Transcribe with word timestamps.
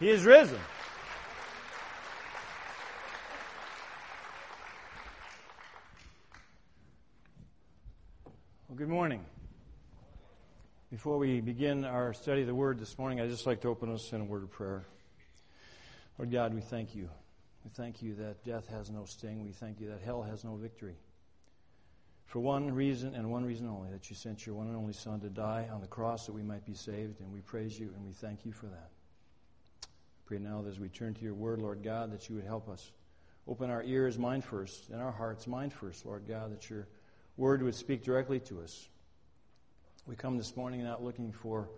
He 0.00 0.08
is 0.08 0.24
risen. 0.24 0.58
Well, 8.66 8.78
good 8.78 8.88
morning. 8.88 9.22
Before 10.90 11.18
we 11.18 11.42
begin 11.42 11.84
our 11.84 12.14
study 12.14 12.40
of 12.40 12.46
the 12.46 12.54
Word 12.54 12.78
this 12.78 12.96
morning, 12.96 13.20
I'd 13.20 13.28
just 13.28 13.46
like 13.46 13.60
to 13.60 13.68
open 13.68 13.92
us 13.92 14.10
in 14.14 14.22
a 14.22 14.24
word 14.24 14.42
of 14.42 14.50
prayer. 14.50 14.86
Lord 16.18 16.32
God, 16.32 16.54
we 16.54 16.62
thank 16.62 16.94
you. 16.94 17.10
We 17.62 17.70
thank 17.74 18.00
you 18.00 18.14
that 18.14 18.42
death 18.42 18.68
has 18.68 18.88
no 18.88 19.04
sting. 19.04 19.44
We 19.44 19.52
thank 19.52 19.80
you 19.80 19.90
that 19.90 20.00
hell 20.00 20.22
has 20.22 20.44
no 20.44 20.56
victory. 20.56 20.96
For 22.24 22.38
one 22.38 22.72
reason 22.72 23.14
and 23.14 23.30
one 23.30 23.44
reason 23.44 23.68
only, 23.68 23.90
that 23.90 24.08
you 24.08 24.16
sent 24.16 24.46
your 24.46 24.54
one 24.54 24.68
and 24.68 24.76
only 24.76 24.94
Son 24.94 25.20
to 25.20 25.28
die 25.28 25.68
on 25.70 25.82
the 25.82 25.86
cross 25.86 26.24
that 26.24 26.32
we 26.32 26.42
might 26.42 26.64
be 26.64 26.72
saved, 26.72 27.20
and 27.20 27.30
we 27.30 27.40
praise 27.40 27.78
you 27.78 27.92
and 27.94 28.06
we 28.06 28.14
thank 28.14 28.46
you 28.46 28.52
for 28.52 28.64
that. 28.64 28.88
Pray 30.30 30.38
now 30.38 30.62
that 30.62 30.70
as 30.70 30.78
we 30.78 30.88
turn 30.88 31.12
to 31.12 31.24
your 31.24 31.34
word, 31.34 31.60
Lord 31.60 31.82
God, 31.82 32.12
that 32.12 32.28
you 32.28 32.36
would 32.36 32.44
help 32.44 32.68
us. 32.68 32.92
Open 33.48 33.68
our 33.68 33.82
ears, 33.82 34.16
mind 34.16 34.44
first, 34.44 34.88
and 34.90 35.02
our 35.02 35.10
hearts, 35.10 35.48
mind 35.48 35.72
first, 35.72 36.06
Lord 36.06 36.22
God, 36.28 36.52
that 36.52 36.70
your 36.70 36.86
word 37.36 37.64
would 37.64 37.74
speak 37.74 38.04
directly 38.04 38.38
to 38.38 38.60
us. 38.60 38.88
We 40.06 40.14
come 40.14 40.38
this 40.38 40.56
morning 40.56 40.84
not 40.84 41.02
looking 41.02 41.32
for 41.32 41.68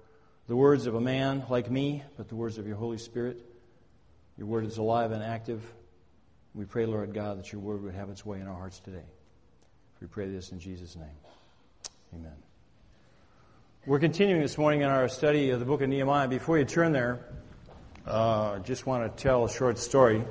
the 0.48 0.55
words 0.55 0.84
of 0.84 0.95
a 0.95 1.01
man 1.01 1.47
like 1.48 1.70
me, 1.70 2.02
but 2.19 2.28
the 2.28 2.34
words 2.34 2.59
of 2.59 2.66
your 2.66 2.77
Holy 2.77 2.98
Spirit. 2.98 3.38
Your 4.37 4.48
word 4.48 4.66
is 4.66 4.77
alive 4.77 5.12
and 5.12 5.23
active. 5.23 5.62
We 6.55 6.66
pray, 6.66 6.84
Lord 6.84 7.14
God, 7.14 7.39
that 7.39 7.53
your 7.53 7.62
word 7.62 7.83
would 7.83 7.95
have 7.95 8.11
its 8.11 8.27
way 8.27 8.39
in 8.39 8.47
our 8.47 8.55
hearts 8.55 8.80
today. 8.80 9.06
We 9.98 10.09
pray 10.09 10.28
this 10.28 10.53
in 10.53 10.61
Jesus' 10.61 10.95
name. 10.95 11.06
Amen. 12.14 12.37
We're 13.87 13.98
continuing 13.98 14.42
this 14.42 14.59
morning 14.59 14.83
in 14.83 14.91
our 14.91 15.09
study 15.09 15.48
of 15.48 15.59
the 15.59 15.64
book 15.64 15.80
of 15.80 15.89
Nehemiah. 15.89 16.28
Before 16.28 16.59
you 16.59 16.66
turn 16.66 16.92
there, 16.92 17.19
uh, 18.06 18.59
just 18.61 18.87
want 18.87 19.16
to 19.16 19.23
tell 19.23 19.45
a 19.45 19.51
short 19.51 19.79
story. 19.79 20.22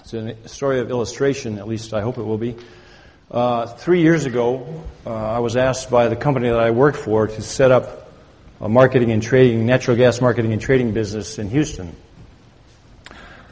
It's 0.00 0.14
a 0.14 0.48
story 0.48 0.80
of 0.80 0.90
illustration, 0.90 1.58
at 1.58 1.66
least 1.66 1.94
I 1.94 2.00
hope 2.00 2.18
it 2.18 2.22
will 2.22 2.38
be. 2.38 2.56
Uh, 3.30 3.66
three 3.66 4.02
years 4.02 4.26
ago, 4.26 4.84
uh, 5.06 5.12
I 5.12 5.38
was 5.38 5.56
asked 5.56 5.90
by 5.90 6.08
the 6.08 6.16
company 6.16 6.48
that 6.48 6.60
I 6.60 6.70
worked 6.70 6.98
for 6.98 7.26
to 7.26 7.42
set 7.42 7.70
up 7.70 8.12
a 8.60 8.68
marketing 8.68 9.10
and 9.12 9.22
trading, 9.22 9.66
natural 9.66 9.96
gas 9.96 10.20
marketing 10.20 10.52
and 10.52 10.60
trading 10.60 10.92
business 10.92 11.38
in 11.38 11.50
Houston. 11.50 11.94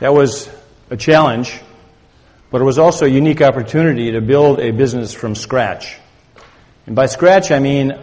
That 0.01 0.15
was 0.15 0.51
a 0.91 0.97
challenge 0.97 1.61
but 2.53 2.61
it 2.61 2.65
was 2.65 2.79
also 2.79 3.07
a 3.07 3.09
unique 3.09 3.41
opportunity 3.41 4.13
to 4.13 4.21
build 4.21 4.61
a 4.61 4.73
business 4.73 5.15
from 5.15 5.35
scratch. 5.35 5.97
And 6.87 6.95
by 6.95 7.07
scratch, 7.07 7.51
I 7.51 7.59
mean 7.59 7.99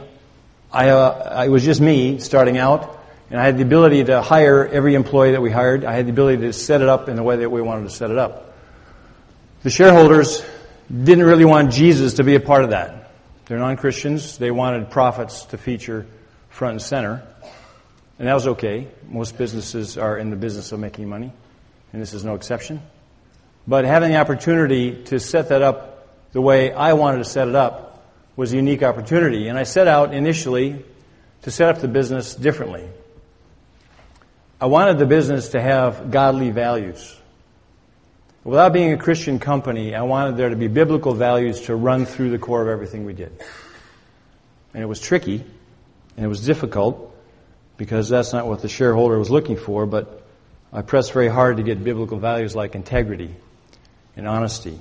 I, 0.74 0.90
uh, 0.90 1.44
it 1.46 1.50
was 1.50 1.64
just 1.64 1.80
me 1.80 2.18
starting 2.18 2.58
out, 2.58 2.99
and 3.30 3.40
I 3.40 3.46
had 3.46 3.58
the 3.58 3.64
ability 3.64 4.06
to 4.06 4.22
hire 4.22 4.66
every 4.66 4.96
employee 4.96 5.32
that 5.32 5.42
we 5.42 5.52
hired. 5.52 5.86
I 5.86 5.94
had 5.94 6.08
the 6.08 6.12
ability 6.12 6.42
to 6.44 6.54
set 6.54 6.82
it 6.82 6.90
up 6.90 7.10
in 7.10 7.16
the 7.16 7.24
way 7.24 7.38
that 7.38 7.50
we 7.50 7.62
wanted 7.62 7.84
to 7.84 7.90
set 7.90 8.10
it 8.10 8.18
up. 8.18 8.56
The 9.62 9.70
shareholders 9.70 10.44
didn't 10.90 11.26
really 11.26 11.46
want 11.46 11.72
Jesus 11.72 12.16
to 12.16 12.24
be 12.24 12.36
a 12.36 12.40
part 12.40 12.64
of 12.64 12.72
that. 12.72 13.12
They're 13.46 13.60
non 13.60 13.78
Christians. 13.78 14.38
They 14.38 14.52
wanted 14.52 14.90
profits 14.90 15.46
to 15.46 15.58
feature 15.58 16.08
front 16.50 16.74
and 16.74 16.82
center. 16.82 17.24
And 18.18 18.28
that 18.28 18.34
was 18.34 18.48
okay. 18.48 18.88
Most 19.08 19.38
businesses 19.38 19.98
are 19.98 20.18
in 20.18 20.30
the 20.30 20.36
business 20.36 20.72
of 20.72 20.80
making 20.80 21.08
money, 21.08 21.32
and 21.94 22.02
this 22.02 22.14
is 22.14 22.26
no 22.26 22.36
exception. 22.36 22.82
But 23.68 23.86
having 23.86 24.12
the 24.12 24.18
opportunity 24.18 25.04
to 25.06 25.20
set 25.20 25.50
that 25.50 25.62
up 25.62 26.08
the 26.32 26.42
way 26.42 26.72
I 26.72 26.94
wanted 26.94 27.20
to 27.20 27.26
set 27.26 27.48
it 27.48 27.56
up 27.56 28.04
was 28.36 28.54
a 28.54 28.56
unique 28.56 28.84
opportunity. 28.84 29.48
And 29.48 29.58
I 29.58 29.64
set 29.64 29.88
out 29.88 30.14
initially 30.14 30.84
to 31.44 31.52
set 31.52 31.70
up 31.70 31.82
the 31.82 31.88
business 31.88 32.36
differently. 32.36 32.88
I 34.62 34.66
wanted 34.66 34.98
the 34.98 35.06
business 35.06 35.50
to 35.50 35.62
have 35.62 36.12
godly 36.12 36.52
values. 36.52 37.16
Without 38.44 38.74
being 38.74 38.92
a 38.92 38.98
Christian 38.98 39.40
company, 39.40 39.96
I 39.96 40.02
wanted 40.02 40.36
there 40.36 40.50
to 40.50 40.56
be 40.56 40.68
biblical 40.68 41.14
values 41.14 41.62
to 41.62 41.76
run 41.76 42.06
through 42.06 42.32
the 42.32 42.40
core 42.40 42.62
of 42.62 42.68
everything 42.68 43.06
we 43.06 43.14
did. 43.14 43.32
And 44.74 44.84
it 44.84 44.86
was 44.86 45.00
tricky, 45.00 45.44
and 46.16 46.26
it 46.26 46.28
was 46.28 46.46
difficult, 46.46 47.16
because 47.78 48.10
that's 48.10 48.34
not 48.34 48.48
what 48.48 48.62
the 48.62 48.68
shareholder 48.68 49.18
was 49.18 49.30
looking 49.30 49.56
for, 49.56 49.86
but 49.86 50.24
I 50.74 50.82
pressed 50.82 51.14
very 51.14 51.30
hard 51.30 51.58
to 51.58 51.64
get 51.64 51.82
biblical 51.82 52.20
values 52.20 52.54
like 52.56 52.76
integrity 52.76 53.34
and 54.18 54.28
honesty. 54.28 54.78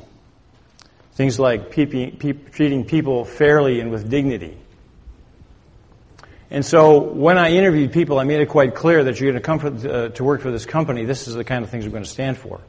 Things 1.13 1.39
like 1.39 1.71
treating 1.71 2.85
people 2.85 3.25
fairly 3.25 3.81
and 3.81 3.93
with 3.93 4.11
dignity. 4.11 4.57
And 6.51 6.65
so 6.65 6.99
when 6.99 7.37
I 7.37 7.51
interviewed 7.51 7.93
people, 7.93 8.19
I 8.19 8.25
made 8.25 8.41
it 8.41 8.49
quite 8.49 8.75
clear 8.75 9.05
that 9.05 9.21
you're 9.21 9.31
going 9.31 9.43
to 9.43 9.47
come 9.47 9.59
for, 9.59 9.89
uh, 9.89 10.09
to 10.11 10.25
work 10.25 10.41
for 10.41 10.51
this 10.51 10.65
company. 10.65 11.05
This 11.05 11.29
is 11.29 11.35
the 11.35 11.45
kind 11.45 11.63
of 11.63 11.71
things 11.71 11.85
we're 11.85 11.91
going 11.91 12.05
to 12.05 12.09
stand 12.09 12.39
for. 12.39 12.61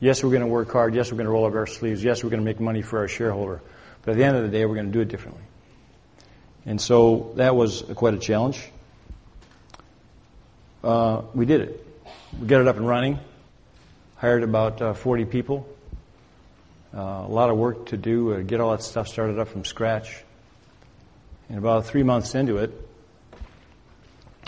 Yes, 0.00 0.22
we're 0.22 0.30
going 0.30 0.42
to 0.42 0.46
work 0.46 0.70
hard. 0.70 0.94
Yes, 0.94 1.10
we're 1.10 1.16
going 1.16 1.26
to 1.26 1.32
roll 1.32 1.46
up 1.46 1.54
our 1.54 1.66
sleeves. 1.66 2.04
Yes, 2.04 2.22
we're 2.22 2.30
going 2.30 2.40
to 2.40 2.44
make 2.44 2.60
money 2.60 2.82
for 2.82 2.98
our 2.98 3.08
shareholder. 3.08 3.62
But 4.02 4.12
at 4.12 4.16
the 4.18 4.24
end 4.24 4.36
of 4.36 4.42
the 4.42 4.48
day, 4.48 4.66
we're 4.66 4.74
going 4.74 4.86
to 4.86 4.92
do 4.92 5.00
it 5.00 5.08
differently. 5.08 5.42
And 6.66 6.80
so 6.80 7.32
that 7.36 7.56
was 7.56 7.82
quite 7.94 8.14
a 8.14 8.18
challenge. 8.18 8.70
Uh, 10.84 11.22
we 11.34 11.46
did 11.46 11.62
it. 11.62 11.86
We 12.38 12.46
got 12.46 12.60
it 12.60 12.68
up 12.68 12.76
and 12.76 12.86
running. 12.86 13.18
Hired 14.16 14.42
about 14.42 14.82
uh, 14.82 14.92
40 14.92 15.24
people. 15.24 15.66
Uh, 16.94 17.24
a 17.26 17.28
lot 17.28 17.50
of 17.50 17.56
work 17.56 17.86
to 17.86 17.96
do, 17.96 18.34
uh, 18.34 18.40
get 18.40 18.60
all 18.60 18.72
that 18.72 18.82
stuff 18.82 19.08
started 19.08 19.38
up 19.38 19.48
from 19.48 19.64
scratch. 19.64 20.22
And 21.48 21.58
about 21.58 21.86
three 21.86 22.02
months 22.02 22.34
into 22.34 22.58
it, 22.58 22.72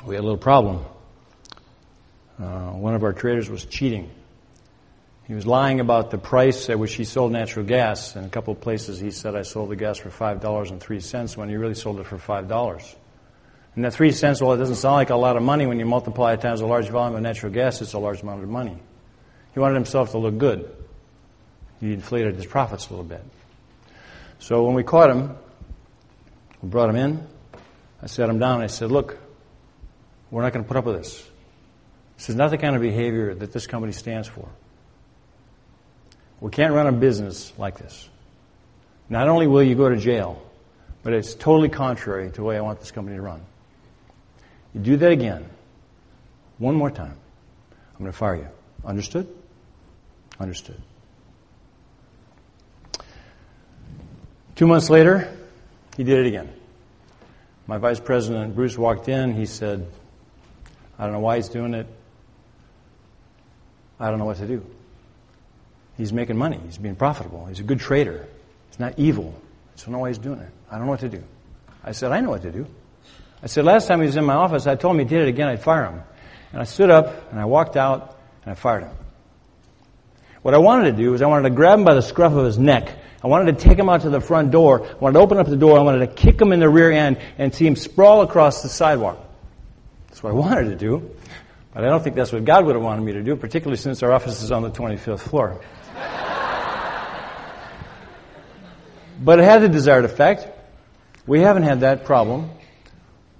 we 0.05 0.15
had 0.15 0.21
a 0.21 0.27
little 0.27 0.37
problem. 0.37 0.85
Uh, 2.39 2.71
one 2.71 2.95
of 2.95 3.05
our 3.05 3.13
traders 3.13 3.49
was 3.49 3.65
cheating. 3.65 4.11
He 5.27 5.35
was 5.35 5.47
lying 5.47 5.81
about 5.81 6.11
the 6.11 6.19
price 6.19 6.69
at 6.69 6.79
which 6.79 6.95
he 6.95 7.05
sold 7.05 7.33
natural 7.33 7.65
gas. 7.65 8.17
In 8.17 8.25
a 8.25 8.29
couple 8.29 8.53
of 8.53 8.61
places, 8.61 8.99
he 8.99 9.11
said, 9.11 9.37
I 9.37 9.43
sold 9.43 9.71
the 9.71 9.77
gas 9.77 9.99
for 9.99 10.11
$5.03 10.11 11.37
when 11.37 11.49
he 11.49 11.57
really 11.57 11.75
sold 11.75 12.01
it 12.01 12.07
for 12.07 12.19
$5. 12.19 12.95
And 13.75 13.85
that 13.85 13.95
3 13.95 14.11
cents, 14.13 14.43
well, 14.43 14.53
it 14.53 14.59
doesn't 14.59 14.77
sound 14.77 14.95
like 14.95 15.11
a 15.11 15.17
lot 15.17 15.37
of 15.37 15.43
money 15.43 15.67
when 15.67 15.79
you 15.79 15.87
multiply 15.87 16.33
it 16.33 16.41
times 16.41 16.61
a 16.61 16.67
large 16.67 16.89
volume 16.89 17.17
of 17.17 17.23
natural 17.23 17.53
gas, 17.53 17.81
it's 17.81 17.93
a 17.93 17.99
large 17.99 18.23
amount 18.23 18.43
of 18.43 18.49
money. 18.49 18.77
He 19.55 19.61
wanted 19.61 19.75
himself 19.75 20.11
to 20.11 20.19
look 20.19 20.37
good 20.39 20.71
he 21.83 21.93
inflated 21.93 22.37
his 22.37 22.47
profits 22.47 22.87
a 22.87 22.91
little 22.91 23.05
bit. 23.05 23.23
So 24.39 24.65
when 24.65 24.75
we 24.75 24.85
caught 24.85 25.11
him, 25.11 25.35
we 26.63 26.69
brought 26.69 26.89
him 26.89 26.97
in. 26.97 27.27
I 28.01 28.07
sat 28.07 28.29
him 28.29 28.39
down 28.39 28.63
I 28.63 28.69
said, 28.69 28.93
Look, 28.93 29.19
we're 30.33 30.43
not 30.43 30.53
going 30.53 30.65
to 30.65 30.69
put 30.69 30.77
up 30.77 30.87
with 30.87 30.97
this. 30.97 31.29
This 32.17 32.31
is 32.31 32.35
not 32.35 32.51
the 32.51 32.59
kind 32.59 32.75
of 32.75 32.83
behavior 32.83 33.35
that 33.35 33.53
this 33.53 33.67
company 33.67 33.93
stands 33.93 34.27
for. 34.27 34.49
We 36.41 36.51
can't 36.51 36.73
run 36.73 36.89
a 36.89 36.93
business 36.93 37.53
like 37.59 37.79
this. 37.79 38.09
Not 39.09 39.29
only 39.29 39.47
will 39.47 39.63
you 39.63 39.75
go 39.75 39.89
to 39.89 39.97
jail, 39.97 40.43
but 41.03 41.13
it's 41.13 41.35
totally 41.35 41.69
contrary 41.69 42.31
to 42.31 42.35
the 42.35 42.43
way 42.43 42.57
I 42.57 42.63
want 42.63 42.81
this 42.81 42.91
company 42.91 43.17
to 43.17 43.23
run. 43.23 43.43
You 44.75 44.81
do 44.81 44.97
that 44.97 45.13
again, 45.13 45.49
one 46.59 46.75
more 46.75 46.91
time, 46.91 47.17
I'm 47.93 47.99
going 47.99 48.11
to 48.11 48.17
fire 48.17 48.37
you. 48.37 48.49
Understood? 48.85 49.29
Understood. 50.41 50.81
Two 54.55 54.67
months 54.67 54.89
later, 54.89 55.31
he 55.97 56.05
did 56.05 56.21
it 56.21 56.27
again. 56.27 56.51
My 57.67 57.77
vice 57.77 58.01
president, 58.01 58.55
Bruce, 58.55 58.79
walked 58.79 59.09
in. 59.09 59.35
He 59.35 59.47
said, 59.47 59.87
I 60.99 61.05
don't 61.05 61.13
know 61.13 61.21
why 61.21 61.37
he's 61.37 61.49
doing 61.49 61.75
it. 61.75 61.87
I 63.99 64.11
don't 64.11 64.19
know 64.19 64.25
what 64.25 64.39
to 64.39 64.47
do. 64.47 64.65
He's 65.97 66.13
making 66.13 66.37
money. 66.37 66.59
He's 66.65 66.79
being 66.79 66.97
profitable. 66.97 67.47
He's 67.47 67.61
a 67.61 67.65
good 67.65 67.81
trader. 67.81 68.27
He's 68.71 68.81
not 68.81 68.99
evil. 68.99 69.35
I 69.77 69.81
don't 69.81 69.93
know 69.93 69.99
why 69.99 70.09
he's 70.09 70.19
doing 70.19 70.41
it. 70.41 70.51
I 70.71 70.77
don't 70.77 70.87
know 70.87 70.93
what 70.93 71.01
to 71.01 71.09
do. 71.09 71.23
I 71.85 71.93
said, 71.93 72.13
I 72.13 72.21
know 72.21 72.31
what 72.31 72.43
to 72.43 72.53
do. 72.53 72.67
I 73.43 73.47
said, 73.47 73.65
last 73.65 73.89
time 73.89 74.01
he 74.01 74.07
was 74.07 74.17
in 74.17 74.25
my 74.25 74.35
office, 74.35 74.67
I 74.67 74.77
told 74.77 74.95
him 74.95 75.01
he 75.01 75.05
did 75.05 75.23
it 75.23 75.29
again, 75.29 75.49
I'd 75.49 75.63
fire 75.63 75.87
him. 75.87 76.03
And 76.53 76.61
I 76.61 76.65
stood 76.65 76.91
up 76.91 77.31
and 77.31 77.41
I 77.41 77.45
walked 77.45 77.77
out 77.77 78.17
and 78.45 78.53
I 78.53 78.55
fired 78.55 78.85
him. 78.85 78.95
What 80.43 80.55
I 80.55 80.59
wanted 80.59 80.91
to 80.91 80.97
do 80.97 81.13
was 81.13 81.23
I 81.23 81.27
wanted 81.27 81.49
to 81.49 81.55
grab 81.55 81.79
him 81.79 81.85
by 81.85 81.95
the 81.95 82.03
scruff 82.03 82.33
of 82.33 82.45
his 82.45 82.59
neck 82.59 82.97
I 83.25 83.29
wanted 83.29 83.57
to 83.57 83.65
take 83.65 83.79
him 83.79 83.89
out 83.89 84.01
to 84.01 84.11
the 84.11 84.21
front 84.21 84.51
door. 84.51 84.85
I 84.85 84.95
wanted 84.95 85.15
to 85.15 85.21
open 85.21 85.39
up 85.39 85.47
the 85.47 85.57
door. 85.57 85.79
I 85.79 85.83
wanted 85.83 86.01
to 86.01 86.07
kick 86.09 86.41
him 86.41 86.53
in 86.53 86.59
the 86.59 86.69
rear 86.69 86.91
end 86.91 87.19
and 87.39 87.55
see 87.55 87.67
him 87.67 87.77
sprawl 87.77 88.23
across 88.23 88.63
the 88.63 88.69
sidewalk. 88.69 89.19
That's 90.13 90.23
what 90.23 90.29
I 90.29 90.35
wanted 90.35 90.65
to 90.65 90.77
do. 90.77 91.11
But 91.73 91.85
I 91.85 91.89
don't 91.89 92.05
think 92.05 92.17
that's 92.17 92.33
what 92.33 92.45
God 92.45 92.67
would 92.67 92.75
have 92.75 92.85
wanted 92.85 93.01
me 93.01 93.13
to 93.15 93.23
do, 93.23 93.35
particularly 93.35 93.79
since 93.79 94.03
our 94.03 94.13
office 94.13 94.43
is 94.43 94.53
on 94.53 94.61
the 94.61 94.71
25th 94.71 95.21
floor. 95.21 95.59
but 99.25 99.39
it 99.39 99.45
had 99.45 99.63
the 99.63 99.71
desired 99.71 100.05
effect. 100.05 100.47
We 101.27 101.41
haven't 101.41 101.63
had 101.63 101.81
that 101.81 102.05
problem. 102.05 102.51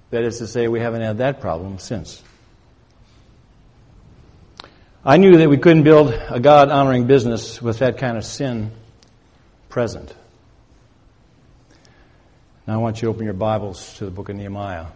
That 0.09 0.23
is 0.23 0.39
to 0.39 0.47
say, 0.47 0.67
we 0.67 0.79
haven't 0.79 1.01
had 1.01 1.19
that 1.19 1.41
problem 1.41 1.77
since. 1.77 2.23
I 5.05 5.17
knew 5.17 5.37
that 5.37 5.49
we 5.49 5.57
couldn't 5.59 5.83
build 5.83 6.11
a 6.11 6.39
God 6.39 6.71
honoring 6.71 7.05
business 7.05 7.61
with 7.61 7.79
that 7.79 7.99
kind 7.99 8.17
of 8.17 8.25
sin 8.25 8.71
present. 9.69 10.11
Now 12.65 12.73
I 12.73 12.77
want 12.77 12.99
you 12.99 13.09
to 13.09 13.09
open 13.13 13.25
your 13.25 13.35
Bibles 13.35 13.93
to 13.99 14.05
the 14.05 14.11
book 14.11 14.29
of 14.29 14.37
Nehemiah. 14.37 14.87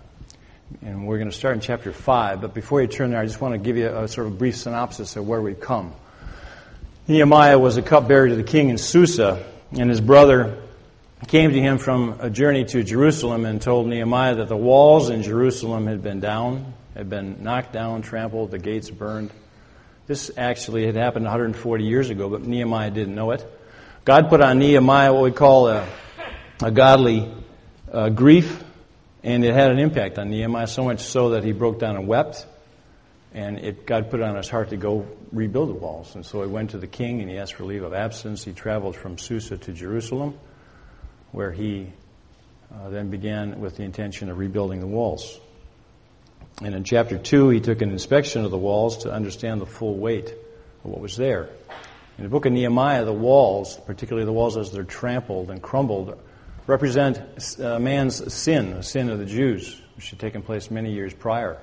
And 0.82 1.08
we're 1.08 1.18
going 1.18 1.32
to 1.32 1.36
start 1.36 1.56
in 1.56 1.62
chapter 1.62 1.94
5. 1.94 2.42
But 2.42 2.54
before 2.54 2.82
you 2.82 2.88
turn 2.88 3.12
there, 3.12 3.20
I 3.20 3.26
just 3.26 3.40
want 3.40 3.54
to 3.54 3.58
give 3.58 3.78
you 3.78 3.88
a 3.88 4.08
sort 4.08 4.28
of 4.28 4.38
brief 4.38 4.58
synopsis 4.58 5.16
of 5.16 5.28
where 5.28 5.42
we've 5.42 5.60
come. 5.60 5.94
Nehemiah 7.08 7.58
was 7.58 7.78
a 7.78 7.82
cupbearer 7.82 8.28
to 8.28 8.36
the 8.36 8.44
king 8.44 8.70
in 8.70 8.78
Susa, 8.78 9.46
and 9.72 9.90
his 9.90 10.02
brother 10.02 10.62
came 11.28 11.52
to 11.52 11.62
him 11.62 11.78
from 11.78 12.18
a 12.20 12.30
journey 12.30 12.66
to 12.66 12.84
Jerusalem 12.84 13.46
and 13.46 13.62
told 13.62 13.88
Nehemiah 13.88 14.36
that 14.36 14.50
the 14.50 14.58
walls 14.58 15.10
in 15.10 15.24
Jerusalem 15.24 15.88
had 15.88 16.04
been 16.04 16.20
down, 16.20 16.74
had 16.94 17.10
been 17.10 17.44
knocked 17.44 17.72
down, 17.72 18.02
trampled, 18.02 18.52
the 18.52 18.60
gates 18.60 18.90
burned. 18.90 19.32
This 20.06 20.32
actually 20.38 20.86
had 20.86 20.96
happened 20.96 21.24
140 21.24 21.84
years 21.86 22.10
ago, 22.10 22.30
but 22.30 22.42
Nehemiah 22.44 22.92
didn't 22.92 23.16
know 23.16 23.32
it. 23.32 23.46
God 24.04 24.30
put 24.30 24.42
on 24.42 24.60
Nehemiah 24.60 25.14
what 25.14 25.24
we 25.24 25.32
call 25.32 25.70
a, 25.70 25.88
a 26.62 26.72
godly 26.72 27.32
uh, 27.92 28.10
grief, 28.10 28.64
and 29.28 29.44
it 29.44 29.54
had 29.54 29.72
an 29.72 29.80
impact 29.80 30.18
on 30.18 30.30
Nehemiah, 30.30 30.68
so 30.68 30.86
much 30.86 31.02
so 31.02 31.32
that 31.32 31.44
he 31.44 31.52
broke 31.52 31.80
down 31.80 31.98
and 31.98 32.08
wept. 32.08 32.46
And 33.34 33.60
it, 33.60 33.86
God 33.86 34.10
put 34.10 34.22
it 34.22 34.24
on 34.24 34.38
his 34.38 34.48
heart 34.48 34.70
to 34.70 34.78
go 34.78 35.06
rebuild 35.34 35.68
the 35.68 35.74
walls. 35.74 36.16
And 36.16 36.26
so 36.26 36.42
he 36.44 36.48
went 36.48 36.70
to 36.70 36.78
the 36.78 36.88
king 36.88 37.20
and 37.20 37.30
he 37.30 37.38
asked 37.38 37.56
for 37.56 37.66
leave 37.66 37.84
of 37.84 37.94
absence. 37.94 38.46
He 38.46 38.54
traveled 38.54 38.96
from 38.96 39.18
Susa 39.18 39.58
to 39.58 39.74
Jerusalem, 39.74 40.40
where 41.34 41.52
he 41.52 41.92
uh, 42.74 42.88
then 42.90 43.10
began 43.10 43.60
with 43.60 43.76
the 43.76 43.84
intention 43.84 44.30
of 44.30 44.38
rebuilding 44.38 44.80
the 44.80 44.88
walls. 44.88 45.38
And 46.62 46.74
in 46.74 46.86
chapter 46.86 47.18
2, 47.18 47.50
he 47.50 47.60
took 47.60 47.82
an 47.82 47.92
inspection 47.92 48.46
of 48.46 48.52
the 48.52 48.58
walls 48.58 49.00
to 49.00 49.12
understand 49.12 49.60
the 49.60 49.66
full 49.66 49.98
weight 49.98 50.30
of 50.30 50.92
what 50.92 51.02
was 51.02 51.18
there. 51.18 51.50
In 52.18 52.24
the 52.24 52.30
book 52.30 52.46
of 52.46 52.54
Nehemiah, 52.54 53.04
the 53.04 53.12
walls, 53.12 53.78
particularly 53.86 54.26
the 54.26 54.32
walls 54.32 54.56
as 54.56 54.72
they're 54.72 54.86
trampled 54.86 55.52
and 55.52 55.62
crumbled, 55.62 56.18
represent 56.68 57.20
a 57.60 57.80
man's 57.80 58.34
sin, 58.34 58.76
the 58.76 58.84
sin 58.84 59.10
of 59.10 59.20
the 59.20 59.26
Jews, 59.26 59.82
which 59.96 60.10
had 60.12 60.20
taken 60.20 60.42
place 60.42 60.70
many 60.70 60.94
years 60.94 61.14
prior. 61.14 61.58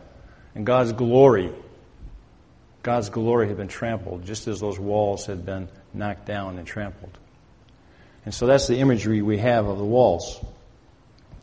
And 0.54 0.64
God's 0.64 0.92
glory, 0.92 1.52
God's 2.82 3.10
glory 3.10 3.48
had 3.48 3.56
been 3.56 3.68
trampled, 3.68 4.24
just 4.24 4.48
as 4.48 4.60
those 4.60 4.78
walls 4.78 5.26
had 5.26 5.44
been 5.44 5.68
knocked 5.92 6.26
down 6.26 6.58
and 6.58 6.66
trampled. 6.66 7.18
And 8.24 8.32
so 8.32 8.46
that's 8.46 8.66
the 8.66 8.78
imagery 8.78 9.20
we 9.20 9.38
have 9.38 9.66
of 9.66 9.78
the 9.78 9.84
walls. 9.84 10.40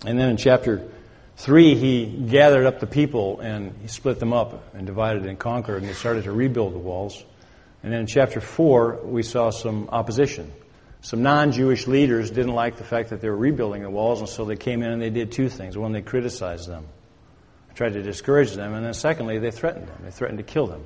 And 0.06 0.20
then 0.20 0.30
in 0.30 0.38
chapter 0.38 0.88
3, 1.38 1.76
he 1.76 2.06
gathered 2.06 2.66
up 2.66 2.80
the 2.80 2.88
people 2.88 3.40
and 3.40 3.76
he 3.82 3.88
split 3.88 4.20
them 4.20 4.34
up 4.34 4.74
and 4.74 4.88
divided 4.88 5.28
and 5.28 5.38
conquered, 5.38 5.78
and 5.78 5.86
he 5.86 5.94
started 5.94 6.24
to 6.24 6.32
rebuild 6.32 6.74
the 6.74 6.80
walls. 6.80 7.24
And 7.84 7.94
then 7.94 8.02
in 8.02 8.08
chapter 8.08 8.42
4, 8.42 9.02
we 9.04 9.22
saw 9.22 9.52
some 9.52 9.90
opposition. 9.92 10.52
Some 11.02 11.24
non 11.24 11.52
Jewish 11.52 11.88
leaders 11.88 12.30
didn't 12.30 12.54
like 12.54 12.78
the 12.78 12.84
fact 12.84 13.10
that 13.10 13.22
they 13.22 13.30
were 13.30 13.36
rebuilding 13.36 13.82
the 13.82 13.90
walls, 13.90 14.20
and 14.20 14.30
so 14.30 14.46
they 14.46 14.56
came 14.56 14.84
in 14.84 14.92
and 14.92 15.02
they 15.02 15.10
did 15.10 15.32
two 15.32 15.50
things. 15.50 15.78
One, 15.78 15.92
they 15.92 16.04
criticized 16.04 16.70
them, 16.70 16.86
tried 17.74 17.94
to 17.94 18.04
discourage 18.04 18.54
them, 18.54 18.74
and 18.76 18.86
then 18.86 18.94
secondly, 18.94 19.40
they 19.40 19.52
threatened 19.52 19.88
them. 19.88 19.98
They 20.04 20.12
threatened 20.12 20.38
to 20.38 20.44
kill 20.44 20.68
them. 20.68 20.86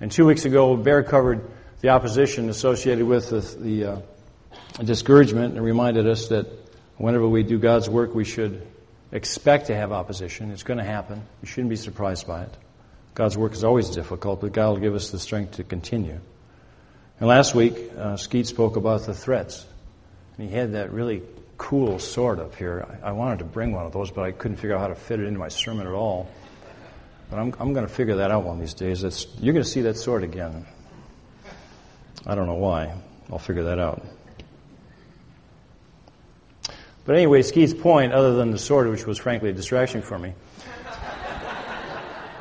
And 0.00 0.10
two 0.10 0.26
weeks 0.26 0.44
ago, 0.44 0.76
Bear 0.76 1.04
covered 1.04 1.48
the 1.82 1.90
opposition 1.90 2.48
associated 2.48 3.06
with 3.06 3.30
the, 3.30 3.40
the 3.40 3.84
uh, 3.84 4.00
discouragement 4.82 5.54
and 5.54 5.64
reminded 5.64 6.08
us 6.08 6.28
that 6.28 6.46
whenever 6.96 7.28
we 7.28 7.44
do 7.44 7.58
God's 7.58 7.88
work, 7.88 8.14
we 8.14 8.24
should 8.24 8.66
expect 9.12 9.66
to 9.66 9.76
have 9.76 9.92
opposition. 9.92 10.50
It's 10.50 10.62
going 10.62 10.78
to 10.78 10.84
happen. 10.84 11.22
You 11.42 11.46
shouldn't 11.46 11.70
be 11.70 11.76
surprised 11.76 12.26
by 12.26 12.42
it. 12.42 12.56
God's 13.14 13.36
work 13.36 13.52
is 13.52 13.62
always 13.62 13.90
difficult, 13.90 14.40
but 14.40 14.52
God 14.52 14.70
will 14.70 14.80
give 14.80 14.94
us 14.94 15.10
the 15.10 15.18
strength 15.18 15.52
to 15.52 15.64
continue. 15.64 16.20
And 17.20 17.28
last 17.28 17.54
week, 17.54 17.76
uh, 17.98 18.16
Skeet 18.16 18.46
spoke 18.46 18.76
about 18.76 19.04
the 19.04 19.12
threats. 19.12 19.66
And 20.38 20.48
he 20.48 20.54
had 20.56 20.72
that 20.72 20.90
really 20.90 21.22
cool 21.58 21.98
sword 21.98 22.40
up 22.40 22.54
here. 22.54 22.98
I, 23.02 23.10
I, 23.10 23.12
wanted 23.12 23.40
to 23.40 23.44
bring 23.44 23.72
one 23.72 23.84
of 23.84 23.92
those, 23.92 24.10
but 24.10 24.22
I 24.22 24.32
couldn't 24.32 24.56
figure 24.56 24.74
out 24.74 24.80
how 24.80 24.86
to 24.86 24.94
fit 24.94 25.20
it 25.20 25.26
into 25.26 25.38
my 25.38 25.48
sermon 25.48 25.86
at 25.86 25.92
all. 25.92 26.30
But 27.28 27.38
I'm, 27.38 27.54
I'm 27.60 27.74
going 27.74 27.86
to 27.86 27.92
figure 27.92 28.16
that 28.16 28.30
out 28.30 28.44
one 28.44 28.54
of 28.54 28.60
these 28.60 28.72
days. 28.72 29.02
That's, 29.02 29.26
you're 29.38 29.52
going 29.52 29.62
to 29.62 29.68
see 29.68 29.82
that 29.82 29.98
sword 29.98 30.24
again. 30.24 30.66
I 32.26 32.34
don't 32.34 32.46
know 32.46 32.54
why. 32.54 32.94
I'll 33.30 33.38
figure 33.38 33.64
that 33.64 33.78
out. 33.78 34.02
But 37.04 37.16
anyway, 37.16 37.42
Skeet's 37.42 37.74
point, 37.74 38.14
other 38.14 38.34
than 38.34 38.50
the 38.50 38.58
sword, 38.58 38.88
which 38.88 39.06
was 39.06 39.18
frankly 39.18 39.50
a 39.50 39.52
distraction 39.52 40.00
for 40.00 40.18
me, 40.18 40.32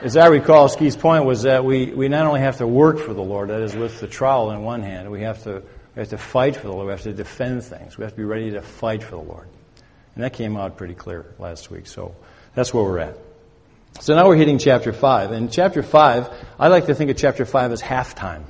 as 0.02 0.16
I 0.16 0.28
recall, 0.28 0.70
Skeet's 0.70 0.96
point 0.96 1.26
was 1.26 1.44
that 1.44 1.66
we, 1.66 1.88
we 1.88 2.08
not 2.08 2.26
only 2.26 2.42
have 2.42 2.58
to 2.58 2.68
work 2.68 3.00
for 3.00 3.14
the 3.14 3.22
Lord, 3.22 3.50
that 3.50 3.62
is, 3.62 3.76
with 3.76 4.00
the 4.00 4.08
trowel 4.08 4.52
in 4.52 4.64
one 4.64 4.82
hand, 4.82 5.12
we 5.12 5.22
have, 5.22 5.44
to, 5.44 5.62
we 5.96 6.00
have 6.00 6.10
to 6.10 6.18
fight 6.18 6.56
for 6.56 6.68
the 6.68 6.74
Lord. 6.74 6.86
We 6.88 6.92
have 6.92 7.02
to 7.02 7.14
defend 7.14 7.64
things. 7.64 7.98
We 7.98 8.04
have 8.04 8.12
to 8.12 8.18
be 8.18 8.24
ready 8.24 8.52
to 8.52 8.62
fight 8.62 9.04
for 9.04 9.12
the 9.12 9.22
Lord. 9.22 9.48
And 10.16 10.24
that 10.24 10.34
came 10.34 10.58
out 10.58 10.78
pretty 10.78 10.96
clear 10.96 11.26
last 11.38 11.70
week. 11.70 11.88
So 11.88 12.16
that's 12.56 12.74
where 12.74 12.84
we're 12.84 13.00
at. 13.00 13.18
So 14.00 14.16
now 14.16 14.28
we're 14.28 14.38
hitting 14.38 14.58
chapter 14.58 14.94
5. 14.94 15.32
And 15.32 15.52
chapter 15.52 15.84
5, 15.84 16.30
I 16.60 16.68
like 16.68 16.86
to 16.86 16.96
think 16.96 17.12
of 17.12 17.18
chapter 17.18 17.46
5 17.46 17.72
as 17.72 17.82
halftime. 17.82 18.44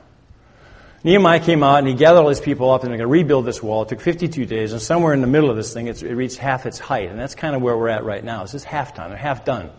Nehemiah 1.04 1.40
came 1.40 1.64
out 1.64 1.80
and 1.80 1.88
he 1.88 1.94
gathered 1.94 2.20
all 2.20 2.28
his 2.28 2.42
people 2.42 2.70
up 2.72 2.84
and 2.84 2.92
they're 2.92 2.98
going 2.98 3.08
to 3.08 3.12
rebuild 3.12 3.46
this 3.46 3.64
wall. 3.64 3.84
It 3.84 3.90
took 3.90 4.02
52 4.02 4.46
days, 4.46 4.74
and 4.74 4.82
somewhere 4.82 5.14
in 5.14 5.22
the 5.22 5.28
middle 5.28 5.50
of 5.50 5.56
this 5.56 5.74
thing, 5.74 5.88
it 5.88 6.02
reached 6.02 6.38
half 6.38 6.66
its 6.66 6.78
height. 6.78 7.10
And 7.10 7.18
that's 7.18 7.36
kind 7.36 7.56
of 7.56 7.62
where 7.62 7.78
we're 7.78 7.88
at 7.88 8.04
right 8.04 8.24
now. 8.24 8.44
It's 8.44 8.52
just 8.52 8.66
halftime. 8.66 9.10
They're 9.10 9.18
half 9.18 9.46
done. 9.46 9.72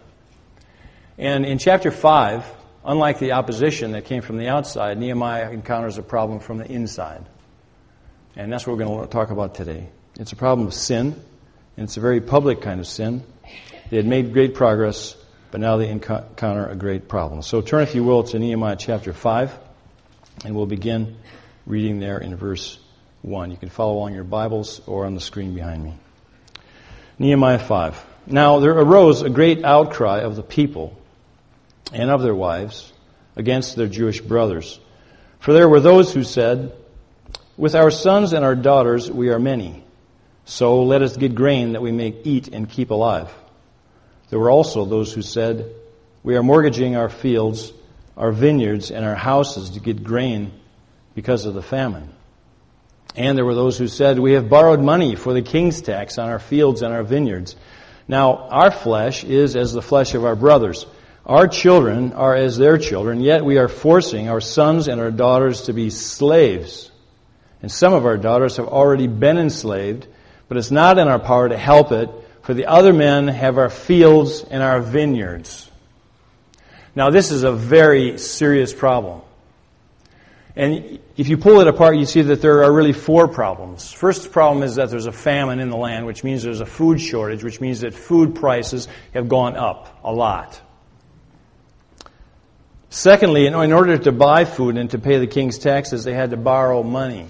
And 1.21 1.45
in 1.45 1.59
chapter 1.59 1.91
5, 1.91 2.51
unlike 2.83 3.19
the 3.19 3.33
opposition 3.33 3.93
that 3.93 4.07
came 4.07 4.23
from 4.23 4.39
the 4.39 4.49
outside, 4.49 4.97
Nehemiah 4.97 5.51
encounters 5.51 5.99
a 5.99 6.03
problem 6.03 6.41
from 6.41 6.57
the 6.57 6.65
inside. 6.65 7.23
And 8.37 8.51
that's 8.51 8.67
what 8.67 8.75
we're 8.79 8.87
going 8.87 9.03
to 9.03 9.07
talk 9.07 9.31
about 9.31 9.55
today. 9.55 9.91
It's 10.19 10.33
a 10.33 10.37
problem 10.37 10.67
of 10.67 10.73
sin, 10.73 11.09
and 11.77 11.85
it's 11.85 11.99
a 11.99 12.01
very 12.01 12.23
public 12.23 12.63
kind 12.63 12.81
of 12.81 12.87
sin. 12.87 13.23
They 13.91 13.99
had 13.99 14.07
made 14.07 14.33
great 14.33 14.55
progress, 14.55 15.15
but 15.51 15.61
now 15.61 15.77
they 15.77 15.91
encounter 15.91 16.67
a 16.67 16.75
great 16.75 17.07
problem. 17.07 17.43
So 17.43 17.61
turn, 17.61 17.83
if 17.83 17.95
you 17.95 18.03
will, 18.03 18.23
to 18.23 18.39
Nehemiah 18.39 18.77
chapter 18.77 19.13
5, 19.13 19.59
and 20.47 20.57
we'll 20.57 20.65
begin 20.65 21.19
reading 21.67 22.01
there 22.01 22.17
in 22.17 22.35
verse 22.35 22.79
1. 23.21 23.51
You 23.51 23.59
can 23.59 23.69
follow 23.69 23.93
along 23.93 24.15
your 24.15 24.25
Bibles 24.25 24.81
or 24.87 25.05
on 25.05 25.15
the 25.15 25.21
screen 25.21 25.55
behind 25.55 25.85
me. 25.85 25.93
Nehemiah 27.19 27.59
5. 27.59 28.07
Now 28.27 28.61
there 28.61 28.73
arose 28.73 29.21
a 29.21 29.29
great 29.29 29.67
outcry 29.67 30.21
of 30.21 30.35
the 30.35 30.43
people 30.43 30.97
and 31.93 32.11
of 32.11 32.23
their 32.23 32.35
wives 32.35 32.93
against 33.37 33.77
their 33.77 33.87
Jewish 33.87 34.21
brothers. 34.21 34.79
For 35.39 35.53
there 35.53 35.69
were 35.69 35.81
those 35.81 36.13
who 36.13 36.25
said, 36.25 36.73
With 37.57 37.75
our 37.75 37.91
sons 37.91 38.33
and 38.33 38.45
our 38.45 38.55
daughters 38.55 39.11
we 39.11 39.31
are 39.31 39.39
many, 39.39 39.85
so 40.45 40.83
let 40.83 41.03
us 41.03 41.17
get 41.17 41.35
grain 41.35 41.73
that 41.73 41.83
we 41.83 41.93
may 41.93 42.15
eat 42.25 42.49
and 42.49 42.69
keep 42.69 42.91
alive. 42.91 43.33
There 44.29 44.39
were 44.39 44.51
also 44.51 44.85
those 44.85 45.13
who 45.13 45.23
said, 45.23 45.75
We 46.23 46.37
are 46.37 46.43
mortgaging 46.43 46.97
our 46.97 47.09
fields, 47.09 47.73
our 48.17 48.33
vineyards, 48.33 48.91
and 48.91 49.05
our 49.05 49.15
houses 49.15 49.71
to 49.71 49.81
get 49.81 50.05
grain 50.05 50.53
because 51.15 51.47
of 51.47 51.55
the 51.55 51.63
famine. 51.63 52.13
And 53.17 53.37
there 53.37 53.45
were 53.45 53.55
those 53.55 53.77
who 53.77 53.89
said, 53.89 54.19
We 54.19 54.33
have 54.33 54.49
borrowed 54.49 54.81
money 54.81 55.17
for 55.17 55.33
the 55.33 55.43
king's 55.43 55.83
tax 55.83 56.19
on 56.19 56.29
our 56.29 56.39
fields 56.39 56.83
and 56.83 56.95
our 56.95 57.03
vineyards. 57.03 57.57
Now, 58.07 58.37
our 58.37 58.71
flesh 58.71 59.25
is 59.25 59.57
as 59.57 59.73
the 59.73 59.83
flesh 59.83 60.15
of 60.15 60.25
our 60.25 60.37
brothers 60.37 60.87
our 61.27 61.47
children 61.49 62.13
are 62.13 62.35
as 62.35 62.57
their 62.57 62.79
children, 62.79 63.21
yet 63.21 63.45
we 63.45 63.59
are 63.59 63.69
forcing 63.69 64.29
our 64.29 64.41
sons 64.41 64.89
and 64.89 65.01
our 65.01 65.11
daughters 65.11 65.63
to 65.63 65.73
be 65.73 65.91
slaves. 65.91 66.91
And 67.63 67.71
some 67.71 67.93
of 67.93 68.07
our 68.07 68.17
daughters 68.17 68.57
have 68.57 68.69
already 68.69 69.07
been 69.07 69.39
enslaved, 69.39 70.07
but 70.49 70.57
it's 70.57 70.71
not 70.71 70.99
in 70.99 71.09
our 71.09 71.19
power 71.19 71.49
to 71.49 71.57
help 71.57 71.93
it, 71.93 72.09
for 72.43 72.55
the 72.55 72.67
other 72.67 72.93
men 72.93 73.29
have 73.29 73.59
our 73.59 73.71
fields 73.71 74.43
and 74.43 74.63
our 74.63 74.81
vineyards. 74.81 75.71
Now, 76.95 77.11
this 77.11 77.31
is 77.31 77.45
a 77.45 77.53
very 77.53 78.19
serious 78.19 78.73
problem. 78.73 79.21
And 80.57 80.99
if 81.17 81.29
you 81.29 81.37
pull 81.37 81.61
it 81.61 81.69
apart, 81.69 81.97
you 81.97 82.07
see 82.07 82.23
that 82.23 82.43
there 82.43 82.65
are 82.65 82.73
really 82.73 82.93
four 82.93 83.29
problems. 83.29 83.93
First 83.93 84.33
problem 84.33 84.65
is 84.65 84.75
that 84.77 84.91
there's 84.91 85.07
a 85.07 85.13
famine 85.13 85.61
in 85.61 85.71
the 85.71 85.77
land, 85.77 86.07
which 86.07 86.25
means 86.25 86.43
there's 86.43 86.61
a 86.61 86.67
food 86.67 87.01
shortage, 87.01 87.45
which 87.45 87.61
means 87.61 87.81
that 87.81 87.95
food 87.95 88.35
prices 88.35 88.89
have 89.15 89.29
gone 89.29 89.57
up 89.57 90.01
a 90.03 90.13
lot. 90.13 90.61
Secondly, 92.93 93.47
in 93.47 93.55
order 93.55 93.97
to 93.97 94.11
buy 94.11 94.45
food 94.45 94.77
and 94.77 94.91
to 94.91 94.99
pay 94.99 95.19
the 95.19 95.29
king's 95.29 95.59
taxes, 95.59 96.03
they 96.03 96.13
had 96.13 96.31
to 96.31 96.37
borrow 96.37 96.83
money. 96.83 97.27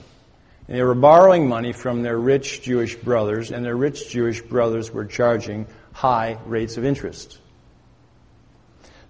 And 0.67 0.76
they 0.76 0.83
were 0.83 0.95
borrowing 0.95 1.49
money 1.49 1.73
from 1.75 2.02
their 2.02 2.19
rich 2.19 2.62
Jewish 2.62 2.97
brothers, 2.97 3.50
and 3.52 3.62
their 3.62 3.76
rich 3.76 4.09
Jewish 4.09 4.40
brothers 4.40 4.90
were 4.90 5.05
charging 5.05 5.67
high 5.93 6.38
rates 6.47 6.79
of 6.79 6.87
interest. 6.87 7.38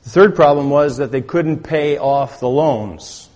The 0.03 0.11
third 0.11 0.35
problem 0.35 0.71
was 0.71 0.97
that 0.97 1.13
they 1.13 1.21
couldn't 1.21 1.63
pay 1.63 1.99
off 1.99 2.41
the 2.41 2.49
loans. 2.49 3.29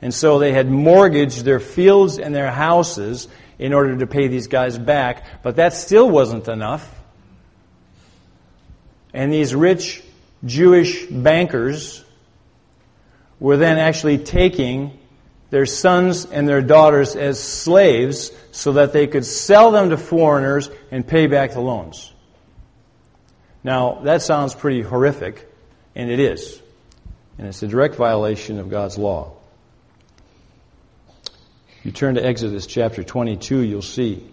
And 0.00 0.14
so 0.14 0.38
they 0.38 0.52
had 0.52 0.70
mortgaged 0.70 1.44
their 1.44 1.60
fields 1.60 2.18
and 2.18 2.34
their 2.34 2.50
houses 2.50 3.28
in 3.58 3.74
order 3.74 3.98
to 3.98 4.06
pay 4.06 4.28
these 4.28 4.46
guys 4.46 4.78
back, 4.78 5.42
but 5.42 5.56
that 5.56 5.74
still 5.74 6.08
wasn't 6.08 6.48
enough. 6.48 6.88
And 9.12 9.30
these 9.30 9.54
rich 9.54 10.02
Jewish 10.44 11.04
bankers 11.06 12.02
were 13.42 13.56
then 13.56 13.76
actually 13.76 14.18
taking 14.18 14.96
their 15.50 15.66
sons 15.66 16.26
and 16.26 16.48
their 16.48 16.62
daughters 16.62 17.16
as 17.16 17.42
slaves 17.42 18.30
so 18.52 18.74
that 18.74 18.92
they 18.92 19.08
could 19.08 19.26
sell 19.26 19.72
them 19.72 19.90
to 19.90 19.96
foreigners 19.96 20.70
and 20.92 21.04
pay 21.04 21.26
back 21.26 21.52
the 21.52 21.60
loans. 21.60 22.12
Now, 23.64 23.98
that 24.04 24.22
sounds 24.22 24.54
pretty 24.54 24.82
horrific, 24.82 25.52
and 25.96 26.08
it 26.08 26.20
is. 26.20 26.62
And 27.36 27.48
it's 27.48 27.64
a 27.64 27.66
direct 27.66 27.96
violation 27.96 28.60
of 28.60 28.70
God's 28.70 28.96
law. 28.96 29.32
If 31.80 31.86
you 31.86 31.90
turn 31.90 32.14
to 32.14 32.24
Exodus 32.24 32.64
chapter 32.66 33.02
22, 33.02 33.58
you'll 33.62 33.82
see 33.82 34.24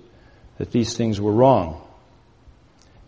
that 0.59 0.71
these 0.71 0.95
things 0.95 1.19
were 1.19 1.33
wrong. 1.33 1.81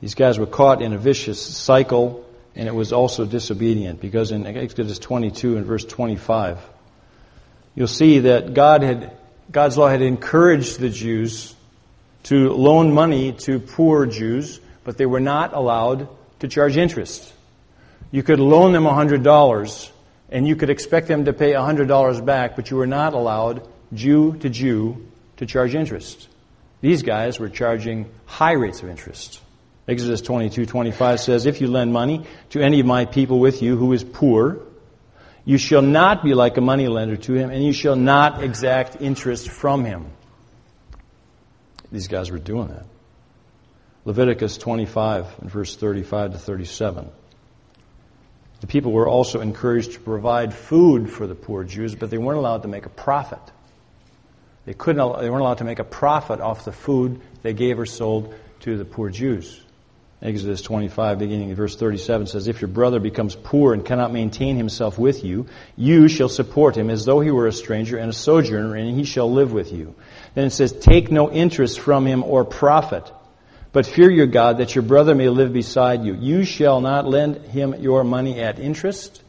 These 0.02 0.16
guys 0.16 0.40
were 0.40 0.48
caught 0.48 0.82
in 0.82 0.94
a 0.94 0.98
vicious 0.98 1.40
cycle, 1.40 2.26
and 2.56 2.68
it 2.68 2.76
was 2.76 2.92
also 2.92 3.26
disobedient 3.26 4.02
because 4.02 4.32
in 4.32 4.46
Exodus 4.46 5.00
22 5.00 5.58
and 5.58 5.66
verse 5.66 5.86
25, 5.86 6.60
you'll 7.76 7.88
see 7.88 8.20
that 8.20 8.54
God 8.54 8.84
had, 8.84 9.16
God's 9.52 9.78
law 9.78 9.88
had 9.88 10.02
encouraged 10.02 10.80
the 10.80 10.90
Jews 10.90 11.56
to 12.24 12.52
loan 12.52 12.94
money 12.94 13.32
to 13.32 13.60
poor 13.60 14.06
Jews, 14.06 14.60
but 14.84 14.98
they 14.98 15.06
were 15.06 15.20
not 15.20 15.54
allowed 15.54 16.08
to 16.40 16.48
charge 16.48 16.78
interest. 16.78 17.34
You 18.12 18.24
could 18.24 18.40
loan 18.40 18.74
them 18.74 18.84
$100 18.84 19.92
and 20.30 20.48
you 20.48 20.56
could 20.56 20.70
expect 20.70 21.08
them 21.08 21.26
to 21.26 21.34
pay 21.34 21.54
$100 21.54 22.26
back, 22.26 22.56
but 22.56 22.70
you 22.70 22.78
were 22.78 22.88
not 22.88 23.14
allowed, 23.14 23.68
Jew 23.94 24.38
to 24.38 24.50
Jew, 24.50 25.06
to 25.38 25.46
charge 25.46 25.76
interest. 25.76 26.28
These 26.82 27.04
guys 27.04 27.40
were 27.40 27.50
charging 27.50 28.10
high 28.26 28.54
rates 28.54 28.82
of 28.82 28.90
interest. 28.90 29.42
Exodus 29.92 30.22
22, 30.22 30.68
25 30.68 31.20
says, 31.20 31.46
If 31.46 31.60
you 31.60 31.68
lend 31.68 31.92
money 31.92 32.26
to 32.52 32.62
any 32.62 32.80
of 32.80 32.86
my 32.86 33.04
people 33.04 33.40
with 33.40 33.62
you 33.62 33.76
who 33.76 33.92
is 33.92 34.06
poor, 34.06 34.62
you 35.44 35.58
shall 35.58 35.82
not 35.82 36.24
be 36.24 36.34
like 36.34 36.56
a 36.56 36.62
moneylender 36.62 37.18
to 37.18 37.34
him, 37.34 37.50
and 37.50 37.62
you 37.62 37.74
shall 37.74 37.98
not 37.98 38.42
exact 38.42 39.02
interest 39.02 39.50
from 39.50 39.84
him. 39.84 40.06
These 41.92 42.08
guys 42.08 42.32
were 42.32 42.40
doing 42.40 42.70
that. 42.70 42.86
Leviticus 44.06 44.58
25 44.58 45.40
and 45.42 45.52
verse 45.52 45.76
35 45.76 46.32
to 46.32 46.38
37. 46.38 47.10
The 48.62 48.68
people 48.68 48.94
were 48.94 49.10
also 49.10 49.42
encouraged 49.42 49.92
to 49.94 50.00
provide 50.00 50.54
food 50.54 51.10
for 51.10 51.28
the 51.28 51.36
poor 51.36 51.66
Jews, 51.66 51.96
but 51.96 52.10
they 52.10 52.18
weren't 52.18 52.38
allowed 52.38 52.62
to 52.62 52.70
make 52.70 52.86
a 52.86 52.90
profit. 52.90 53.42
They, 54.66 54.74
couldn't, 54.74 55.20
they 55.20 55.30
weren't 55.30 55.42
allowed 55.42 55.58
to 55.58 55.66
make 55.66 55.80
a 55.80 55.84
profit 55.84 56.40
off 56.40 56.64
the 56.64 56.72
food 56.72 57.20
they 57.42 57.54
gave 57.54 57.78
or 57.78 57.86
sold 57.86 58.34
to 58.62 58.78
the 58.78 58.86
poor 58.86 59.10
Jews. 59.10 59.62
Exodus 60.24 60.62
25, 60.62 61.18
beginning 61.18 61.50
in 61.50 61.56
verse 61.56 61.76
37, 61.76 62.28
says, 62.28 62.48
If 62.48 62.62
your 62.62 62.68
brother 62.68 63.00
becomes 63.00 63.36
poor 63.36 63.74
and 63.74 63.84
cannot 63.84 64.14
maintain 64.14 64.56
himself 64.56 65.00
with 65.00 65.24
you, 65.24 65.48
you 65.76 66.08
shall 66.08 66.30
support 66.30 66.78
him 66.78 66.92
as 66.92 67.06
though 67.06 67.22
he 67.22 67.32
were 67.32 67.48
a 67.48 67.52
stranger 67.52 67.98
and 67.98 68.12
a 68.12 68.14
sojourner, 68.14 68.76
and 68.76 68.96
he 68.96 69.04
shall 69.04 69.32
live 69.32 69.52
with 69.52 69.72
you. 69.72 69.96
Then 70.36 70.46
it 70.46 70.52
says, 70.52 70.74
Take 70.74 71.12
no 71.12 71.32
interest 71.32 71.80
from 71.80 72.06
him 72.06 72.24
or 72.24 72.46
profit, 72.46 73.12
but 73.72 73.88
fear 73.88 74.12
your 74.12 74.28
God 74.28 74.60
that 74.60 74.76
your 74.76 74.84
brother 74.84 75.16
may 75.16 75.28
live 75.28 75.54
beside 75.54 76.04
you. 76.04 76.14
You 76.14 76.44
shall 76.44 76.82
not 76.82 77.08
lend 77.08 77.38
him 77.38 77.74
your 77.82 78.04
money 78.04 78.40
at 78.42 78.60
interest, 78.60 79.24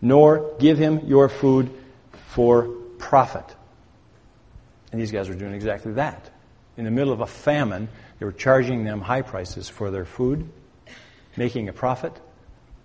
nor 0.00 0.54
give 0.60 0.78
him 0.78 1.08
your 1.08 1.28
food 1.28 1.68
for 2.28 2.68
profit. 2.98 3.56
And 4.92 5.00
these 5.00 5.10
guys 5.10 5.28
were 5.28 5.34
doing 5.34 5.54
exactly 5.54 5.94
that. 5.94 6.30
In 6.76 6.84
the 6.84 6.92
middle 6.92 7.12
of 7.12 7.20
a 7.20 7.26
famine, 7.26 7.88
they 8.18 8.26
were 8.26 8.32
charging 8.32 8.84
them 8.84 9.00
high 9.00 9.22
prices 9.22 9.68
for 9.68 9.90
their 9.90 10.04
food, 10.04 10.48
making 11.36 11.68
a 11.68 11.72
profit, 11.72 12.12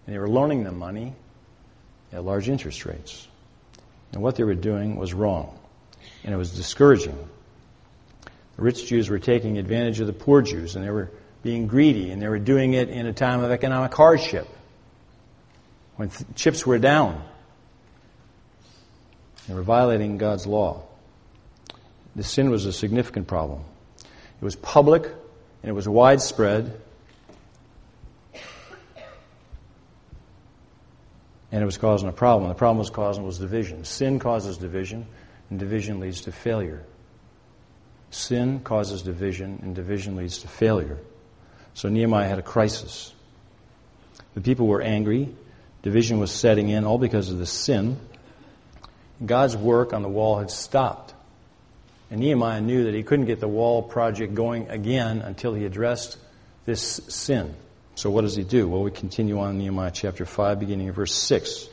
and 0.05 0.15
they 0.15 0.19
were 0.19 0.29
loaning 0.29 0.63
them 0.63 0.77
money 0.77 1.13
at 2.11 2.23
large 2.23 2.49
interest 2.49 2.85
rates. 2.85 3.27
And 4.11 4.21
what 4.21 4.35
they 4.35 4.43
were 4.43 4.53
doing 4.53 4.95
was 4.95 5.13
wrong, 5.13 5.57
and 6.23 6.33
it 6.33 6.37
was 6.37 6.51
discouraging. 6.51 7.17
The 8.57 8.61
rich 8.61 8.85
Jews 8.85 9.09
were 9.09 9.19
taking 9.19 9.57
advantage 9.57 9.99
of 9.99 10.07
the 10.07 10.13
poor 10.13 10.43
Jews, 10.43 10.75
and 10.75 10.85
they 10.85 10.91
were 10.91 11.09
being 11.41 11.65
greedy, 11.65 12.11
and 12.11 12.21
they 12.21 12.27
were 12.27 12.39
doing 12.39 12.73
it 12.73 12.89
in 12.89 13.07
a 13.07 13.13
time 13.13 13.43
of 13.43 13.49
economic 13.49 13.93
hardship 13.93 14.47
when 15.95 16.09
th- 16.09 16.35
chips 16.35 16.65
were 16.65 16.77
down. 16.77 17.23
They 19.47 19.55
were 19.55 19.63
violating 19.63 20.19
God's 20.19 20.45
law. 20.45 20.83
The 22.15 22.23
sin 22.23 22.51
was 22.51 22.65
a 22.67 22.71
significant 22.71 23.27
problem. 23.27 23.63
It 24.39 24.45
was 24.45 24.55
public 24.55 25.11
and 25.63 25.69
it 25.69 25.73
was 25.73 25.87
widespread. 25.87 26.79
And 31.51 31.61
it 31.61 31.65
was 31.65 31.77
causing 31.77 32.09
a 32.09 32.13
problem. 32.13 32.49
The 32.49 32.55
problem 32.55 32.79
was 32.79 32.89
causing 32.89 33.23
was 33.23 33.39
division. 33.39 33.85
Sin 33.85 34.19
causes 34.19 34.57
division, 34.57 35.05
and 35.49 35.59
division 35.59 35.99
leads 35.99 36.21
to 36.21 36.31
failure. 36.31 36.83
Sin 38.11 38.59
causes 38.59 39.03
division, 39.03 39.59
and 39.63 39.73
division 39.73 40.17
leads 40.17 40.39
to 40.39 40.47
failure. 40.47 40.99
So 41.75 41.89
Nehemiah 41.89 42.27
had 42.27 42.39
a 42.39 42.43
crisis. 42.43 43.13
The 44.33 44.41
people 44.41 44.67
were 44.67 44.81
angry. 44.81 45.33
Division 45.81 46.19
was 46.19 46.31
setting 46.31 46.69
in, 46.69 46.85
all 46.85 46.97
because 46.97 47.29
of 47.29 47.37
the 47.37 47.45
sin. 47.45 47.99
God's 49.25 49.55
work 49.55 49.93
on 49.93 50.01
the 50.01 50.09
wall 50.09 50.39
had 50.39 50.51
stopped. 50.51 51.12
And 52.13 52.21
Nehemiah 52.21 52.61
knew 52.61 52.83
that 52.83 52.93
he 52.93 53.01
couldn't 53.01 53.25
get 53.25 53.39
the 53.39 53.47
wall 53.47 53.81
project 53.81 54.35
going 54.35 54.69
again 54.69 55.23
until 55.23 55.55
he 55.55 55.65
addressed 55.65 56.19
this 56.63 57.01
sin. 57.07 57.55
So 57.95 58.11
what 58.11 58.21
does 58.21 58.35
he 58.35 58.43
do? 58.43 58.67
Well, 58.67 58.83
we 58.83 58.91
continue 58.91 59.39
on 59.39 59.49
in 59.49 59.57
Nehemiah 59.57 59.89
chapter 59.91 60.23
5, 60.23 60.59
beginning 60.59 60.89
of 60.89 60.95
verse 60.95 61.11
6. 61.11 61.67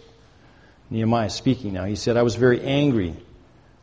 Nehemiah 0.88 1.28
speaking 1.28 1.74
now. 1.74 1.84
He 1.84 1.94
said, 1.94 2.16
I 2.16 2.22
was 2.22 2.36
very 2.36 2.62
angry 2.62 3.16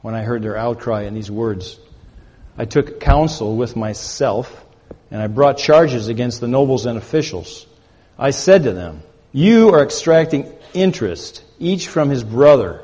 when 0.02 0.16
I 0.16 0.24
heard 0.24 0.42
their 0.42 0.58
outcry 0.58 1.04
and 1.04 1.16
these 1.16 1.30
words. 1.30 1.78
I 2.58 2.66
took 2.66 3.02
counsel 3.02 3.56
with 3.56 3.76
myself, 3.76 4.66
and 5.12 5.22
I 5.22 5.28
brought 5.28 5.60
charges 5.60 6.08
against 6.08 6.42
the 6.42 6.48
nobles 6.48 6.88
and 6.88 6.98
officials. 6.98 7.68
I 8.18 8.32
said 8.32 8.64
to 8.64 8.74
them, 8.74 9.04
You 9.32 9.76
are 9.76 9.84
extracting 9.84 10.52
interest, 10.74 11.44
each 11.60 11.88
from 11.88 12.10
his 12.10 12.24
brother 12.24 12.82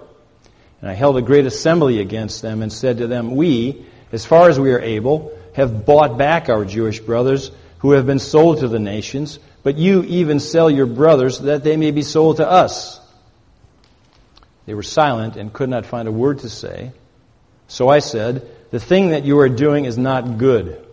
and 0.84 0.92
I 0.92 0.96
held 0.96 1.16
a 1.16 1.22
great 1.22 1.46
assembly 1.46 2.02
against 2.02 2.42
them 2.42 2.62
and 2.62 2.72
said 2.72 2.98
to 2.98 3.08
them, 3.08 3.38
We, 3.38 3.86
as 4.12 4.26
far 4.26 4.50
as 4.50 4.60
we 4.60 4.74
are 4.74 4.82
able, 4.82 5.32
have 5.56 5.86
bought 5.86 6.18
back 6.18 6.50
our 6.50 6.66
Jewish 6.66 7.00
brothers 7.00 7.52
who 7.78 7.92
have 7.92 8.06
been 8.06 8.20
sold 8.20 8.60
to 8.60 8.68
the 8.68 8.80
nations, 8.80 9.40
but 9.64 9.78
you 9.78 10.04
even 10.04 10.42
sell 10.42 10.70
your 10.70 10.86
brothers 10.86 11.40
that 11.40 11.64
they 11.64 11.78
may 11.78 11.92
be 11.92 12.02
sold 12.02 12.36
to 12.38 12.46
us. 12.46 13.00
They 14.66 14.74
were 14.74 14.84
silent 14.84 15.38
and 15.38 15.54
could 15.54 15.70
not 15.70 15.86
find 15.86 16.10
a 16.10 16.12
word 16.12 16.40
to 16.40 16.50
say. 16.50 16.92
So 17.70 17.88
I 17.88 18.00
said, 18.00 18.46
The 18.72 18.80
thing 18.82 19.12
that 19.12 19.24
you 19.24 19.40
are 19.40 19.48
doing 19.48 19.86
is 19.86 19.98
not 19.98 20.38
good. 20.38 20.86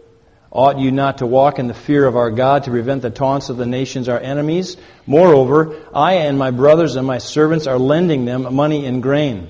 Ought 0.52 0.78
you 0.78 0.92
not 0.92 1.18
to 1.18 1.26
walk 1.26 1.58
in 1.58 1.66
the 1.66 1.74
fear 1.74 2.06
of 2.06 2.16
our 2.16 2.30
God 2.30 2.62
to 2.62 2.70
prevent 2.70 3.02
the 3.02 3.10
taunts 3.10 3.48
of 3.48 3.56
the 3.56 3.66
nations, 3.66 4.08
our 4.08 4.20
enemies? 4.20 4.76
Moreover, 5.04 5.76
I 5.92 6.12
and 6.12 6.38
my 6.38 6.52
brothers 6.52 6.94
and 6.94 7.08
my 7.08 7.18
servants 7.18 7.66
are 7.66 7.76
lending 7.76 8.24
them 8.24 8.54
money 8.54 8.86
and 8.86 9.02
grain. 9.02 9.48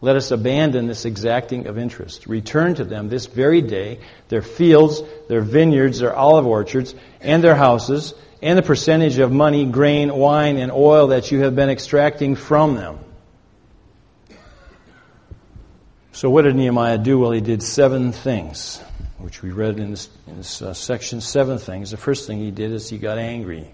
Let 0.00 0.14
us 0.14 0.30
abandon 0.30 0.86
this 0.86 1.04
exacting 1.04 1.66
of 1.66 1.76
interest. 1.76 2.26
Return 2.26 2.74
to 2.76 2.84
them 2.84 3.08
this 3.08 3.26
very 3.26 3.60
day 3.62 3.98
their 4.28 4.42
fields, 4.42 5.02
their 5.28 5.40
vineyards, 5.40 5.98
their 5.98 6.14
olive 6.14 6.46
orchards, 6.46 6.94
and 7.20 7.42
their 7.42 7.56
houses, 7.56 8.14
and 8.40 8.56
the 8.56 8.62
percentage 8.62 9.18
of 9.18 9.32
money, 9.32 9.64
grain, 9.64 10.14
wine, 10.14 10.56
and 10.56 10.70
oil 10.70 11.08
that 11.08 11.32
you 11.32 11.40
have 11.40 11.56
been 11.56 11.70
extracting 11.70 12.36
from 12.36 12.76
them. 12.76 13.00
So, 16.12 16.30
what 16.30 16.42
did 16.42 16.54
Nehemiah 16.54 16.98
do? 16.98 17.18
Well, 17.18 17.32
he 17.32 17.40
did 17.40 17.62
seven 17.62 18.12
things, 18.12 18.80
which 19.18 19.42
we 19.42 19.50
read 19.50 19.80
in 19.80 19.90
this, 19.90 20.08
in 20.28 20.36
this 20.36 20.62
uh, 20.62 20.74
section. 20.74 21.20
Seven 21.20 21.58
things. 21.58 21.90
The 21.90 21.96
first 21.96 22.26
thing 22.26 22.38
he 22.38 22.50
did 22.52 22.72
is 22.72 22.88
he 22.88 22.98
got 22.98 23.18
angry. 23.18 23.70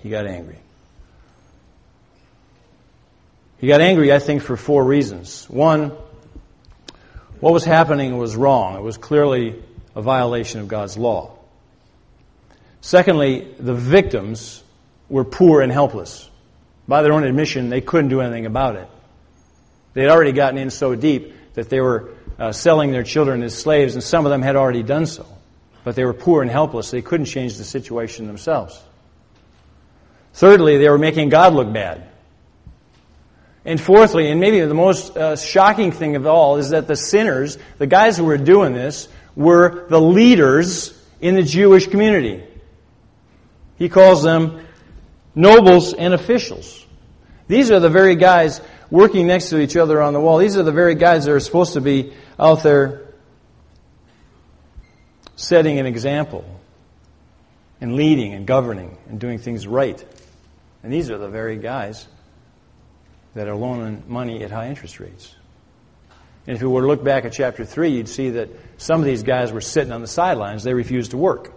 He 0.00 0.08
got 0.10 0.26
angry. 0.26 0.58
He 3.58 3.66
got 3.66 3.80
angry, 3.80 4.12
I 4.12 4.18
think, 4.18 4.42
for 4.42 4.56
four 4.56 4.84
reasons. 4.84 5.48
One, 5.48 5.92
what 7.40 7.52
was 7.52 7.64
happening 7.64 8.18
was 8.18 8.36
wrong. 8.36 8.76
It 8.76 8.82
was 8.82 8.96
clearly 8.96 9.62
a 9.94 10.02
violation 10.02 10.60
of 10.60 10.68
God's 10.68 10.98
law. 10.98 11.38
Secondly, 12.80 13.54
the 13.58 13.74
victims 13.74 14.62
were 15.08 15.24
poor 15.24 15.62
and 15.62 15.72
helpless. 15.72 16.28
By 16.86 17.02
their 17.02 17.12
own 17.12 17.24
admission, 17.24 17.70
they 17.70 17.80
couldn't 17.80 18.10
do 18.10 18.20
anything 18.20 18.46
about 18.46 18.76
it. 18.76 18.88
They 19.94 20.02
had 20.02 20.10
already 20.10 20.32
gotten 20.32 20.58
in 20.58 20.70
so 20.70 20.94
deep 20.94 21.32
that 21.54 21.70
they 21.70 21.80
were 21.80 22.10
uh, 22.38 22.52
selling 22.52 22.90
their 22.90 23.04
children 23.04 23.42
as 23.42 23.56
slaves, 23.56 23.94
and 23.94 24.02
some 24.02 24.26
of 24.26 24.30
them 24.30 24.42
had 24.42 24.56
already 24.56 24.82
done 24.82 25.06
so. 25.06 25.26
But 25.84 25.96
they 25.96 26.04
were 26.04 26.14
poor 26.14 26.42
and 26.42 26.50
helpless. 26.50 26.90
They 26.90 27.02
couldn't 27.02 27.26
change 27.26 27.56
the 27.56 27.64
situation 27.64 28.26
themselves. 28.26 28.82
Thirdly, 30.32 30.78
they 30.78 30.88
were 30.88 30.98
making 30.98 31.28
God 31.28 31.54
look 31.54 31.72
bad. 31.72 32.08
And 33.64 33.80
fourthly, 33.80 34.30
and 34.30 34.40
maybe 34.40 34.60
the 34.60 34.74
most 34.74 35.16
uh, 35.16 35.36
shocking 35.36 35.90
thing 35.90 36.16
of 36.16 36.26
all, 36.26 36.56
is 36.58 36.70
that 36.70 36.86
the 36.86 36.96
sinners, 36.96 37.56
the 37.78 37.86
guys 37.86 38.18
who 38.18 38.24
were 38.24 38.36
doing 38.36 38.74
this, 38.74 39.08
were 39.34 39.86
the 39.88 40.00
leaders 40.00 40.92
in 41.20 41.34
the 41.34 41.42
Jewish 41.42 41.86
community. 41.86 42.44
He 43.76 43.88
calls 43.88 44.22
them 44.22 44.66
nobles 45.34 45.94
and 45.94 46.12
officials. 46.12 46.84
These 47.48 47.70
are 47.70 47.80
the 47.80 47.90
very 47.90 48.16
guys 48.16 48.60
working 48.90 49.26
next 49.26 49.48
to 49.48 49.58
each 49.58 49.76
other 49.76 50.00
on 50.02 50.12
the 50.12 50.20
wall. 50.20 50.38
These 50.38 50.56
are 50.56 50.62
the 50.62 50.70
very 50.70 50.94
guys 50.94 51.24
that 51.24 51.32
are 51.32 51.40
supposed 51.40 51.72
to 51.72 51.80
be 51.80 52.12
out 52.38 52.62
there 52.62 53.14
setting 55.36 55.78
an 55.78 55.86
example. 55.86 56.44
and 57.80 57.96
leading 57.96 58.32
and 58.32 58.46
governing 58.46 58.96
and 59.08 59.20
doing 59.20 59.38
things 59.38 59.66
right. 59.66 60.02
And 60.82 60.92
these 60.92 61.10
are 61.10 61.18
the 61.18 61.28
very 61.28 61.58
guys 61.58 62.06
that 63.34 63.48
are 63.48 63.54
loaning 63.54 64.04
money 64.06 64.42
at 64.42 64.50
high 64.50 64.68
interest 64.68 65.00
rates. 65.00 65.34
And 66.46 66.54
if 66.54 66.62
you 66.62 66.70
were 66.70 66.82
to 66.82 66.86
look 66.86 67.02
back 67.02 67.24
at 67.24 67.32
chapter 67.32 67.64
3, 67.64 67.90
you'd 67.90 68.08
see 68.08 68.30
that 68.30 68.50
some 68.76 69.00
of 69.00 69.06
these 69.06 69.22
guys 69.22 69.52
were 69.52 69.60
sitting 69.60 69.92
on 69.92 70.02
the 70.02 70.06
sidelines. 70.06 70.62
They 70.62 70.74
refused 70.74 71.12
to 71.12 71.16
work. 71.16 71.52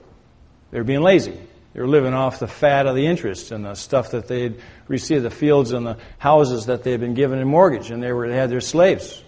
They 0.72 0.78
were 0.78 0.86
being 0.86 1.02
lazy. 1.02 1.38
They 1.74 1.82
were 1.82 1.88
living 1.88 2.14
off 2.14 2.40
the 2.40 2.48
fat 2.48 2.88
of 2.88 2.96
the 2.96 3.06
interest 3.06 3.52
and 3.52 3.66
the 3.66 3.76
stuff 3.76 4.12
that 4.12 4.28
they'd 4.28 4.60
received, 4.88 5.24
the 5.24 5.30
fields 5.30 5.72
and 5.74 5.86
the 5.86 5.98
houses 6.18 6.68
that 6.68 6.84
they 6.84 6.92
had 6.92 7.02
been 7.02 7.14
given 7.14 7.40
in 7.40 7.48
mortgage, 7.48 7.92
and 7.92 8.02
they, 8.02 8.12
were, 8.12 8.28
they 8.28 8.36
had 8.36 8.50
their 8.50 8.62
slaves. 8.62 9.22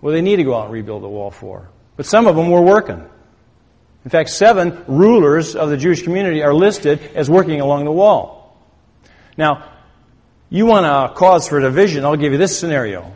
Well, 0.00 0.14
they 0.14 0.22
need 0.22 0.36
to 0.36 0.44
go 0.44 0.54
out 0.54 0.66
and 0.66 0.72
rebuild 0.72 1.02
the 1.02 1.08
wall 1.08 1.30
for. 1.30 1.68
But 1.96 2.06
some 2.06 2.26
of 2.26 2.36
them 2.36 2.50
were 2.50 2.62
working. 2.62 3.04
In 4.04 4.10
fact, 4.10 4.30
seven 4.30 4.84
rulers 4.86 5.56
of 5.56 5.68
the 5.68 5.76
Jewish 5.76 6.02
community 6.02 6.42
are 6.42 6.54
listed 6.54 7.00
as 7.14 7.28
working 7.28 7.60
along 7.60 7.84
the 7.84 7.92
wall. 7.92 8.56
Now, 9.36 9.70
you 10.50 10.66
want 10.66 10.84
a 10.84 11.14
cause 11.14 11.48
for 11.48 11.60
division, 11.60 12.04
I'll 12.04 12.16
give 12.16 12.32
you 12.32 12.38
this 12.38 12.58
scenario. 12.58 13.12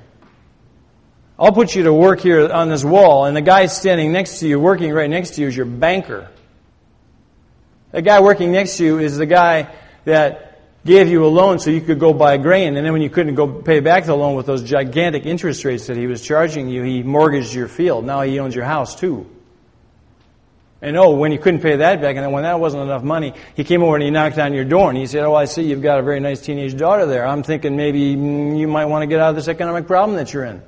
I'll 1.37 1.53
put 1.53 1.75
you 1.75 1.83
to 1.83 1.93
work 1.93 2.21
here 2.21 2.50
on 2.50 2.69
this 2.69 2.85
wall, 2.85 3.25
and 3.25 3.37
the 3.37 3.43
guy 3.43 3.67
standing 3.67 4.12
next 4.12 4.38
to 4.38 4.49
you, 4.49 4.61
working 4.61 4.93
right 4.93 5.11
next 5.11 5.31
to 5.33 5.41
you, 5.41 5.49
is 5.49 5.57
your 5.57 5.67
banker. 5.67 6.31
The 7.91 8.03
guy 8.03 8.21
working 8.21 8.53
next 8.53 8.76
to 8.76 8.85
you 8.85 8.99
is 9.00 9.17
the 9.17 9.26
guy 9.26 9.75
that 10.05 10.61
gave 10.85 11.09
you 11.09 11.25
a 11.25 11.26
loan 11.26 11.59
so 11.59 11.71
you 11.71 11.81
could 11.81 11.99
go 11.99 12.12
buy 12.12 12.37
grain, 12.37 12.76
and 12.76 12.87
then 12.87 12.93
when 12.93 13.03
you 13.03 13.11
couldn't 13.11 13.35
go 13.35 13.49
pay 13.49 13.81
back 13.81 14.05
the 14.05 14.14
loan 14.14 14.37
with 14.37 14.47
those 14.47 14.62
gigantic 14.62 15.26
interest 15.26 15.64
rates 15.64 15.88
that 15.88 15.97
he 15.97 16.07
was 16.07 16.23
charging 16.23 16.69
you, 16.69 16.85
he 16.85 17.03
mortgaged 17.03 17.53
your 17.53 17.67
field. 17.69 18.05
Now 18.05 18.23
he 18.23 18.38
owns 18.38 18.55
your 18.55 18.64
house 18.64 18.95
too. 18.95 19.29
And 20.85 20.99
oh, 20.99 21.14
when 21.14 21.33
you 21.33 21.38
couldn't 21.38 21.62
pay 21.62 21.76
that 21.76 22.03
back, 22.03 22.14
and 22.17 22.26
then 22.26 22.31
when 22.31 22.43
that 22.43 22.61
wasn't 22.61 22.83
enough 22.83 23.03
money, 23.03 23.33
he 23.57 23.64
came 23.64 23.83
over 23.83 23.95
and 23.95 24.05
he 24.05 24.11
knocked 24.11 24.38
on 24.38 24.53
your 24.53 24.67
door 24.67 24.91
and 24.91 24.99
he 24.99 25.07
said, 25.07 25.25
Oh, 25.25 25.35
I 25.35 25.47
see 25.47 25.62
you've 25.62 25.81
got 25.81 25.99
a 25.99 26.03
very 26.03 26.21
nice 26.21 26.43
teenage 26.43 26.76
daughter 26.76 27.07
there. 27.07 27.26
I'm 27.26 27.43
thinking 27.43 27.75
maybe 27.75 28.14
mm, 28.14 28.59
you 28.59 28.69
might 28.69 28.85
want 28.85 29.00
to 29.00 29.07
get 29.07 29.19
out 29.19 29.31
of 29.31 29.35
this 29.35 29.49
economic 29.49 29.87
problem 29.87 30.19
that 30.19 30.35
you're 30.35 30.45
in. 30.45 30.61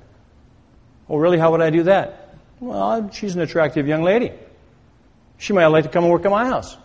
Oh, 1.10 1.18
really? 1.18 1.36
How 1.36 1.50
would 1.50 1.60
I 1.60 1.68
do 1.68 1.82
that? 1.82 2.34
Well, 2.60 3.10
she's 3.12 3.34
an 3.34 3.42
attractive 3.42 3.86
young 3.86 4.02
lady. 4.04 4.32
She 5.36 5.52
might 5.52 5.66
like 5.66 5.84
to 5.84 5.90
come 5.90 6.04
and 6.04 6.10
work 6.10 6.24
at 6.24 6.30
my 6.30 6.46
house. 6.46 6.78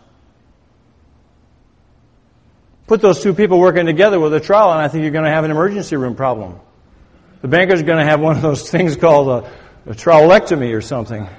Put 2.87 2.99
those 2.99 3.23
two 3.23 3.33
people 3.33 3.61
working 3.61 3.85
together 3.85 4.19
with 4.19 4.33
a 4.33 4.41
trowel, 4.41 4.73
and 4.73 4.81
I 4.81 4.89
think 4.89 5.03
you're 5.03 5.11
going 5.11 5.23
to 5.23 5.31
have 5.31 5.45
an 5.45 5.51
emergency 5.51 5.95
room 5.95 6.15
problem. 6.15 6.59
The 7.41 7.47
banker's 7.47 7.81
going 7.81 7.99
to 7.99 8.03
have 8.03 8.19
one 8.19 8.35
of 8.35 8.41
those 8.41 8.69
things 8.69 8.97
called 8.97 9.45
a, 9.45 9.91
a 9.91 9.93
trowelectomy 9.93 10.75
or 10.75 10.81
something. 10.81 11.29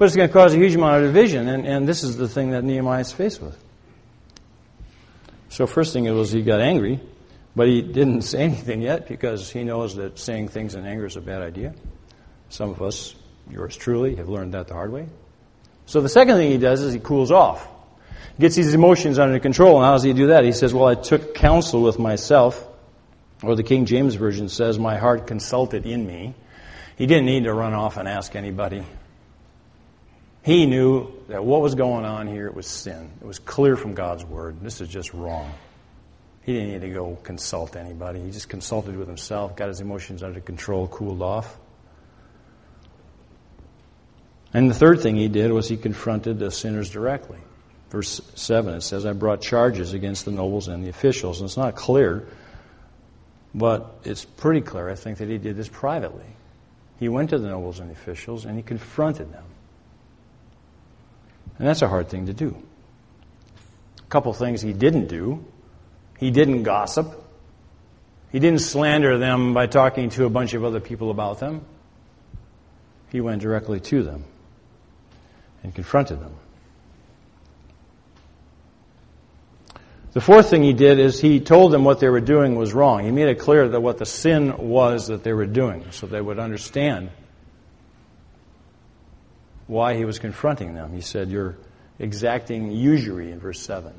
But 0.00 0.06
it's 0.06 0.16
going 0.16 0.30
to 0.30 0.32
cause 0.32 0.54
a 0.54 0.56
huge 0.56 0.74
amount 0.74 1.04
of 1.04 1.12
division, 1.12 1.46
and, 1.46 1.66
and 1.66 1.86
this 1.86 2.04
is 2.04 2.16
the 2.16 2.26
thing 2.26 2.52
that 2.52 2.64
Nehemiah 2.64 3.02
is 3.02 3.12
faced 3.12 3.42
with. 3.42 3.54
So, 5.50 5.66
first 5.66 5.92
thing 5.92 6.06
it 6.06 6.12
was 6.12 6.32
he 6.32 6.40
got 6.40 6.62
angry, 6.62 7.00
but 7.54 7.68
he 7.68 7.82
didn't 7.82 8.22
say 8.32 8.44
anything 8.44 8.80
yet 8.80 9.06
because 9.06 9.50
he 9.50 9.62
knows 9.62 9.96
that 9.96 10.18
saying 10.18 10.48
things 10.48 10.74
in 10.74 10.86
anger 10.86 11.04
is 11.04 11.16
a 11.16 11.20
bad 11.20 11.42
idea. 11.42 11.74
Some 12.48 12.70
of 12.70 12.80
us, 12.80 13.14
yours 13.50 13.76
truly, 13.76 14.16
have 14.16 14.30
learned 14.30 14.54
that 14.54 14.68
the 14.68 14.72
hard 14.72 14.90
way. 14.90 15.06
So, 15.84 16.00
the 16.00 16.08
second 16.08 16.36
thing 16.36 16.50
he 16.50 16.56
does 16.56 16.80
is 16.80 16.94
he 16.94 16.98
cools 16.98 17.30
off 17.30 17.68
gets 18.38 18.56
these 18.56 18.72
emotions 18.72 19.18
under 19.18 19.38
control. 19.38 19.76
And 19.76 19.84
how 19.84 19.92
does 19.92 20.02
he 20.02 20.14
do 20.14 20.28
that? 20.28 20.44
He 20.44 20.52
says, 20.52 20.72
Well, 20.72 20.86
I 20.86 20.94
took 20.94 21.34
counsel 21.34 21.82
with 21.82 21.98
myself. 21.98 22.66
Or 23.42 23.54
the 23.54 23.62
King 23.62 23.84
James 23.84 24.14
Version 24.14 24.48
says, 24.48 24.78
My 24.78 24.96
heart 24.96 25.26
consulted 25.26 25.84
in 25.84 26.06
me. 26.06 26.32
He 26.96 27.04
didn't 27.04 27.26
need 27.26 27.44
to 27.44 27.52
run 27.52 27.74
off 27.74 27.98
and 27.98 28.08
ask 28.08 28.34
anybody. 28.34 28.82
He 30.42 30.66
knew 30.66 31.12
that 31.28 31.44
what 31.44 31.60
was 31.60 31.74
going 31.74 32.04
on 32.04 32.26
here 32.26 32.46
it 32.46 32.54
was 32.54 32.66
sin. 32.66 33.10
It 33.20 33.26
was 33.26 33.38
clear 33.38 33.76
from 33.76 33.94
God's 33.94 34.24
Word. 34.24 34.60
This 34.62 34.80
is 34.80 34.88
just 34.88 35.12
wrong. 35.12 35.52
He 36.42 36.54
didn't 36.54 36.72
need 36.72 36.80
to 36.80 36.90
go 36.90 37.18
consult 37.22 37.76
anybody. 37.76 38.20
He 38.20 38.30
just 38.30 38.48
consulted 38.48 38.96
with 38.96 39.06
himself, 39.06 39.54
got 39.54 39.68
his 39.68 39.80
emotions 39.80 40.22
under 40.22 40.40
control, 40.40 40.88
cooled 40.88 41.20
off. 41.20 41.58
And 44.52 44.68
the 44.68 44.74
third 44.74 45.00
thing 45.00 45.16
he 45.16 45.28
did 45.28 45.52
was 45.52 45.68
he 45.68 45.76
confronted 45.76 46.38
the 46.38 46.50
sinners 46.50 46.90
directly 46.90 47.38
verse 47.90 48.20
7, 48.36 48.74
it 48.74 48.80
says, 48.82 49.04
I 49.04 49.12
brought 49.12 49.42
charges 49.42 49.92
against 49.92 50.24
the 50.24 50.30
nobles 50.30 50.68
and 50.68 50.82
the 50.82 50.88
officials. 50.88 51.40
And 51.40 51.48
it's 51.48 51.56
not 51.56 51.74
clear, 51.74 52.26
but 53.54 54.00
it's 54.04 54.24
pretty 54.24 54.60
clear, 54.60 54.88
I 54.88 54.94
think, 54.94 55.18
that 55.18 55.28
he 55.28 55.38
did 55.38 55.56
this 55.56 55.68
privately. 55.68 56.24
He 56.98 57.08
went 57.08 57.30
to 57.30 57.38
the 57.38 57.48
nobles 57.48 57.80
and 57.80 57.88
the 57.88 57.94
officials 57.94 58.44
and 58.44 58.56
he 58.56 58.62
confronted 58.62 59.32
them. 59.32 59.44
And 61.60 61.68
that's 61.68 61.82
a 61.82 61.88
hard 61.88 62.08
thing 62.08 62.24
to 62.24 62.32
do. 62.32 62.56
A 63.98 64.08
couple 64.08 64.32
things 64.32 64.62
he 64.62 64.72
didn't 64.72 65.08
do. 65.08 65.44
He 66.18 66.30
didn't 66.30 66.62
gossip. 66.62 67.22
He 68.32 68.38
didn't 68.38 68.62
slander 68.62 69.18
them 69.18 69.52
by 69.52 69.66
talking 69.66 70.08
to 70.10 70.24
a 70.24 70.30
bunch 70.30 70.54
of 70.54 70.64
other 70.64 70.80
people 70.80 71.10
about 71.10 71.38
them. 71.38 71.66
He 73.10 73.20
went 73.20 73.42
directly 73.42 73.78
to 73.78 74.02
them 74.02 74.24
and 75.62 75.74
confronted 75.74 76.22
them. 76.22 76.32
The 80.14 80.22
fourth 80.22 80.48
thing 80.48 80.62
he 80.62 80.72
did 80.72 80.98
is 80.98 81.20
he 81.20 81.40
told 81.40 81.72
them 81.72 81.84
what 81.84 82.00
they 82.00 82.08
were 82.08 82.22
doing 82.22 82.54
was 82.54 82.72
wrong. 82.72 83.04
He 83.04 83.10
made 83.10 83.28
it 83.28 83.38
clear 83.38 83.68
that 83.68 83.82
what 83.82 83.98
the 83.98 84.06
sin 84.06 84.56
was 84.70 85.08
that 85.08 85.24
they 85.24 85.34
were 85.34 85.44
doing 85.44 85.84
so 85.90 86.06
they 86.06 86.22
would 86.22 86.38
understand 86.38 87.10
why 89.70 89.94
he 89.94 90.04
was 90.04 90.18
confronting 90.18 90.74
them. 90.74 90.92
He 90.92 91.00
said, 91.00 91.30
You're 91.30 91.56
exacting 92.00 92.72
usury 92.72 93.30
in 93.30 93.38
verse 93.38 93.60
7. 93.60 93.92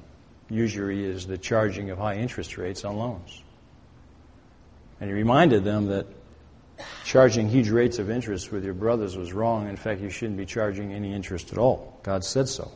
Usury 0.49 1.05
is 1.05 1.25
the 1.25 1.37
charging 1.37 1.91
of 1.91 1.97
high 1.97 2.15
interest 2.15 2.57
rates 2.57 2.83
on 2.83 2.97
loans. 2.97 3.41
And 4.99 5.09
he 5.09 5.13
reminded 5.13 5.63
them 5.63 5.87
that 5.87 6.07
charging 7.05 7.47
huge 7.47 7.69
rates 7.69 7.99
of 7.99 8.09
interest 8.09 8.51
with 8.51 8.65
your 8.65 8.73
brothers 8.73 9.15
was 9.15 9.31
wrong. 9.31 9.69
In 9.69 9.77
fact, 9.77 10.01
you 10.01 10.09
shouldn't 10.09 10.37
be 10.37 10.45
charging 10.45 10.91
any 10.91 11.13
interest 11.13 11.53
at 11.53 11.57
all. 11.57 11.97
God 12.03 12.25
said 12.25 12.49
so. 12.49 12.69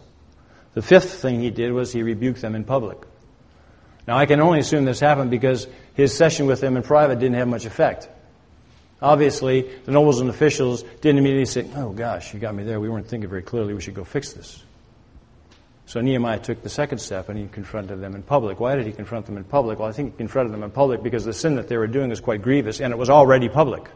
The 0.73 0.81
fifth 0.81 1.15
thing 1.15 1.41
he 1.41 1.51
did 1.51 1.73
was 1.73 1.91
he 1.91 2.01
rebuked 2.01 2.39
them 2.39 2.55
in 2.55 2.63
public. 2.63 2.99
Now, 4.08 4.17
I 4.17 4.25
can 4.25 4.39
only 4.39 4.60
assume 4.60 4.86
this 4.86 5.01
happened 5.01 5.31
because 5.31 5.67
his 5.95 6.15
session 6.15 6.45
with 6.45 6.62
them 6.62 6.77
in 6.77 6.84
private 6.84 7.19
didn't 7.19 7.36
have 7.36 7.47
much 7.49 7.65
effect. 7.65 8.08
Obviously, 9.01 9.69
the 9.86 9.91
nobles 9.91 10.21
and 10.21 10.29
officials 10.29 10.84
didn't 11.01 11.19
immediately 11.19 11.45
say, 11.45 11.69
Oh 11.75 11.89
gosh, 11.89 12.34
you 12.34 12.39
got 12.39 12.55
me 12.55 12.63
there. 12.63 12.79
We 12.79 12.89
weren't 12.89 13.08
thinking 13.08 13.29
very 13.29 13.41
clearly. 13.41 13.73
We 13.73 13.81
should 13.81 13.93
go 13.93 14.03
fix 14.03 14.34
this. 14.34 14.63
So 15.88 16.01
Nehemiah 16.01 16.39
took 16.39 16.63
the 16.63 16.69
second 16.69 16.97
step 16.97 17.29
and 17.29 17.38
he 17.38 17.47
confronted 17.47 18.01
them 18.01 18.15
in 18.15 18.23
public. 18.23 18.60
Why 18.60 18.75
did 18.75 18.88
he 18.88 18.91
confront 18.91 19.27
them 19.27 19.38
in 19.38 19.43
public? 19.43 19.79
Well, 19.79 19.88
I 19.88 19.91
think 19.91 20.13
he 20.13 20.17
confronted 20.17 20.53
them 20.53 20.63
in 20.63 20.71
public 20.71 21.03
because 21.03 21.25
the 21.25 21.34
sin 21.34 21.55
that 21.55 21.67
they 21.67 21.77
were 21.77 21.88
doing 21.88 22.10
was 22.10 22.19
quite 22.19 22.41
grievous 22.41 22.81
and 22.81 22.91
it 22.91 22.97
was 22.97 23.10
already 23.10 23.49
public. 23.49 23.88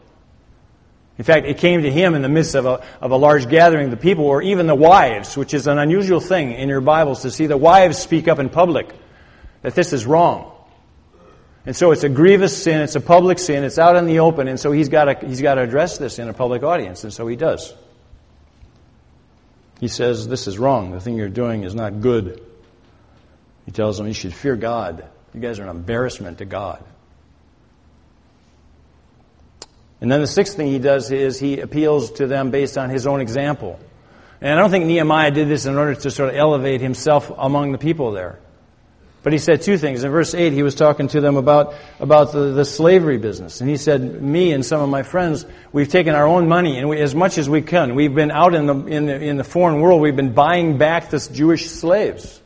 In 1.18 1.24
fact, 1.24 1.46
it 1.46 1.58
came 1.58 1.82
to 1.82 1.90
him 1.90 2.14
in 2.14 2.22
the 2.22 2.30
midst 2.30 2.54
of 2.54 2.64
a, 2.64 2.82
of 3.00 3.10
a 3.10 3.16
large 3.16 3.48
gathering 3.48 3.86
of 3.86 3.90
the 3.90 3.98
people, 3.98 4.24
or 4.24 4.40
even 4.40 4.66
the 4.66 4.74
wives, 4.74 5.36
which 5.36 5.52
is 5.52 5.66
an 5.66 5.78
unusual 5.78 6.18
thing 6.18 6.52
in 6.52 6.66
your 6.70 6.80
Bibles 6.80 7.20
to 7.22 7.30
see 7.30 7.46
the 7.46 7.58
wives 7.58 7.98
speak 7.98 8.26
up 8.26 8.38
in 8.38 8.48
public 8.48 8.88
that 9.60 9.74
this 9.74 9.92
is 9.92 10.06
wrong. 10.06 10.49
And 11.66 11.76
so 11.76 11.92
it's 11.92 12.04
a 12.04 12.08
grievous 12.08 12.62
sin, 12.62 12.80
it's 12.80 12.96
a 12.96 13.00
public 13.00 13.38
sin, 13.38 13.64
it's 13.64 13.78
out 13.78 13.96
in 13.96 14.06
the 14.06 14.20
open, 14.20 14.48
and 14.48 14.58
so 14.58 14.72
he's 14.72 14.88
got 14.88 15.04
to, 15.04 15.26
he's 15.26 15.42
got 15.42 15.56
to 15.56 15.62
address 15.62 15.98
this 15.98 16.18
in 16.18 16.28
a 16.28 16.32
public 16.32 16.62
audience, 16.62 17.04
and 17.04 17.12
so 17.12 17.26
he 17.26 17.36
does. 17.36 17.74
He 19.78 19.88
says, 19.88 20.28
This 20.28 20.46
is 20.46 20.58
wrong. 20.58 20.90
The 20.90 21.00
thing 21.00 21.16
you're 21.16 21.28
doing 21.28 21.64
is 21.64 21.74
not 21.74 22.00
good. 22.00 22.40
He 23.66 23.72
tells 23.72 23.98
them 23.98 24.06
you 24.06 24.14
should 24.14 24.34
fear 24.34 24.56
God. 24.56 25.06
You 25.34 25.40
guys 25.40 25.58
are 25.58 25.64
an 25.64 25.68
embarrassment 25.68 26.38
to 26.38 26.44
God. 26.44 26.82
And 30.00 30.10
then 30.10 30.20
the 30.20 30.26
sixth 30.26 30.56
thing 30.56 30.68
he 30.68 30.78
does 30.78 31.10
is 31.10 31.38
he 31.38 31.60
appeals 31.60 32.12
to 32.12 32.26
them 32.26 32.50
based 32.50 32.78
on 32.78 32.88
his 32.88 33.06
own 33.06 33.20
example. 33.20 33.78
And 34.40 34.58
I 34.58 34.62
don't 34.62 34.70
think 34.70 34.86
Nehemiah 34.86 35.30
did 35.30 35.48
this 35.48 35.66
in 35.66 35.76
order 35.76 35.94
to 35.94 36.10
sort 36.10 36.30
of 36.30 36.36
elevate 36.36 36.80
himself 36.80 37.30
among 37.36 37.72
the 37.72 37.78
people 37.78 38.12
there. 38.12 38.38
But 39.22 39.34
he 39.34 39.38
said 39.38 39.60
two 39.60 39.76
things. 39.76 40.02
In 40.02 40.10
verse 40.10 40.34
8, 40.34 40.52
he 40.54 40.62
was 40.62 40.74
talking 40.74 41.08
to 41.08 41.20
them 41.20 41.36
about, 41.36 41.74
about 41.98 42.32
the, 42.32 42.52
the 42.52 42.64
slavery 42.64 43.18
business. 43.18 43.60
And 43.60 43.68
he 43.68 43.76
said, 43.76 44.22
Me 44.22 44.52
and 44.52 44.64
some 44.64 44.80
of 44.80 44.88
my 44.88 45.02
friends, 45.02 45.44
we've 45.72 45.88
taken 45.88 46.14
our 46.14 46.26
own 46.26 46.48
money, 46.48 46.78
and 46.78 46.88
we, 46.88 47.00
as 47.00 47.14
much 47.14 47.36
as 47.36 47.48
we 47.48 47.60
can, 47.60 47.94
we've 47.94 48.14
been 48.14 48.30
out 48.30 48.54
in 48.54 48.66
the, 48.66 48.74
in, 48.86 49.06
the, 49.06 49.20
in 49.20 49.36
the 49.36 49.44
foreign 49.44 49.80
world, 49.82 50.00
we've 50.00 50.16
been 50.16 50.32
buying 50.32 50.78
back 50.78 51.10
the 51.10 51.18
Jewish 51.32 51.68
slaves. 51.70 52.40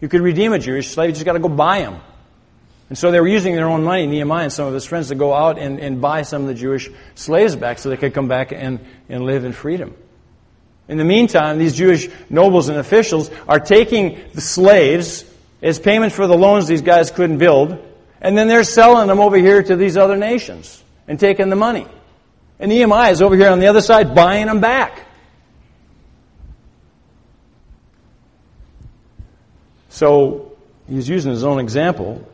You 0.00 0.08
could 0.08 0.20
redeem 0.20 0.52
a 0.52 0.58
Jewish 0.58 0.88
slave, 0.90 1.08
you 1.08 1.14
just 1.14 1.24
got 1.24 1.32
to 1.32 1.40
go 1.40 1.48
buy 1.48 1.80
them. 1.80 2.00
And 2.90 2.98
so 2.98 3.10
they 3.10 3.18
were 3.18 3.28
using 3.28 3.56
their 3.56 3.68
own 3.68 3.82
money, 3.82 4.06
Nehemiah 4.06 4.44
and 4.44 4.52
some 4.52 4.68
of 4.68 4.74
his 4.74 4.84
friends, 4.84 5.08
to 5.08 5.16
go 5.16 5.32
out 5.32 5.58
and, 5.58 5.80
and 5.80 6.00
buy 6.00 6.22
some 6.22 6.42
of 6.42 6.48
the 6.48 6.54
Jewish 6.54 6.90
slaves 7.16 7.56
back 7.56 7.78
so 7.78 7.88
they 7.88 7.96
could 7.96 8.14
come 8.14 8.28
back 8.28 8.52
and, 8.52 8.78
and 9.08 9.24
live 9.24 9.44
in 9.44 9.52
freedom. 9.52 9.96
In 10.86 10.98
the 10.98 11.04
meantime, 11.04 11.58
these 11.58 11.74
Jewish 11.74 12.08
nobles 12.28 12.68
and 12.68 12.78
officials 12.78 13.30
are 13.48 13.58
taking 13.58 14.20
the 14.34 14.42
slaves 14.42 15.24
as 15.64 15.78
payment 15.78 16.12
for 16.12 16.26
the 16.26 16.36
loans 16.36 16.66
these 16.66 16.82
guys 16.82 17.10
couldn't 17.10 17.38
build, 17.38 17.78
and 18.20 18.36
then 18.36 18.48
they're 18.48 18.64
selling 18.64 19.08
them 19.08 19.18
over 19.18 19.36
here 19.36 19.62
to 19.62 19.74
these 19.74 19.96
other 19.96 20.16
nations 20.16 20.84
and 21.08 21.18
taking 21.18 21.48
the 21.48 21.56
money. 21.56 21.86
Nehemiah 22.60 23.10
is 23.10 23.20
over 23.20 23.34
here 23.34 23.48
on 23.48 23.58
the 23.58 23.66
other 23.66 23.80
side 23.80 24.14
buying 24.14 24.46
them 24.46 24.60
back. 24.60 25.06
So 29.88 30.52
he's 30.88 31.08
using 31.08 31.30
his 31.30 31.44
own 31.44 31.60
example. 31.60 32.26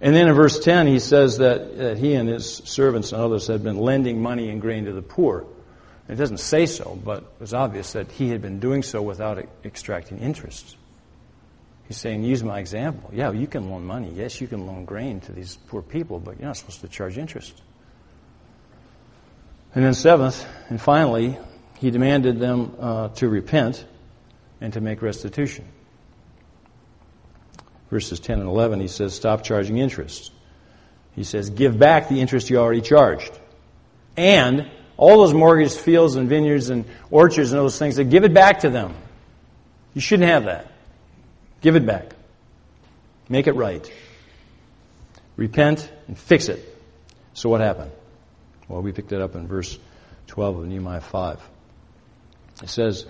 And 0.00 0.14
then 0.14 0.28
in 0.28 0.34
verse 0.34 0.58
10, 0.58 0.86
he 0.86 0.98
says 0.98 1.38
that, 1.38 1.78
that 1.78 1.98
he 1.98 2.14
and 2.14 2.28
his 2.28 2.62
servants 2.64 3.12
and 3.12 3.20
others 3.20 3.46
had 3.46 3.62
been 3.62 3.78
lending 3.78 4.22
money 4.22 4.48
and 4.50 4.60
grain 4.60 4.86
to 4.86 4.92
the 4.92 5.02
poor. 5.02 5.46
It 6.08 6.16
doesn't 6.16 6.40
say 6.40 6.66
so, 6.66 6.98
but 7.04 7.18
it 7.18 7.40
was 7.40 7.54
obvious 7.54 7.92
that 7.92 8.10
he 8.10 8.30
had 8.30 8.42
been 8.42 8.58
doing 8.58 8.82
so 8.82 9.00
without 9.02 9.46
extracting 9.64 10.18
interest. 10.18 10.76
He's 11.90 11.96
saying, 11.96 12.22
use 12.22 12.44
my 12.44 12.60
example. 12.60 13.10
Yeah, 13.12 13.32
you 13.32 13.48
can 13.48 13.68
loan 13.68 13.84
money. 13.84 14.12
Yes, 14.14 14.40
you 14.40 14.46
can 14.46 14.64
loan 14.64 14.84
grain 14.84 15.18
to 15.22 15.32
these 15.32 15.56
poor 15.66 15.82
people, 15.82 16.20
but 16.20 16.38
you're 16.38 16.46
not 16.46 16.56
supposed 16.56 16.82
to 16.82 16.88
charge 16.88 17.18
interest. 17.18 17.60
And 19.74 19.84
then, 19.84 19.94
seventh, 19.94 20.46
and 20.68 20.80
finally, 20.80 21.36
he 21.78 21.90
demanded 21.90 22.38
them 22.38 22.76
uh, 22.78 23.08
to 23.08 23.28
repent 23.28 23.84
and 24.60 24.72
to 24.74 24.80
make 24.80 25.02
restitution. 25.02 25.64
Verses 27.90 28.20
10 28.20 28.38
and 28.38 28.48
11, 28.48 28.78
he 28.78 28.86
says, 28.86 29.12
Stop 29.12 29.42
charging 29.42 29.78
interest. 29.78 30.30
He 31.16 31.24
says, 31.24 31.50
Give 31.50 31.76
back 31.76 32.08
the 32.08 32.20
interest 32.20 32.50
you 32.50 32.58
already 32.58 32.82
charged. 32.82 33.36
And 34.16 34.70
all 34.96 35.18
those 35.26 35.34
mortgaged 35.34 35.80
fields 35.80 36.14
and 36.14 36.28
vineyards 36.28 36.70
and 36.70 36.84
orchards 37.10 37.50
and 37.50 37.60
those 37.60 37.80
things, 37.80 37.98
give 37.98 38.22
it 38.22 38.32
back 38.32 38.60
to 38.60 38.70
them. 38.70 38.94
You 39.92 40.00
shouldn't 40.00 40.28
have 40.28 40.44
that. 40.44 40.70
Give 41.60 41.76
it 41.76 41.86
back. 41.86 42.14
Make 43.28 43.46
it 43.46 43.54
right. 43.54 43.90
Repent 45.36 45.90
and 46.08 46.18
fix 46.18 46.48
it. 46.48 46.66
So 47.34 47.48
what 47.48 47.60
happened? 47.60 47.92
Well, 48.68 48.82
we 48.82 48.92
picked 48.92 49.12
it 49.12 49.20
up 49.20 49.34
in 49.34 49.46
verse 49.46 49.78
12 50.28 50.58
of 50.58 50.66
Nehemiah 50.66 51.00
5. 51.00 51.40
It 52.62 52.68
says, 52.68 53.06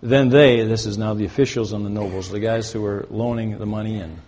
Then 0.00 0.28
they, 0.28 0.64
this 0.64 0.86
is 0.86 0.98
now 0.98 1.14
the 1.14 1.24
officials 1.24 1.72
and 1.72 1.84
the 1.84 1.90
nobles, 1.90 2.30
the 2.30 2.40
guys 2.40 2.72
who 2.72 2.82
were 2.82 3.06
loaning 3.10 3.58
the 3.58 3.66
money 3.66 4.00
and 4.00 4.18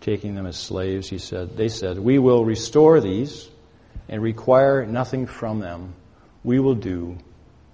taking 0.00 0.34
them 0.34 0.46
as 0.46 0.56
slaves, 0.56 1.08
he 1.08 1.18
said, 1.18 1.56
they 1.56 1.68
said, 1.68 1.98
We 1.98 2.18
will 2.18 2.44
restore 2.44 3.00
these 3.00 3.48
and 4.08 4.22
require 4.22 4.86
nothing 4.86 5.26
from 5.26 5.60
them 5.60 5.94
we 6.44 6.60
will 6.60 6.74
do 6.74 7.18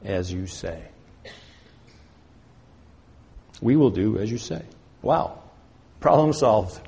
as 0.03 0.33
you 0.33 0.47
say. 0.47 0.83
We 3.61 3.77
will 3.77 3.91
do 3.91 4.19
as 4.19 4.31
you 4.31 4.39
say. 4.39 4.63
Wow. 5.05 5.39
Problem 6.01 6.33
solved. 6.33 6.81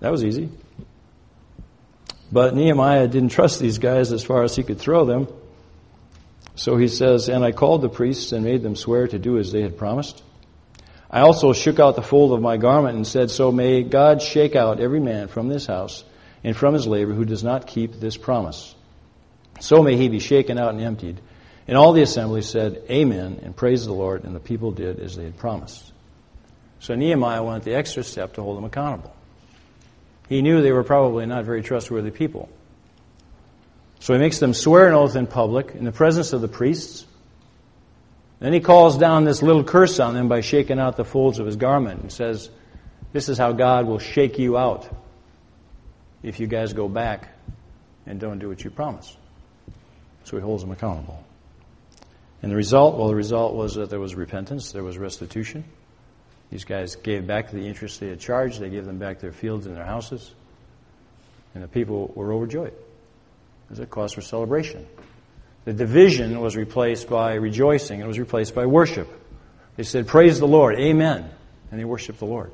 That 0.00 0.12
was 0.12 0.22
easy. 0.22 0.50
But 2.30 2.54
Nehemiah 2.54 3.08
didn't 3.08 3.30
trust 3.30 3.58
these 3.58 3.78
guys 3.78 4.12
as 4.12 4.22
far 4.22 4.42
as 4.42 4.54
he 4.54 4.62
could 4.62 4.78
throw 4.78 5.06
them. 5.06 5.28
So 6.54 6.76
he 6.76 6.88
says, 6.88 7.30
And 7.30 7.42
I 7.42 7.52
called 7.52 7.80
the 7.80 7.88
priests 7.88 8.32
and 8.32 8.44
made 8.44 8.62
them 8.62 8.76
swear 8.76 9.08
to 9.08 9.18
do 9.18 9.38
as 9.38 9.50
they 9.50 9.62
had 9.62 9.78
promised. 9.78 10.22
I 11.10 11.20
also 11.20 11.54
shook 11.54 11.80
out 11.80 11.96
the 11.96 12.02
fold 12.02 12.34
of 12.34 12.42
my 12.42 12.58
garment 12.58 12.96
and 12.96 13.06
said, 13.06 13.30
So 13.30 13.50
may 13.50 13.82
God 13.82 14.20
shake 14.20 14.54
out 14.54 14.78
every 14.78 15.00
man 15.00 15.28
from 15.28 15.48
this 15.48 15.66
house 15.66 16.04
and 16.44 16.54
from 16.54 16.74
his 16.74 16.86
labor 16.86 17.14
who 17.14 17.24
does 17.24 17.44
not 17.44 17.66
keep 17.66 17.94
this 17.94 18.18
promise. 18.18 18.74
So 19.60 19.82
may 19.82 19.96
he 19.96 20.10
be 20.10 20.18
shaken 20.18 20.58
out 20.58 20.74
and 20.74 20.82
emptied. 20.82 21.18
And 21.66 21.78
all 21.78 21.94
the 21.94 22.02
assembly 22.02 22.42
said, 22.42 22.82
Amen, 22.90 23.40
and 23.42 23.56
praised 23.56 23.86
the 23.86 23.94
Lord, 23.94 24.24
and 24.24 24.36
the 24.36 24.40
people 24.40 24.72
did 24.72 25.00
as 25.00 25.16
they 25.16 25.24
had 25.24 25.38
promised. 25.38 25.92
So 26.80 26.94
Nehemiah 26.94 27.42
went 27.42 27.64
the 27.64 27.74
extra 27.74 28.04
step 28.04 28.34
to 28.34 28.42
hold 28.42 28.56
them 28.56 28.64
accountable. 28.64 29.14
He 30.28 30.42
knew 30.42 30.60
they 30.60 30.72
were 30.72 30.84
probably 30.84 31.26
not 31.26 31.44
very 31.44 31.62
trustworthy 31.62 32.10
people. 32.10 32.48
So 34.00 34.12
he 34.12 34.18
makes 34.18 34.38
them 34.38 34.54
swear 34.54 34.88
an 34.88 34.94
oath 34.94 35.16
in 35.16 35.26
public 35.26 35.74
in 35.74 35.84
the 35.84 35.92
presence 35.92 36.32
of 36.32 36.40
the 36.40 36.48
priests. 36.48 37.06
Then 38.38 38.52
he 38.52 38.60
calls 38.60 38.98
down 38.98 39.24
this 39.24 39.42
little 39.42 39.64
curse 39.64 39.98
on 39.98 40.14
them 40.14 40.28
by 40.28 40.42
shaking 40.42 40.78
out 40.78 40.96
the 40.96 41.04
folds 41.04 41.38
of 41.38 41.46
his 41.46 41.56
garment 41.56 42.02
and 42.02 42.12
says, 42.12 42.50
This 43.12 43.28
is 43.28 43.38
how 43.38 43.52
God 43.52 43.86
will 43.86 43.98
shake 43.98 44.38
you 44.38 44.58
out 44.58 44.88
if 46.22 46.38
you 46.40 46.46
guys 46.46 46.72
go 46.72 46.88
back 46.88 47.32
and 48.04 48.20
don't 48.20 48.38
do 48.38 48.48
what 48.48 48.62
you 48.62 48.70
promised. 48.70 49.16
So 50.24 50.36
he 50.36 50.42
holds 50.42 50.62
them 50.62 50.72
accountable. 50.72 51.24
And 52.42 52.52
the 52.52 52.56
result, 52.56 52.98
well, 52.98 53.08
the 53.08 53.14
result 53.14 53.54
was 53.54 53.74
that 53.76 53.90
there 53.90 54.00
was 54.00 54.14
repentance, 54.14 54.72
there 54.72 54.84
was 54.84 54.98
restitution. 54.98 55.64
These 56.50 56.64
guys 56.64 56.96
gave 56.96 57.26
back 57.26 57.50
the 57.50 57.66
interest 57.66 58.00
they 58.00 58.08
had 58.08 58.20
charged, 58.20 58.60
they 58.60 58.70
gave 58.70 58.84
them 58.84 58.98
back 58.98 59.20
their 59.20 59.32
fields 59.32 59.66
and 59.66 59.76
their 59.76 59.84
houses. 59.84 60.32
And 61.54 61.64
the 61.64 61.68
people 61.68 62.12
were 62.14 62.32
overjoyed. 62.32 62.72
It 62.72 63.70
was 63.70 63.78
a 63.78 63.86
cause 63.86 64.12
for 64.12 64.20
celebration. 64.20 64.86
The 65.64 65.72
division 65.72 66.40
was 66.40 66.56
replaced 66.56 67.08
by 67.08 67.34
rejoicing, 67.34 68.00
it 68.00 68.06
was 68.06 68.18
replaced 68.18 68.54
by 68.54 68.66
worship. 68.66 69.08
They 69.76 69.82
said, 69.82 70.06
Praise 70.06 70.38
the 70.38 70.46
Lord, 70.46 70.78
Amen. 70.78 71.28
And 71.70 71.80
they 71.80 71.84
worshiped 71.84 72.20
the 72.20 72.26
Lord. 72.26 72.52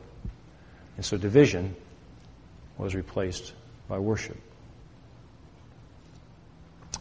And 0.96 1.04
so 1.04 1.16
division 1.16 1.76
was 2.78 2.94
replaced 2.94 3.52
by 3.88 3.98
worship. 3.98 4.38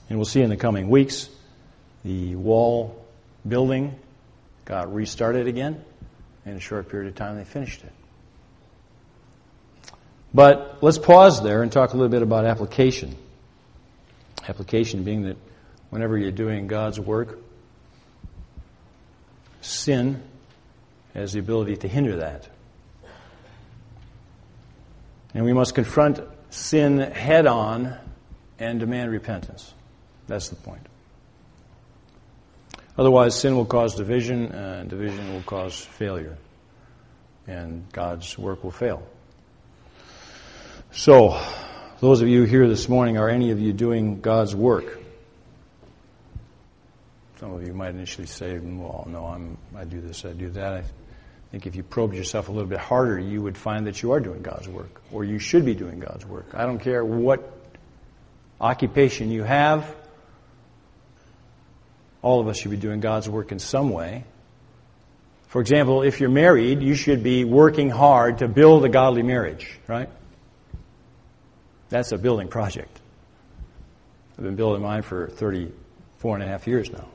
And 0.10 0.18
we'll 0.18 0.26
see 0.26 0.42
in 0.42 0.50
the 0.50 0.58
coming 0.58 0.90
weeks 0.90 1.30
the 2.04 2.36
wall 2.36 3.06
building 3.48 3.98
got 4.66 4.94
restarted 4.94 5.48
again. 5.48 5.84
In 6.46 6.54
a 6.54 6.60
short 6.60 6.90
period 6.90 7.10
of 7.10 7.16
time, 7.16 7.38
they 7.38 7.44
finished 7.44 7.84
it. 7.84 7.92
But 10.34 10.78
let's 10.82 10.98
pause 10.98 11.44
there 11.44 11.62
and 11.62 11.72
talk 11.72 11.94
a 11.94 11.98
little 11.98 12.10
bit 12.10 12.22
about 12.22 12.46
application. 12.46 13.16
Application 14.48 15.04
being 15.04 15.24
that 15.24 15.38
whenever 15.90 16.18
you're 16.18 16.32
doing 16.32 16.68
God's 16.68 17.00
work, 17.00 17.40
sin 19.62 20.24
has 21.14 21.34
the 21.34 21.40
ability 21.40 21.78
to 21.78 21.88
hinder 21.88 22.18
that. 22.18 22.48
And 25.34 25.46
we 25.46 25.54
must 25.54 25.76
confront 25.76 26.20
sin 26.50 27.00
head 27.00 27.46
on 27.46 27.98
and 28.60 28.80
demand 28.80 29.12
repentance. 29.12 29.74
That's 30.28 30.50
the 30.50 30.56
point. 30.56 30.86
Otherwise, 32.98 33.40
sin 33.40 33.56
will 33.56 33.66
cause 33.66 33.96
division, 33.96 34.52
and 34.52 34.90
division 34.90 35.34
will 35.34 35.44
cause 35.44 35.80
failure, 35.80 36.38
and 37.48 37.90
God's 37.94 38.38
work 38.38 38.64
will 38.64 38.72
fail. 38.72 39.02
So, 40.92 41.42
those 42.02 42.22
of 42.22 42.28
you 42.28 42.44
here 42.44 42.68
this 42.68 42.90
morning, 42.90 43.18
are 43.18 43.30
any 43.30 43.52
of 43.52 43.62
you 43.62 43.72
doing 43.72 44.20
God's 44.20 44.54
work? 44.54 45.00
Some 47.40 47.54
of 47.54 47.66
you 47.66 47.74
might 47.74 47.92
initially 47.92 48.28
say, 48.28 48.60
well, 48.60 49.08
no, 49.10 49.26
I'm, 49.26 49.58
I 49.76 49.86
do 49.86 50.02
this, 50.02 50.26
I 50.26 50.34
do 50.34 50.50
that. 50.50 50.74
I 50.74 50.84
think 51.52 51.66
if 51.66 51.76
you 51.76 51.84
probed 51.84 52.14
yourself 52.14 52.50
a 52.50 52.52
little 52.52 52.68
bit 52.68 52.80
harder, 52.80 53.18
you 53.18 53.42
would 53.42 53.58
find 53.58 53.88
that 53.88 54.02
you 54.02 54.12
are 54.12 54.20
doing 54.20 54.42
God's 54.42 54.68
work, 54.68 55.02
or 55.12 55.24
you 55.24 55.40
should 55.40 55.66
be 55.66 55.74
doing 55.74 56.00
God's 56.00 56.26
work. 56.26 56.48
I 56.54 56.66
don't 56.66 56.80
care 56.80 57.04
what 57.06 57.52
occupation 58.60 59.32
you 59.32 59.44
have, 59.44 59.96
all 62.22 62.40
of 62.40 62.48
us 62.48 62.58
should 62.58 62.72
be 62.72 62.78
doing 62.78 63.00
God's 63.00 63.28
work 63.30 63.52
in 63.52 63.60
some 63.60 63.90
way. 63.90 64.24
For 65.48 65.60
example, 65.60 66.02
if 66.04 66.20
you're 66.20 66.30
married, 66.30 66.82
you 66.82 66.96
should 66.96 67.24
be 67.24 67.44
working 67.44 67.90
hard 67.90 68.38
to 68.38 68.48
build 68.48 68.86
a 68.86 68.90
godly 68.90 69.24
marriage, 69.24 69.78
right? 69.88 70.10
That's 71.90 72.12
a 72.14 72.18
building 72.18 72.48
project. 72.48 73.00
I've 74.38 74.46
been 74.46 74.56
building 74.56 74.82
mine 74.82 75.02
for 75.02 75.28
34 75.28 76.36
and 76.36 76.44
a 76.44 76.48
half 76.48 76.68
years 76.68 76.90
now. 76.90 77.08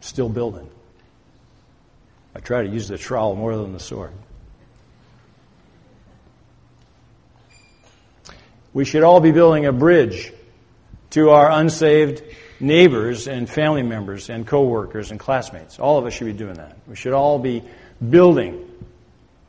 Still 0.00 0.28
building. 0.28 0.68
I 2.34 2.40
try 2.40 2.62
to 2.62 2.68
use 2.68 2.88
the 2.88 2.98
trowel 2.98 3.36
more 3.36 3.56
than 3.56 3.72
the 3.72 3.80
sword. 3.80 4.12
We 8.72 8.84
should 8.84 9.04
all 9.04 9.20
be 9.20 9.30
building 9.30 9.66
a 9.66 9.72
bridge 9.72 10.32
to 11.10 11.30
our 11.30 11.50
unsaved 11.50 12.22
neighbors 12.60 13.26
and 13.28 13.48
family 13.48 13.82
members 13.82 14.30
and 14.30 14.46
coworkers 14.46 15.10
and 15.10 15.18
classmates. 15.18 15.78
All 15.78 15.98
of 15.98 16.06
us 16.06 16.14
should 16.14 16.26
be 16.26 16.32
doing 16.32 16.54
that. 16.54 16.76
We 16.86 16.96
should 16.96 17.12
all 17.12 17.38
be 17.38 17.62
building 18.08 18.70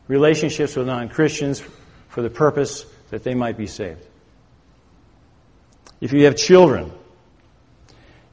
relationships 0.07 0.75
with 0.75 0.87
non-Christians 0.87 1.63
for 2.09 2.21
the 2.21 2.29
purpose 2.29 2.85
that 3.09 3.23
they 3.23 3.33
might 3.33 3.57
be 3.57 3.67
saved. 3.67 4.05
If 6.01 6.13
you 6.13 6.25
have 6.25 6.35
children, 6.35 6.91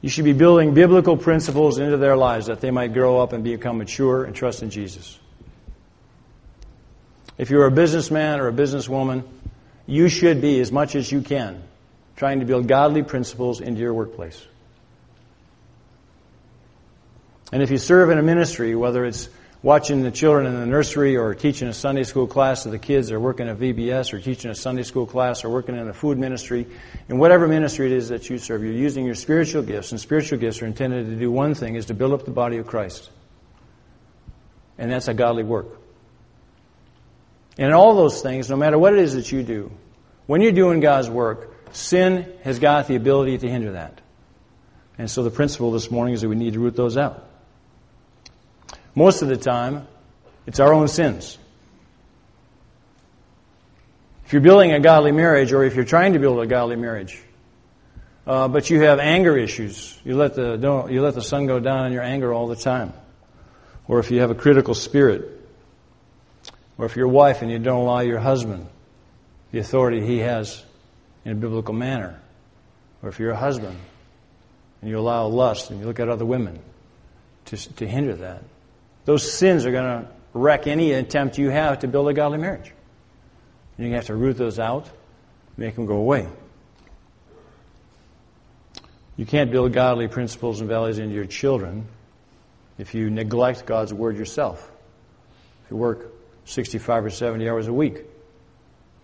you 0.01 0.09
should 0.09 0.25
be 0.25 0.33
building 0.33 0.73
biblical 0.73 1.17
principles 1.17 1.79
into 1.79 1.97
their 1.97 2.17
lives 2.17 2.47
that 2.47 2.59
they 2.59 2.71
might 2.71 2.93
grow 2.93 3.19
up 3.19 3.33
and 3.33 3.43
become 3.43 3.77
mature 3.77 4.25
and 4.25 4.35
trust 4.35 4.61
in 4.61 4.69
Jesus. 4.69 5.17
If 7.37 7.49
you're 7.49 7.65
a 7.65 7.71
businessman 7.71 8.39
or 8.39 8.47
a 8.47 8.53
businesswoman, 8.53 9.23
you 9.85 10.09
should 10.09 10.41
be, 10.41 10.59
as 10.59 10.71
much 10.71 10.95
as 10.95 11.11
you 11.11 11.21
can, 11.21 11.63
trying 12.15 12.41
to 12.41 12.45
build 12.45 12.67
godly 12.67 13.03
principles 13.03 13.59
into 13.59 13.81
your 13.81 13.93
workplace. 13.93 14.45
And 17.51 17.61
if 17.61 17.69
you 17.69 17.77
serve 17.77 18.09
in 18.09 18.17
a 18.17 18.23
ministry, 18.23 18.75
whether 18.75 19.05
it's 19.05 19.29
watching 19.63 20.03
the 20.03 20.11
children 20.11 20.45
in 20.45 20.59
the 20.59 20.65
nursery 20.65 21.15
or 21.15 21.33
teaching 21.33 21.69
a 21.69 21.73
Sunday 21.73 22.03
school 22.03 22.27
class 22.27 22.63
to 22.63 22.69
the 22.69 22.77
kids 22.77 23.11
or 23.11 23.19
working 23.19 23.47
at 23.47 23.57
VBS 23.57 24.13
or 24.13 24.19
teaching 24.19 24.51
a 24.51 24.55
Sunday 24.55 24.83
school 24.83 25.05
class 25.05 25.45
or 25.45 25.49
working 25.49 25.77
in 25.77 25.87
a 25.87 25.93
food 25.93 26.17
ministry, 26.17 26.67
in 27.07 27.17
whatever 27.17 27.47
ministry 27.47 27.85
it 27.85 27.93
is 27.93 28.09
that 28.09 28.29
you 28.29 28.37
serve, 28.37 28.63
you're 28.63 28.73
using 28.73 29.05
your 29.05 29.15
spiritual 29.15 29.63
gifts, 29.63 29.91
and 29.91 30.01
spiritual 30.01 30.37
gifts 30.37 30.61
are 30.61 30.65
intended 30.65 31.05
to 31.05 31.15
do 31.15 31.31
one 31.31 31.55
thing, 31.55 31.75
is 31.75 31.85
to 31.85 31.93
build 31.93 32.11
up 32.11 32.25
the 32.25 32.31
body 32.31 32.57
of 32.57 32.67
Christ. 32.67 33.09
And 34.77 34.91
that's 34.91 35.07
a 35.07 35.13
godly 35.13 35.43
work. 35.43 35.67
And 37.57 37.67
in 37.67 37.73
all 37.73 37.95
those 37.95 38.21
things, 38.21 38.49
no 38.49 38.57
matter 38.57 38.77
what 38.77 38.93
it 38.93 38.99
is 38.99 39.13
that 39.13 39.31
you 39.31 39.43
do, 39.43 39.71
when 40.25 40.41
you're 40.41 40.51
doing 40.51 40.81
God's 40.81 41.09
work, 41.09 41.55
sin 41.73 42.25
has 42.43 42.59
got 42.59 42.87
the 42.87 42.95
ability 42.95 43.37
to 43.37 43.49
hinder 43.49 43.73
that. 43.73 44.01
And 44.97 45.09
so 45.09 45.23
the 45.23 45.29
principle 45.29 45.71
this 45.71 45.89
morning 45.89 46.15
is 46.15 46.21
that 46.21 46.29
we 46.29 46.35
need 46.35 46.53
to 46.53 46.59
root 46.59 46.75
those 46.75 46.97
out. 46.97 47.29
Most 48.95 49.21
of 49.21 49.27
the 49.27 49.37
time, 49.37 49.87
it's 50.45 50.59
our 50.59 50.73
own 50.73 50.87
sins. 50.87 51.37
If 54.25 54.33
you're 54.33 54.41
building 54.41 54.71
a 54.71 54.79
godly 54.79 55.11
marriage, 55.11 55.51
or 55.51 55.63
if 55.63 55.75
you're 55.75 55.85
trying 55.85 56.13
to 56.13 56.19
build 56.19 56.39
a 56.39 56.47
godly 56.47 56.75
marriage, 56.75 57.21
uh, 58.25 58.47
but 58.47 58.69
you 58.69 58.81
have 58.81 58.99
anger 58.99 59.37
issues, 59.37 59.99
you 60.03 60.15
let 60.15 60.35
the 60.35 60.57
don't, 60.57 60.91
you 60.91 61.01
let 61.01 61.13
the 61.13 61.21
sun 61.21 61.45
go 61.45 61.59
down 61.59 61.85
on 61.85 61.91
your 61.91 62.03
anger 62.03 62.33
all 62.33 62.47
the 62.47 62.55
time, 62.55 62.93
or 63.87 63.99
if 63.99 64.11
you 64.11 64.21
have 64.21 64.31
a 64.31 64.35
critical 64.35 64.73
spirit, 64.73 65.41
or 66.77 66.85
if 66.85 66.95
you're 66.95 67.07
a 67.07 67.09
wife 67.09 67.41
and 67.41 67.51
you 67.51 67.59
don't 67.59 67.81
allow 67.81 67.99
your 67.99 68.19
husband 68.19 68.67
the 69.51 69.59
authority 69.59 70.05
he 70.05 70.19
has 70.19 70.63
in 71.25 71.33
a 71.33 71.35
biblical 71.35 71.73
manner, 71.73 72.19
or 73.01 73.09
if 73.09 73.19
you're 73.19 73.31
a 73.31 73.37
husband 73.37 73.77
and 74.81 74.89
you 74.89 74.97
allow 74.97 75.27
lust 75.27 75.69
and 75.69 75.79
you 75.79 75.85
look 75.85 75.99
at 75.99 76.09
other 76.09 76.25
women 76.25 76.59
to, 77.45 77.57
to 77.75 77.87
hinder 77.87 78.15
that, 78.15 78.43
those 79.05 79.31
sins 79.31 79.65
are 79.65 79.71
going 79.71 80.03
to 80.03 80.07
wreck 80.33 80.67
any 80.67 80.93
attempt 80.93 81.37
you 81.37 81.49
have 81.49 81.79
to 81.79 81.87
build 81.87 82.07
a 82.07 82.13
godly 82.13 82.37
marriage. 82.37 82.71
And 83.77 83.87
you 83.87 83.93
have 83.93 84.05
to 84.05 84.15
root 84.15 84.37
those 84.37 84.59
out, 84.59 84.89
make 85.57 85.75
them 85.75 85.85
go 85.85 85.95
away. 85.95 86.27
You 89.17 89.25
can't 89.25 89.51
build 89.51 89.73
godly 89.73 90.07
principles 90.07 90.59
and 90.59 90.69
values 90.69 90.97
into 90.97 91.13
your 91.13 91.25
children 91.25 91.85
if 92.77 92.95
you 92.95 93.09
neglect 93.09 93.65
God's 93.65 93.93
word 93.93 94.17
yourself. 94.17 94.71
If 95.65 95.71
you 95.71 95.77
work 95.77 96.11
65 96.45 97.05
or 97.05 97.09
70 97.09 97.47
hours 97.47 97.67
a 97.67 97.73
week, 97.73 97.99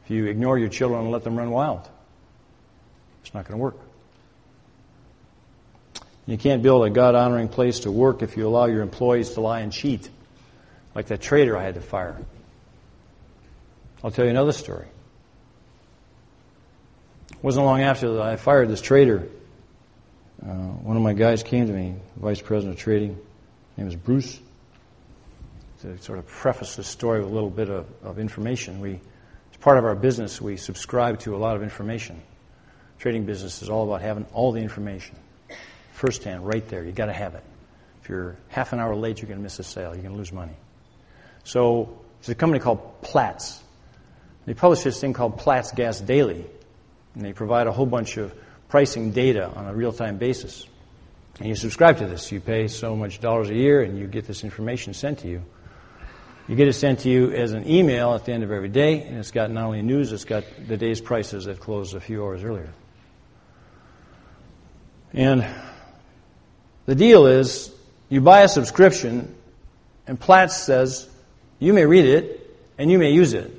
if 0.03 0.12
you 0.12 0.25
ignore 0.25 0.57
your 0.57 0.69
children 0.69 1.01
and 1.01 1.12
let 1.12 1.23
them 1.23 1.38
run 1.38 1.51
wild, 1.51 1.88
it's 3.21 3.33
not 3.33 3.45
going 3.45 3.57
to 3.57 3.62
work. 3.63 3.77
You 6.30 6.38
can't 6.38 6.62
build 6.62 6.86
a 6.86 6.92
God 6.92 7.15
honoring 7.15 7.48
place 7.48 7.80
to 7.82 7.92
work 7.92 8.22
if 8.22 8.38
you 8.38 8.48
allow 8.48 8.68
your 8.68 8.84
employees 8.84 9.32
to 9.32 9.42
lie 9.42 9.62
and 9.62 9.74
cheat, 9.74 10.08
like 10.94 11.08
that 11.08 11.22
trader 11.22 11.58
I 11.58 11.63
had 11.63 11.74
to 11.74 11.82
fire. 11.82 12.22
I'll 14.04 14.12
tell 14.12 14.26
you 14.26 14.30
another 14.30 14.52
story. 14.52 14.86
It 17.32 17.44
wasn't 17.44 17.65
long 17.65 17.82
after 17.82 18.13
that 18.13 18.22
I 18.22 18.36
fired 18.36 18.70
this 18.70 18.80
trader. 18.80 19.28
Uh, 20.39 20.54
one 20.54 20.96
of 20.96 21.02
my 21.02 21.13
guys 21.13 21.42
came 21.42 21.65
to 21.65 21.74
me, 21.74 21.96
vice 22.15 22.42
president 22.42 22.78
of 22.78 22.80
trading. 22.80 23.15
His 23.15 23.78
name 23.78 23.88
is 23.88 23.96
Bruce. 23.96 24.39
To 25.82 25.98
sort 25.98 26.20
of 26.20 26.28
preface 26.28 26.76
this 26.76 26.88
story 26.88 27.22
with 27.22 27.30
a 27.30 27.34
little 27.34 27.50
bit 27.50 27.72
of, 27.72 27.88
of 28.04 28.20
information, 28.20 28.82
we, 28.82 29.00
as 29.52 29.58
part 29.62 29.80
of 29.80 29.84
our 29.84 29.96
business, 29.96 30.39
we 30.39 30.58
subscribe 30.58 31.18
to 31.22 31.36
a 31.36 31.39
lot 31.39 31.56
of 31.56 31.63
information. 31.63 32.22
Trading 33.00 33.26
business 33.26 33.63
is 33.63 33.70
all 33.70 33.84
about 33.86 34.04
having 34.04 34.28
all 34.32 34.52
the 34.52 34.62
information 34.62 35.15
firsthand, 35.99 36.47
right 36.47 36.65
there. 36.69 36.83
You've 36.83 36.95
got 36.95 37.07
to 37.07 37.13
have 37.13 37.35
it. 37.35 37.43
If 38.01 38.09
you're 38.09 38.38
half 38.47 38.71
an 38.71 38.79
hour 38.79 38.95
late, 38.95 39.21
you're 39.21 39.27
going 39.27 39.39
to 39.39 39.43
miss 39.43 39.59
a 39.59 39.63
sale. 39.63 39.93
You're 39.93 40.03
going 40.03 40.13
to 40.13 40.17
lose 40.17 40.31
money. 40.31 40.55
So 41.43 41.99
there's 42.19 42.29
a 42.29 42.35
company 42.35 42.59
called 42.59 43.01
Platts. 43.01 43.62
They 44.45 44.53
publish 44.53 44.81
this 44.81 44.99
thing 45.01 45.12
called 45.12 45.38
Platts 45.38 45.73
Gas 45.73 45.99
Daily, 45.99 46.45
and 47.15 47.25
they 47.25 47.33
provide 47.33 47.67
a 47.67 47.71
whole 47.73 47.85
bunch 47.85 48.15
of 48.15 48.33
pricing 48.69 49.12
data 49.12 49.51
on 49.53 49.67
a 49.67 49.73
real-time 49.75 50.17
basis. 50.17 50.65
And 51.39 51.49
you 51.49 51.55
subscribe 51.55 51.97
to 51.97 52.07
this. 52.07 52.31
You 52.31 52.39
pay 52.39 52.67
so 52.67 52.95
much 52.95 53.19
dollars 53.19 53.49
a 53.49 53.55
year, 53.55 53.81
and 53.81 53.99
you 53.99 54.07
get 54.07 54.25
this 54.25 54.45
information 54.45 54.93
sent 54.93 55.19
to 55.19 55.27
you. 55.27 55.43
You 56.47 56.55
get 56.55 56.69
it 56.69 56.73
sent 56.73 56.99
to 56.99 57.09
you 57.09 57.31
as 57.31 57.51
an 57.51 57.69
email 57.69 58.15
at 58.15 58.23
the 58.25 58.31
end 58.31 58.43
of 58.43 58.51
every 58.51 58.69
day, 58.69 59.03
and 59.03 59.17
it's 59.17 59.31
got 59.31 59.51
not 59.51 59.65
only 59.65 59.81
news, 59.81 60.13
it's 60.13 60.25
got 60.25 60.45
the 60.65 60.77
day's 60.77 61.01
prices 61.01 61.45
that 61.45 61.59
closed 61.59 61.93
a 61.93 61.99
few 61.99 62.23
hours 62.23 62.43
earlier. 62.43 62.69
And 65.13 65.45
the 66.89 66.95
deal 66.95 67.28
is, 67.28 67.71
you 68.10 68.19
buy 68.19 68.41
a 68.41 68.47
subscription, 68.47 69.36
and 70.08 70.19
Platts 70.19 70.58
says, 70.58 71.08
you 71.60 71.71
may 71.71 71.86
read 71.86 72.06
it, 72.06 72.58
and 72.80 72.89
you 72.89 72.97
may 72.97 73.12
use 73.12 73.34
it. 73.34 73.52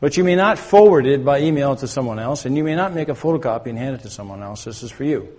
But 0.00 0.16
you 0.16 0.24
may 0.24 0.36
not 0.36 0.58
forward 0.58 1.04
it 1.04 1.22
by 1.22 1.40
email 1.40 1.76
to 1.76 1.86
someone 1.86 2.18
else, 2.18 2.46
and 2.46 2.56
you 2.56 2.64
may 2.64 2.74
not 2.74 2.94
make 2.94 3.10
a 3.10 3.12
photocopy 3.12 3.66
and 3.66 3.76
hand 3.76 3.96
it 3.96 4.02
to 4.04 4.08
someone 4.10 4.42
else. 4.42 4.64
This 4.64 4.82
is 4.82 4.90
for 4.90 5.04
you. 5.04 5.36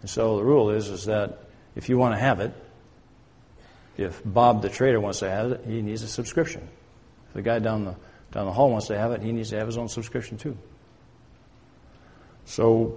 And 0.00 0.08
so 0.08 0.38
the 0.38 0.42
rule 0.42 0.70
is, 0.70 0.88
is 0.88 1.04
that 1.04 1.38
if 1.76 1.90
you 1.90 1.98
want 1.98 2.14
to 2.14 2.18
have 2.18 2.40
it, 2.40 2.54
if 3.98 4.22
Bob 4.24 4.62
the 4.62 4.70
trader 4.70 5.00
wants 5.00 5.18
to 5.18 5.28
have 5.28 5.52
it, 5.52 5.66
he 5.66 5.82
needs 5.82 6.02
a 6.02 6.08
subscription. 6.08 6.66
If 7.28 7.34
the 7.34 7.42
guy 7.42 7.58
down 7.58 7.84
the, 7.84 7.94
down 8.32 8.46
the 8.46 8.52
hall 8.52 8.70
wants 8.70 8.86
to 8.86 8.96
have 8.96 9.12
it, 9.12 9.20
he 9.20 9.32
needs 9.32 9.50
to 9.50 9.58
have 9.58 9.66
his 9.66 9.76
own 9.76 9.90
subscription 9.90 10.38
too. 10.38 10.56
So 12.46 12.96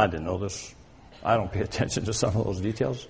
I 0.00 0.06
didn't 0.06 0.24
know 0.24 0.38
this. 0.38 0.74
I 1.22 1.36
don't 1.36 1.52
pay 1.52 1.60
attention 1.70 2.04
to 2.06 2.12
some 2.12 2.34
of 2.36 2.44
those 2.44 2.60
details. 2.60 3.06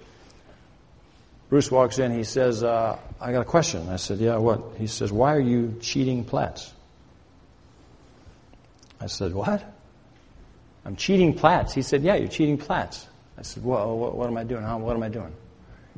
Bruce 1.48 1.70
walks 1.70 1.98
in. 1.98 2.16
He 2.16 2.24
says, 2.24 2.62
uh, 2.62 2.98
I 3.20 3.32
got 3.32 3.40
a 3.40 3.44
question. 3.44 3.88
I 3.88 3.96
said, 3.96 4.18
Yeah, 4.18 4.36
what? 4.36 4.76
He 4.78 4.86
says, 4.86 5.12
Why 5.12 5.34
are 5.34 5.40
you 5.40 5.76
cheating 5.80 6.24
Platts? 6.24 6.72
I 9.00 9.06
said, 9.06 9.34
What? 9.34 9.64
I'm 10.84 10.96
cheating 10.96 11.34
Platts. 11.34 11.74
He 11.74 11.82
said, 11.82 12.02
Yeah, 12.02 12.16
you're 12.16 12.28
cheating 12.28 12.58
Platts. 12.58 13.06
I 13.38 13.42
said, 13.42 13.64
Well, 13.64 13.96
what, 13.96 14.16
what 14.16 14.28
am 14.28 14.36
I 14.36 14.44
doing? 14.44 14.62
What 14.64 14.96
am 14.96 15.02
I 15.02 15.08
doing? 15.08 15.34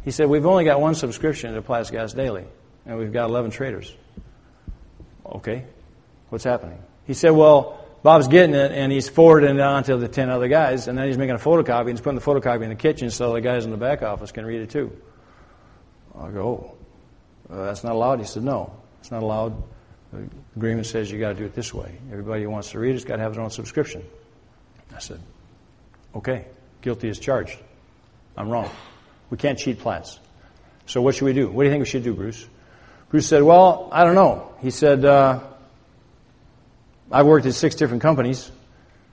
He 0.05 0.11
said, 0.11 0.29
We've 0.29 0.47
only 0.47 0.65
got 0.65 0.81
one 0.81 0.95
subscription 0.95 1.55
to 1.55 1.63
Platts 1.63 1.91
Gas 1.91 2.13
Daily, 2.13 2.45
and 2.87 2.99
we've 2.99 3.13
got 3.13 3.29
11 3.29 3.51
traders. 3.51 3.95
Okay, 5.27 5.65
what's 6.31 6.45
happening? 6.45 6.83
He 7.07 7.15
said, 7.15 7.31
Well, 7.31 7.82
Bob's 8.03 8.27
getting 8.27 8.55
it 8.55 8.73
and 8.73 8.91
he's 8.91 9.09
forwarding 9.09 9.57
it 9.57 9.61
on 9.61 9.85
to 9.85 9.97
the 9.97 10.09
10 10.09 10.29
other 10.29 10.49
guys 10.49 10.89
and 10.89 10.99
then 10.99 11.07
he's 11.07 11.19
making 11.19 11.37
a 11.37 11.39
photocopy 11.39 11.83
and 11.83 11.91
he's 11.91 12.01
putting 12.01 12.19
the 12.19 12.25
photocopy 12.25 12.65
in 12.65 12.71
the 12.71 12.75
kitchen 12.75 13.11
so 13.11 13.33
the 13.33 13.41
guys 13.41 13.65
in 13.65 13.71
the 13.71 13.77
back 13.77 14.03
office 14.03 14.33
can 14.33 14.45
read 14.45 14.61
it 14.61 14.71
too. 14.71 14.91
I 16.19 16.31
go, 16.31 16.77
oh, 17.51 17.55
uh, 17.55 17.65
that's 17.67 17.85
not 17.85 17.95
allowed? 17.95 18.19
He 18.19 18.27
said, 18.27 18.43
no, 18.43 18.75
it's 19.01 19.11
not 19.11 19.23
allowed. 19.23 19.63
The 20.13 20.29
agreement 20.57 20.87
says 20.87 21.11
you 21.11 21.19
got 21.19 21.31
to 21.31 21.35
do 21.35 21.45
it 21.45 21.55
this 21.55 21.73
way. 21.73 21.97
Everybody 22.11 22.43
who 22.43 22.51
wants 22.51 22.71
to 22.73 22.79
read 22.79 22.91
it 22.91 22.95
has 22.95 23.05
got 23.05 23.17
to 23.17 23.23
have 23.23 23.35
their 23.35 23.43
own 23.43 23.51
subscription. 23.51 24.05
I 24.95 24.99
said, 24.99 25.21
okay, 26.15 26.47
guilty 26.83 27.09
as 27.09 27.19
charged. 27.19 27.59
I'm 28.37 28.51
wrong. 28.51 28.71
We 29.31 29.39
can't 29.39 29.59
cheat 29.59 29.79
Platts. 29.79 30.19
So 30.87 31.01
what 31.01 31.15
should 31.15 31.25
we 31.25 31.33
do? 31.33 31.49
What 31.49 31.63
do 31.63 31.69
you 31.69 31.73
think 31.73 31.83
we 31.83 31.89
should 31.89 32.05
do, 32.05 32.13
Bruce? 32.13 32.47
Bruce 33.09 33.27
said, 33.27 33.43
well, 33.43 33.89
I 33.93 34.05
don't 34.05 34.15
know. 34.15 34.55
He 34.61 34.71
said, 34.71 35.05
uh, 35.05 35.41
I've 37.13 37.27
worked 37.27 37.45
at 37.45 37.53
six 37.53 37.75
different 37.75 38.03
companies. 38.03 38.51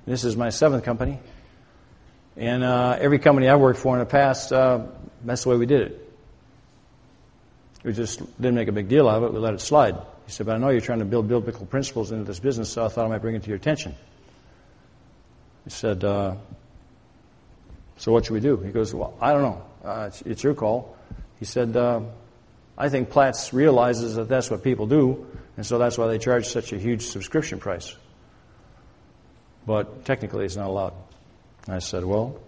This 0.05 0.23
is 0.23 0.37
my 0.37 0.49
seventh 0.49 0.85
company. 0.85 1.19
And 2.37 2.63
uh, 2.63 2.97
every 2.99 3.19
company 3.19 3.49
I've 3.49 3.59
worked 3.59 3.79
for 3.79 3.93
in 3.95 3.99
the 3.99 4.05
past, 4.05 4.53
uh, 4.53 4.85
that's 5.25 5.43
the 5.43 5.49
way 5.49 5.57
we 5.57 5.65
did 5.65 5.81
it. 5.81 6.13
We 7.83 7.91
just 7.91 8.19
didn't 8.41 8.55
make 8.55 8.69
a 8.69 8.71
big 8.71 8.87
deal 8.87 9.09
out 9.09 9.17
of 9.17 9.23
it. 9.23 9.33
We 9.33 9.39
let 9.39 9.53
it 9.53 9.59
slide. 9.59 9.95
He 10.25 10.31
said, 10.31 10.45
but 10.45 10.55
I 10.55 10.57
know 10.59 10.69
you're 10.69 10.79
trying 10.79 10.99
to 10.99 11.05
build 11.05 11.27
biblical 11.27 11.65
principles 11.65 12.11
into 12.11 12.23
this 12.23 12.39
business, 12.39 12.69
so 12.69 12.85
I 12.85 12.87
thought 12.87 13.05
I 13.05 13.09
might 13.09 13.21
bring 13.21 13.35
it 13.35 13.43
to 13.43 13.49
your 13.49 13.57
attention. 13.57 13.95
He 15.65 15.69
said, 15.69 16.03
uh, 16.03 16.35
so 17.97 18.13
what 18.13 18.25
should 18.25 18.33
we 18.33 18.39
do? 18.39 18.57
He 18.57 18.71
goes, 18.71 18.93
well, 18.93 19.13
I 19.19 19.33
don't 19.33 19.41
know. 19.41 19.65
Uh, 19.83 20.05
it's, 20.07 20.21
it's, 20.21 20.43
your 20.43 20.53
call. 20.53 20.97
He 21.39 21.45
said, 21.45 21.75
uh, 21.75 22.01
I 22.77 22.87
think 22.87 23.09
Platts 23.09 23.53
realizes 23.53 24.15
that 24.15 24.29
that's 24.29 24.49
what 24.49 24.63
people 24.63 24.87
do, 24.87 25.27
and 25.59 25.65
so 25.65 25.77
that's 25.77 25.97
why 25.97 26.07
they 26.07 26.17
charge 26.19 26.47
such 26.47 26.71
a 26.71 26.77
huge 26.77 27.01
subscription 27.01 27.59
price. 27.59 27.93
But 29.67 30.05
technically, 30.05 30.45
it's 30.45 30.55
not 30.55 30.67
allowed. 30.67 30.93
I 31.67 31.79
said, 31.79 32.05
Well, 32.05 32.39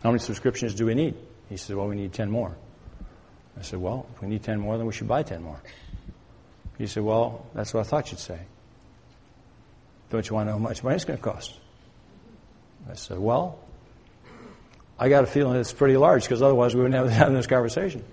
how 0.00 0.10
many 0.10 0.20
subscriptions 0.20 0.74
do 0.74 0.86
we 0.86 0.94
need? 0.94 1.16
He 1.48 1.56
said, 1.56 1.74
Well, 1.74 1.88
we 1.88 1.96
need 1.96 2.12
10 2.12 2.30
more. 2.30 2.56
I 3.58 3.62
said, 3.62 3.80
Well, 3.80 4.06
if 4.14 4.22
we 4.22 4.28
need 4.28 4.44
10 4.44 4.60
more, 4.60 4.78
then 4.78 4.86
we 4.86 4.92
should 4.92 5.08
buy 5.08 5.24
10 5.24 5.42
more. 5.42 5.60
He 6.78 6.86
said, 6.86 7.02
Well, 7.02 7.44
that's 7.52 7.74
what 7.74 7.80
I 7.80 7.82
thought 7.82 8.12
you'd 8.12 8.20
say. 8.20 8.38
Don't 10.10 10.28
you 10.30 10.36
want 10.36 10.46
to 10.46 10.52
know 10.52 10.58
how 10.58 10.62
much 10.62 10.84
money 10.84 10.94
it's 10.94 11.04
going 11.04 11.18
to 11.18 11.24
cost? 11.24 11.52
I 12.88 12.94
said, 12.94 13.18
Well, 13.18 13.58
I 15.00 15.08
got 15.08 15.24
a 15.24 15.26
feeling 15.26 15.56
it's 15.56 15.72
pretty 15.72 15.96
large 15.96 16.22
because 16.22 16.42
otherwise 16.42 16.76
we 16.76 16.82
wouldn't 16.82 17.12
have 17.12 17.32
this 17.32 17.48
conversation. 17.48 18.04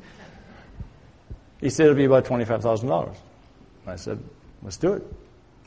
He 1.60 1.70
said 1.70 1.86
it'd 1.86 1.98
be 1.98 2.06
about 2.06 2.26
$25,000. 2.26 3.16
I 3.88 3.96
said, 3.96 4.20
let's 4.62 4.78
do 4.78 4.94
it. 4.94 5.04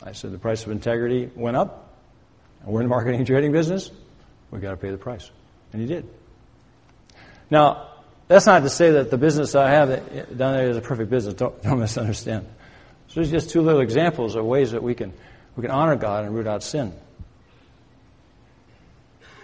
I 0.03 0.13
said 0.13 0.33
the 0.33 0.39
price 0.39 0.65
of 0.65 0.71
integrity 0.71 1.31
went 1.35 1.57
up. 1.57 1.89
We're 2.65 2.81
in 2.81 2.87
the 2.87 2.91
marketing 2.91 3.19
and 3.19 3.27
trading 3.27 3.53
business. 3.53 3.91
We've 4.51 4.61
got 4.61 4.71
to 4.71 4.77
pay 4.77 4.91
the 4.91 4.99
price. 4.99 5.31
And 5.73 5.81
he 5.81 5.89
did. 5.89 6.09
Now, 7.51 7.89
that's 8.29 8.47
not 8.47 8.63
to 8.63 8.71
say 8.71 8.93
that 8.93 9.11
the 9.11 9.19
business 9.19 9.55
I 9.55 9.71
have 9.71 9.91
eh, 9.91 10.25
down 10.37 10.55
there 10.55 10.69
is 10.71 10.77
a 10.77 10.81
perfect 10.81 11.11
business. 11.11 11.35
Don't, 11.35 11.61
don't 11.63 11.79
misunderstand. 11.79 12.47
So 13.09 13.17
there's 13.17 13.31
just 13.31 13.51
two 13.51 13.63
little 13.63 13.81
examples 13.81 14.37
of 14.37 14.45
ways 14.45 14.73
that 14.73 14.83
we 14.83 14.95
can, 14.95 15.13
we 15.57 15.63
can 15.63 15.71
honor 15.71 15.97
God 15.97 16.25
and 16.25 16.35
root 16.35 16.47
out 16.47 16.63
sin. 16.63 16.93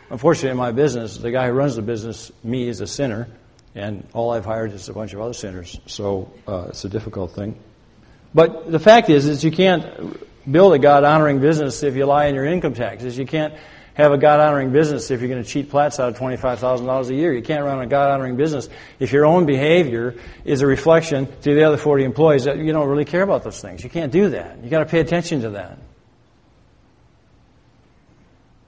Unfortunately, 0.08 0.50
in 0.50 0.56
my 0.56 0.70
business, 0.70 1.16
the 1.16 1.32
guy 1.32 1.48
who 1.48 1.52
runs 1.52 1.74
the 1.74 1.82
business, 1.82 2.30
me, 2.44 2.68
is 2.68 2.80
a 2.80 2.86
sinner, 2.86 3.28
and 3.76 4.06
all 4.14 4.32
I've 4.32 4.46
hired 4.46 4.72
is 4.72 4.88
a 4.88 4.94
bunch 4.94 5.12
of 5.12 5.20
other 5.20 5.34
sinners. 5.34 5.78
So 5.86 6.32
uh, 6.48 6.66
it's 6.70 6.84
a 6.84 6.88
difficult 6.88 7.32
thing. 7.32 7.56
But 8.34 8.72
the 8.72 8.78
fact 8.78 9.10
is, 9.10 9.26
is 9.26 9.44
you 9.44 9.52
can't 9.52 10.18
build 10.50 10.72
a 10.72 10.78
God 10.78 11.04
honoring 11.04 11.40
business 11.40 11.82
if 11.82 11.94
you 11.94 12.06
lie 12.06 12.26
in 12.26 12.34
your 12.34 12.46
income 12.46 12.72
taxes. 12.72 13.18
You 13.18 13.26
can't 13.26 13.54
have 13.94 14.12
a 14.12 14.18
God 14.18 14.40
honoring 14.40 14.72
business 14.72 15.10
if 15.10 15.20
you're 15.20 15.28
going 15.28 15.42
to 15.42 15.48
cheat 15.48 15.70
Platts 15.70 16.00
out 16.00 16.08
of 16.08 16.18
$25,000 16.18 17.08
a 17.08 17.14
year. 17.14 17.34
You 17.34 17.42
can't 17.42 17.64
run 17.64 17.80
a 17.80 17.86
God 17.86 18.10
honoring 18.10 18.36
business 18.36 18.68
if 18.98 19.12
your 19.12 19.26
own 19.26 19.44
behavior 19.44 20.14
is 20.44 20.62
a 20.62 20.66
reflection 20.66 21.26
to 21.42 21.54
the 21.54 21.64
other 21.64 21.76
40 21.76 22.04
employees 22.04 22.44
that 22.44 22.56
you 22.56 22.72
don't 22.72 22.88
really 22.88 23.04
care 23.04 23.22
about 23.22 23.44
those 23.44 23.60
things. 23.60 23.84
You 23.84 23.90
can't 23.90 24.12
do 24.12 24.30
that. 24.30 24.58
You've 24.62 24.70
got 24.70 24.80
to 24.80 24.86
pay 24.86 25.00
attention 25.00 25.42
to 25.42 25.50
that. 25.50 25.78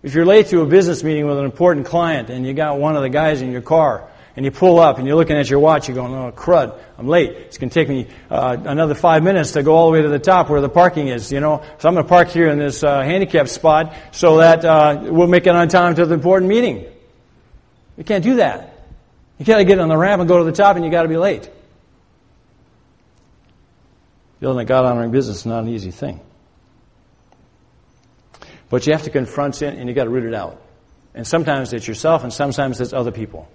If 0.02 0.14
you're 0.14 0.26
late 0.26 0.46
to 0.48 0.60
a 0.60 0.66
business 0.66 1.02
meeting 1.02 1.26
with 1.26 1.38
an 1.38 1.44
important 1.44 1.86
client 1.86 2.30
and 2.30 2.46
you 2.46 2.52
got 2.52 2.78
one 2.78 2.94
of 2.94 3.02
the 3.02 3.08
guys 3.08 3.42
in 3.42 3.52
your 3.52 3.62
car 3.62 4.08
and 4.38 4.44
you 4.44 4.52
pull 4.52 4.78
up 4.78 4.98
and 4.98 5.06
you're 5.08 5.16
looking 5.16 5.36
at 5.36 5.50
your 5.50 5.58
watch, 5.58 5.88
you're 5.88 5.96
going, 5.96 6.14
oh, 6.14 6.30
crud, 6.30 6.78
I'm 6.96 7.08
late. 7.08 7.32
It's 7.32 7.58
going 7.58 7.70
to 7.70 7.74
take 7.74 7.88
me 7.88 8.06
uh, 8.30 8.56
another 8.66 8.94
five 8.94 9.24
minutes 9.24 9.50
to 9.54 9.64
go 9.64 9.74
all 9.74 9.86
the 9.86 9.94
way 9.94 10.02
to 10.02 10.08
the 10.08 10.20
top 10.20 10.48
where 10.48 10.60
the 10.60 10.68
parking 10.68 11.08
is, 11.08 11.32
you 11.32 11.40
know. 11.40 11.60
So 11.78 11.88
I'm 11.88 11.94
going 11.94 12.06
to 12.06 12.08
park 12.08 12.28
here 12.28 12.48
in 12.48 12.56
this 12.56 12.84
uh, 12.84 13.02
handicap 13.02 13.48
spot 13.48 13.92
so 14.12 14.36
that 14.36 14.64
uh, 14.64 15.00
we'll 15.10 15.26
make 15.26 15.48
it 15.48 15.56
on 15.56 15.66
time 15.66 15.96
to 15.96 16.06
the 16.06 16.14
important 16.14 16.48
meeting. 16.48 16.86
You 17.96 18.04
can't 18.04 18.22
do 18.22 18.36
that. 18.36 18.78
You 19.38 19.44
got 19.44 19.56
to 19.56 19.64
get 19.64 19.80
on 19.80 19.88
the 19.88 19.96
ramp 19.96 20.20
and 20.20 20.28
go 20.28 20.38
to 20.38 20.44
the 20.44 20.52
top 20.52 20.76
and 20.76 20.84
you 20.84 20.90
got 20.92 21.02
to 21.02 21.08
be 21.08 21.16
late. 21.16 21.50
Building 24.38 24.62
a 24.62 24.64
God 24.64 24.84
honoring 24.84 25.10
business 25.10 25.38
is 25.38 25.46
not 25.46 25.64
an 25.64 25.68
easy 25.68 25.90
thing. 25.90 26.20
But 28.70 28.86
you 28.86 28.92
have 28.92 29.02
to 29.02 29.10
confront 29.10 29.56
sin 29.56 29.80
and 29.80 29.88
you 29.88 29.96
got 29.96 30.04
to 30.04 30.10
root 30.10 30.26
it 30.26 30.34
out. 30.34 30.62
And 31.12 31.26
sometimes 31.26 31.72
it's 31.72 31.88
yourself 31.88 32.22
and 32.22 32.32
sometimes 32.32 32.80
it's 32.80 32.92
other 32.92 33.10
people. 33.10 33.48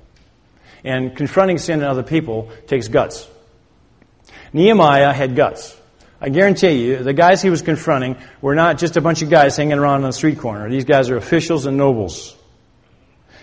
And 0.84 1.16
confronting 1.16 1.58
sin 1.58 1.80
in 1.80 1.86
other 1.86 2.04
people 2.04 2.52
takes 2.68 2.88
guts. 2.88 3.28
Nehemiah 4.52 5.14
had 5.14 5.36
guts. 5.36 5.80
I 6.22 6.30
guarantee 6.30 6.86
you, 6.86 7.04
the 7.04 7.14
guys 7.14 7.42
he 7.42 7.50
was 7.50 7.62
confronting 7.62 8.16
were 8.42 8.56
not 8.56 8.78
just 8.78 8.96
a 8.96 9.02
bunch 9.02 9.22
of 9.22 9.30
guys 9.30 9.58
hanging 9.58 9.78
around 9.78 10.04
on 10.04 10.10
the 10.10 10.14
street 10.14 10.40
corner. 10.40 10.70
These 10.70 10.86
guys 10.86 11.10
are 11.10 11.18
officials 11.18 11.66
and 11.66 11.76
nobles. 11.76 12.36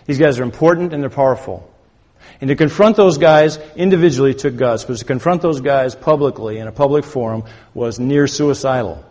These 0.07 0.19
guys 0.19 0.39
are 0.39 0.45
important 0.45 0.95
and 0.95 1.03
they're 1.03 1.11
powerful. 1.11 1.71
And 2.41 2.49
to 2.49 2.57
confront 2.57 2.97
those 2.97 3.19
guys 3.19 3.59
individually 3.77 4.33
took 4.33 4.57
guts, 4.57 4.85
but 4.85 4.97
to 4.97 5.05
confront 5.05 5.43
those 5.43 5.61
guys 5.61 5.95
publicly 5.95 6.59
in 6.59 6.69
a 6.69 6.73
public 6.73 7.05
forum 7.05 7.45
was 7.75 8.01
near 8.01 8.27
suicidal. 8.27 9.05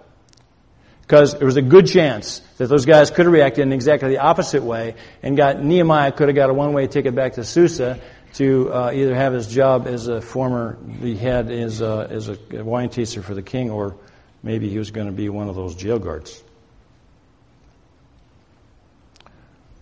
Because 1.02 1.38
there 1.38 1.46
was 1.46 1.58
a 1.58 1.62
good 1.62 1.88
chance 1.88 2.42
that 2.58 2.68
those 2.68 2.86
guys 2.86 3.12
could 3.12 3.26
have 3.26 3.34
reacted 3.34 3.64
in 3.64 3.72
exactly 3.72 4.10
the 4.10 4.20
opposite 4.20 4.64
way 4.64 4.96
and 5.22 5.38
got 5.38 5.64
Nehemiah 5.64 6.12
could 6.12 6.28
have 6.28 6.36
got 6.36 6.50
a 6.50 6.54
one-way 6.54 6.88
ticket 6.88 7.14
back 7.14 7.34
to 7.34 7.44
Susa 7.44 8.00
to 8.34 8.74
uh, 8.74 8.92
either 8.94 9.16
have 9.16 9.34
his 9.34 9.48
job 9.48 9.88
as 9.88 10.08
a 10.08 10.22
former, 10.22 10.78
he 11.02 11.16
had 11.16 11.52
as 11.52 11.82
a, 11.82 12.08
as 12.10 12.30
a 12.30 12.38
wine 12.64 12.90
taster 12.90 13.22
for 13.22 13.34
the 13.34 13.42
king, 13.42 13.70
or 13.70 13.96
maybe 14.44 14.70
he 14.70 14.78
was 14.78 14.92
going 14.92 15.08
to 15.08 15.14
be 15.14 15.30
one 15.30 15.50
of 15.50 15.56
those 15.56 15.76
jail 15.76 16.00
guards. 16.00 16.44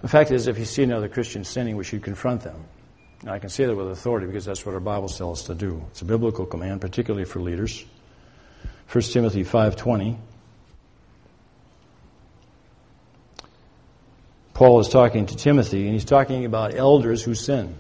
The 0.01 0.07
fact 0.07 0.31
is, 0.31 0.47
if 0.47 0.57
you 0.57 0.65
see 0.65 0.83
another 0.83 1.09
Christian 1.09 1.43
sinning, 1.43 1.75
we 1.75 1.83
should 1.83 2.03
confront 2.03 2.41
them. 2.41 2.63
I 3.25 3.39
can 3.39 3.49
say 3.49 3.65
that 3.65 3.75
with 3.75 3.89
authority 3.89 4.27
because 4.27 4.45
that's 4.45 4.65
what 4.65 4.75
our 4.75 4.79
Bible 4.79 5.09
tells 5.09 5.41
us 5.41 5.47
to 5.47 5.55
do. 5.55 5.83
It's 5.89 6.01
a 6.01 6.05
biblical 6.05 6.45
command, 6.45 6.81
particularly 6.81 7.25
for 7.25 7.39
leaders. 7.39 7.83
1 8.91 9.01
Timothy 9.03 9.43
5.20 9.43 10.17
Paul 14.57 14.79
is 14.79 14.89
talking 14.89 15.27
to 15.27 15.35
Timothy, 15.35 15.83
and 15.83 15.93
he's 15.93 16.03
talking 16.03 16.43
about 16.43 16.73
elders 16.73 17.21
who 17.21 17.35
sin. 17.35 17.75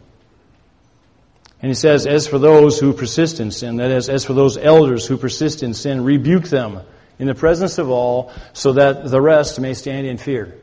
And 1.61 1.69
he 1.69 1.75
says, 1.75 2.05
As 2.05 2.27
for 2.27 2.37
those 2.37 2.79
who 2.79 2.93
persist 2.93 3.39
in 3.39 3.51
sin, 3.51 3.77
that 3.77 3.91
is, 3.91 4.09
as 4.09 4.25
for 4.25 4.33
those 4.33 4.57
elders 4.57 5.07
who 5.07 5.17
persist 5.17 5.63
in 5.63 5.73
sin, 5.73 6.03
rebuke 6.03 6.45
them 6.45 6.81
in 7.19 7.27
the 7.27 7.35
presence 7.35 7.77
of 7.77 7.89
all, 7.89 8.31
so 8.53 8.73
that 8.73 9.09
the 9.09 9.21
rest 9.21 9.59
may 9.59 9.73
stand 9.73 10.05
in 10.05 10.17
fear. 10.17 10.53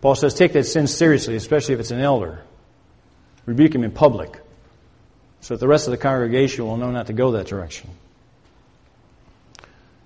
Paul 0.00 0.14
says, 0.14 0.34
Take 0.34 0.52
that 0.52 0.64
sin 0.64 0.86
seriously, 0.86 1.34
especially 1.34 1.74
if 1.74 1.80
it's 1.80 1.90
an 1.90 2.00
elder. 2.00 2.42
Rebuke 3.46 3.74
him 3.74 3.82
in 3.82 3.90
public, 3.90 4.40
so 5.40 5.54
that 5.54 5.60
the 5.60 5.68
rest 5.68 5.88
of 5.88 5.90
the 5.90 5.98
congregation 5.98 6.66
will 6.66 6.76
know 6.76 6.90
not 6.90 7.08
to 7.08 7.12
go 7.12 7.32
that 7.32 7.46
direction. 7.46 7.90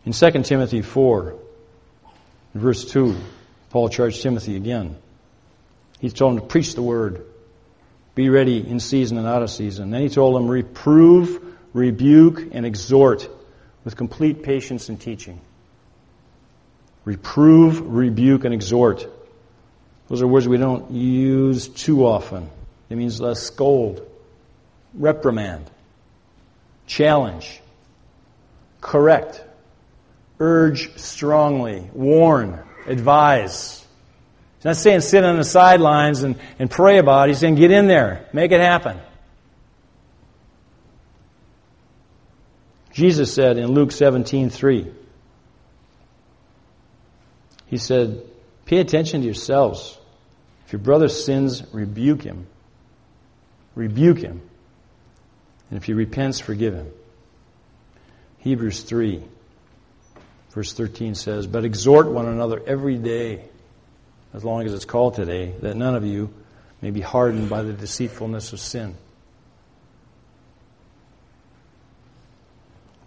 In 0.07 0.12
2 0.12 0.31
Timothy 0.42 0.81
4, 0.81 1.35
verse 2.55 2.90
2, 2.90 3.16
Paul 3.68 3.88
charged 3.90 4.22
Timothy 4.22 4.57
again. 4.57 4.96
He 6.00 6.09
told 6.11 6.35
him 6.35 6.40
to 6.40 6.46
preach 6.46 6.74
the 6.74 6.83
word. 6.83 7.26
Be 8.14 8.29
ready 8.29 8.59
in 8.59 8.81
season 8.81 9.18
and 9.18 9.27
out 9.27 9.42
of 9.42 9.51
season. 9.51 9.90
Then 9.90 10.03
he 10.03 10.09
told 10.09 10.37
them, 10.37 10.49
reprove, 10.49 11.42
rebuke, 11.73 12.49
and 12.53 12.66
exhort 12.66 13.29
with 13.85 13.96
complete 13.96 14.42
patience 14.42 14.88
and 14.88 15.01
teaching. 15.01 15.40
Reprove, 17.05 17.81
rebuke, 17.81 18.44
and 18.44 18.53
exhort. 18.53 19.07
Those 20.09 20.23
are 20.23 20.27
words 20.27 20.49
we 20.49 20.59
don't 20.59 20.90
use 20.90 21.68
too 21.68 22.05
often. 22.05 22.51
It 22.90 22.96
means 22.96 23.20
less 23.20 23.40
scold, 23.40 24.07
reprimand, 24.94 25.70
challenge, 26.87 27.61
correct, 28.81 29.42
urge 30.40 30.99
strongly, 30.99 31.88
warn, 31.92 32.59
advise. 32.87 33.80
He's 34.61 34.66
not 34.66 34.77
saying 34.77 35.01
sit 35.01 35.25
on 35.25 35.38
the 35.38 35.44
sidelines 35.44 36.23
and, 36.23 36.38
and 36.59 36.70
pray 36.70 36.99
about 36.99 37.29
it. 37.29 37.33
He's 37.33 37.38
saying 37.38 37.55
get 37.55 37.70
in 37.70 37.87
there, 37.87 38.29
make 38.35 38.53
it 38.53 38.61
happen. 38.61 39.01
Jesus 42.92 43.33
said 43.33 43.57
in 43.57 43.68
Luke 43.68 43.90
17, 43.90 44.51
3, 44.51 44.92
He 47.68 47.79
said, 47.79 48.23
Pay 48.66 48.81
attention 48.81 49.23
to 49.23 49.25
yourselves. 49.25 49.99
If 50.66 50.75
your 50.75 50.81
brother 50.81 51.09
sins, 51.09 51.62
rebuke 51.73 52.20
him. 52.20 52.46
Rebuke 53.75 54.18
him. 54.18 54.42
And 55.70 55.79
if 55.79 55.85
he 55.85 55.94
repents, 55.94 56.38
forgive 56.38 56.75
him. 56.75 56.90
Hebrews 58.40 58.83
3, 58.83 59.25
verse 60.51 60.75
13 60.75 61.14
says, 61.14 61.46
But 61.46 61.64
exhort 61.64 62.09
one 62.09 62.27
another 62.27 62.62
every 62.66 62.99
day 62.99 63.46
as 64.33 64.45
long 64.45 64.64
as 64.64 64.73
it's 64.73 64.85
called 64.85 65.14
today, 65.14 65.55
that 65.61 65.77
none 65.77 65.95
of 65.95 66.05
you 66.05 66.33
may 66.81 66.90
be 66.90 67.01
hardened 67.01 67.49
by 67.49 67.62
the 67.62 67.73
deceitfulness 67.73 68.53
of 68.53 68.61
sin. 68.61 68.97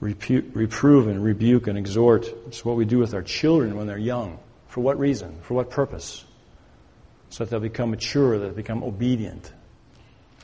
reprove 0.04 1.08
and 1.08 1.24
rebuke 1.24 1.68
and 1.68 1.78
exhort. 1.78 2.28
It's 2.48 2.66
what 2.66 2.76
we 2.76 2.84
do 2.84 3.00
with 3.00 3.14
our 3.14 3.22
children 3.22 3.78
when 3.78 3.88
they're 3.88 3.98
young. 3.98 4.38
For 4.68 4.82
what 4.82 5.00
reason? 5.00 5.40
For 5.44 5.54
what 5.54 5.70
purpose? 5.70 6.26
So 7.30 7.46
that 7.46 7.52
they'll 7.52 7.62
become 7.62 7.92
mature, 7.92 8.38
that 8.38 8.50
they 8.50 8.56
become 8.56 8.84
obedient, 8.84 9.52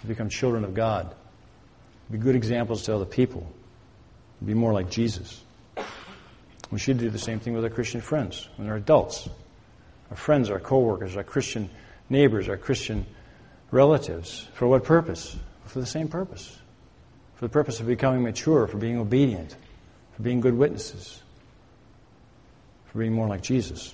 they 0.02 0.08
become 0.08 0.30
children 0.30 0.64
of 0.64 0.74
God. 0.74 1.14
Be 2.10 2.18
good 2.18 2.36
examples 2.36 2.84
to 2.84 2.96
other 2.96 3.06
people. 3.06 3.52
Be 4.44 4.54
more 4.54 4.74
like 4.74 4.90
Jesus. 4.90 5.44
We 6.72 6.80
should 6.80 6.98
do 6.98 7.10
the 7.10 7.20
same 7.20 7.40
thing 7.40 7.54
with 7.54 7.64
our 7.64 7.70
Christian 7.70 8.02
friends 8.02 8.48
when 8.56 8.68
they're 8.68 8.78
adults 8.78 9.28
our 10.10 10.18
friends, 10.18 10.50
our 10.50 10.60
coworkers, 10.60 11.16
our 11.16 11.24
Christian 11.24 11.70
neighbors, 12.10 12.50
our 12.50 12.58
Christian 12.58 13.06
relatives. 13.72 14.48
For 14.54 14.68
what 14.68 14.84
purpose? 14.84 15.36
For 15.66 15.80
the 15.80 15.86
same 15.86 16.08
purpose. 16.08 16.58
For 17.36 17.46
the 17.46 17.50
purpose 17.50 17.80
of 17.80 17.88
becoming 17.88 18.24
mature, 18.24 18.68
for 18.68 18.78
being 18.78 18.98
obedient, 18.98 19.56
for 20.16 20.24
being 20.24 20.42
good 20.42 20.56
witnesses, 20.56 21.22
for 22.88 23.00
being 23.00 23.14
more 23.14 23.28
like 23.28 23.42
Jesus. 23.42 23.94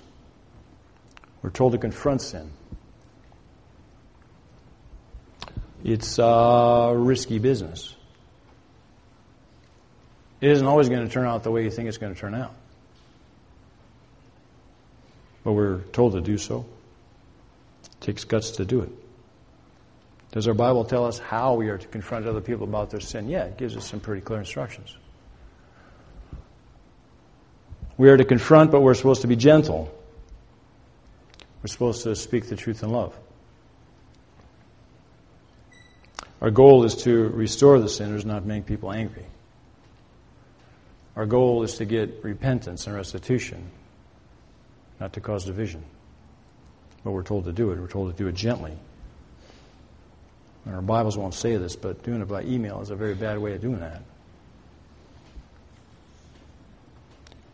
We're 1.41 1.49
told 1.51 1.73
to 1.73 1.77
confront 1.77 2.21
sin. 2.21 2.49
It's 5.83 6.17
a 6.17 6.93
risky 6.95 7.37
business. 7.37 7.93
It 10.41 10.49
isn't 10.49 10.65
always 10.65 10.89
going 10.89 11.05
to 11.05 11.13
turn 11.13 11.27
out 11.27 11.43
the 11.43 11.51
way 11.51 11.63
you 11.63 11.69
think 11.69 11.87
it's 11.87 11.97
going 11.97 12.13
to 12.13 12.19
turn 12.19 12.33
out 12.33 12.55
but 15.45 15.53
we're 15.53 15.79
told 15.93 16.13
to 16.13 16.21
do 16.21 16.37
so. 16.37 16.65
It 17.85 18.01
takes 18.01 18.25
guts 18.25 18.51
to 18.51 18.65
do 18.65 18.81
it. 18.81 18.89
Does 20.31 20.49
our 20.49 20.53
Bible 20.53 20.83
tell 20.83 21.05
us 21.05 21.19
how 21.19 21.53
we 21.53 21.69
are 21.69 21.77
to 21.77 21.87
confront 21.87 22.27
other 22.27 22.41
people 22.41 22.65
about 22.65 22.89
their 22.89 22.99
sin? 22.99 23.29
Yeah, 23.29 23.45
it 23.45 23.57
gives 23.57 23.77
us 23.77 23.87
some 23.87 24.01
pretty 24.01 24.21
clear 24.21 24.39
instructions. 24.39 24.97
We 27.95 28.09
are 28.09 28.17
to 28.17 28.25
confront, 28.25 28.71
but 28.71 28.81
we're 28.81 28.95
supposed 28.95 29.21
to 29.21 29.27
be 29.27 29.37
gentle. 29.37 29.89
We're 31.63 31.67
supposed 31.67 32.03
to 32.03 32.15
speak 32.15 32.49
the 32.49 32.57
truth 32.57 32.83
in 32.83 32.89
love. 32.89 33.17
Our 36.41 36.51
goal 36.51 36.83
is 36.83 36.95
to 37.03 37.29
restore 37.29 37.79
the 37.79 37.87
sinners, 37.87 38.25
not 38.25 38.45
make 38.45 38.65
people 38.65 38.91
angry. 38.91 39.25
Our 41.15 41.25
goal 41.25 41.63
is 41.63 41.75
to 41.75 41.85
get 41.85 42.23
repentance 42.23 42.87
and 42.87 42.95
restitution, 42.95 43.71
not 44.99 45.13
to 45.13 45.21
cause 45.21 45.45
division. 45.45 45.83
but 47.03 47.11
we're 47.11 47.23
told 47.23 47.45
to 47.45 47.51
do 47.51 47.71
it. 47.71 47.79
We're 47.79 47.87
told 47.87 48.15
to 48.15 48.23
do 48.23 48.27
it 48.27 48.35
gently. 48.35 48.73
And 50.65 50.73
our 50.73 50.81
Bibles 50.81 51.17
won't 51.17 51.35
say 51.35 51.57
this, 51.57 51.75
but 51.75 52.03
doing 52.03 52.21
it 52.21 52.27
by 52.27 52.41
email 52.43 52.81
is 52.81 52.89
a 52.89 52.95
very 52.95 53.13
bad 53.13 53.37
way 53.37 53.53
of 53.53 53.61
doing 53.61 53.79
that. 53.79 54.01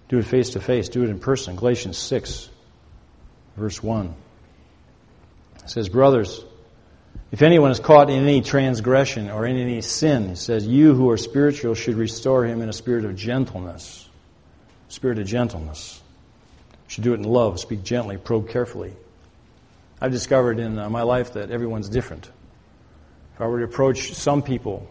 Do 0.08 0.18
it 0.18 0.26
face 0.26 0.52
to 0.52 0.62
face, 0.62 0.90
do 0.90 1.04
it 1.04 1.10
in 1.10 1.20
person. 1.20 1.56
Galatians 1.56 1.98
6, 1.98 2.50
verse 3.58 3.82
1. 3.82 4.14
It 5.64 5.70
says, 5.70 5.90
Brothers, 5.90 6.44
if 7.32 7.42
anyone 7.42 7.72
is 7.72 7.80
caught 7.80 8.10
in 8.10 8.24
any 8.24 8.42
transgression 8.42 9.30
or 9.30 9.46
in 9.46 9.58
any 9.58 9.82
sin, 9.82 10.36
says, 10.36 10.68
you 10.68 10.94
who 10.94 11.10
are 11.12 11.18
spiritual 11.18 11.76
should 11.76 11.96
restore 11.96 12.46
him 12.46 12.62
in 12.62 12.68
a 12.68 12.74
spirit 12.74 13.06
of 13.06 13.16
gentleness. 13.16 14.08
Spirit 14.90 15.20
of 15.20 15.28
gentleness. 15.28 16.01
Should 16.92 17.06
do 17.06 17.14
it 17.14 17.22
in 17.22 17.24
love, 17.24 17.58
speak 17.58 17.84
gently, 17.84 18.18
probe 18.18 18.50
carefully. 18.50 18.92
I've 20.02 20.12
discovered 20.12 20.60
in 20.60 20.78
uh, 20.78 20.90
my 20.90 21.04
life 21.04 21.36
that 21.36 21.50
everyone's 21.50 21.88
different. 21.88 22.30
If 23.34 23.40
I 23.40 23.48
were 23.48 23.60
to 23.60 23.64
approach 23.64 24.14
some 24.14 24.42
people, 24.42 24.90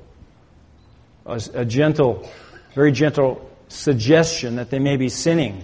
a, 1.27 1.43
a 1.53 1.67
gentle, 1.67 2.27
very 2.75 2.91
gentle 2.91 3.51
suggestion 3.69 4.57
that 4.57 4.71
they 4.71 4.79
may 4.79 4.97
be 4.97 5.11
sinning 5.11 5.63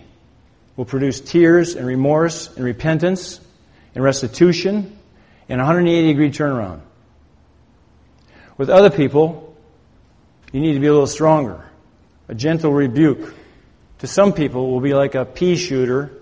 will 0.76 0.84
produce 0.84 1.22
tears 1.22 1.74
and 1.74 1.86
remorse 1.86 2.54
and 2.54 2.62
repentance 2.66 3.40
and 3.94 4.04
restitution 4.04 4.98
and 5.48 5.58
180 5.58 6.06
degree 6.06 6.30
turnaround. 6.30 6.82
With 8.58 8.68
other 8.68 8.90
people, 8.90 9.56
you 10.52 10.60
need 10.60 10.74
to 10.74 10.80
be 10.80 10.86
a 10.86 10.92
little 10.92 11.06
stronger. 11.06 11.64
A 12.28 12.34
gentle 12.34 12.74
rebuke 12.74 13.34
to 14.00 14.06
some 14.06 14.34
people 14.34 14.70
will 14.70 14.82
be 14.82 14.92
like 14.92 15.14
a 15.14 15.24
pea 15.24 15.56
shooter 15.56 16.12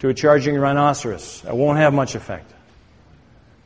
to 0.00 0.08
a 0.08 0.14
charging 0.14 0.56
rhinoceros. 0.56 1.44
It 1.46 1.54
won't 1.54 1.78
have 1.78 1.94
much 1.94 2.14
effect. 2.14 2.52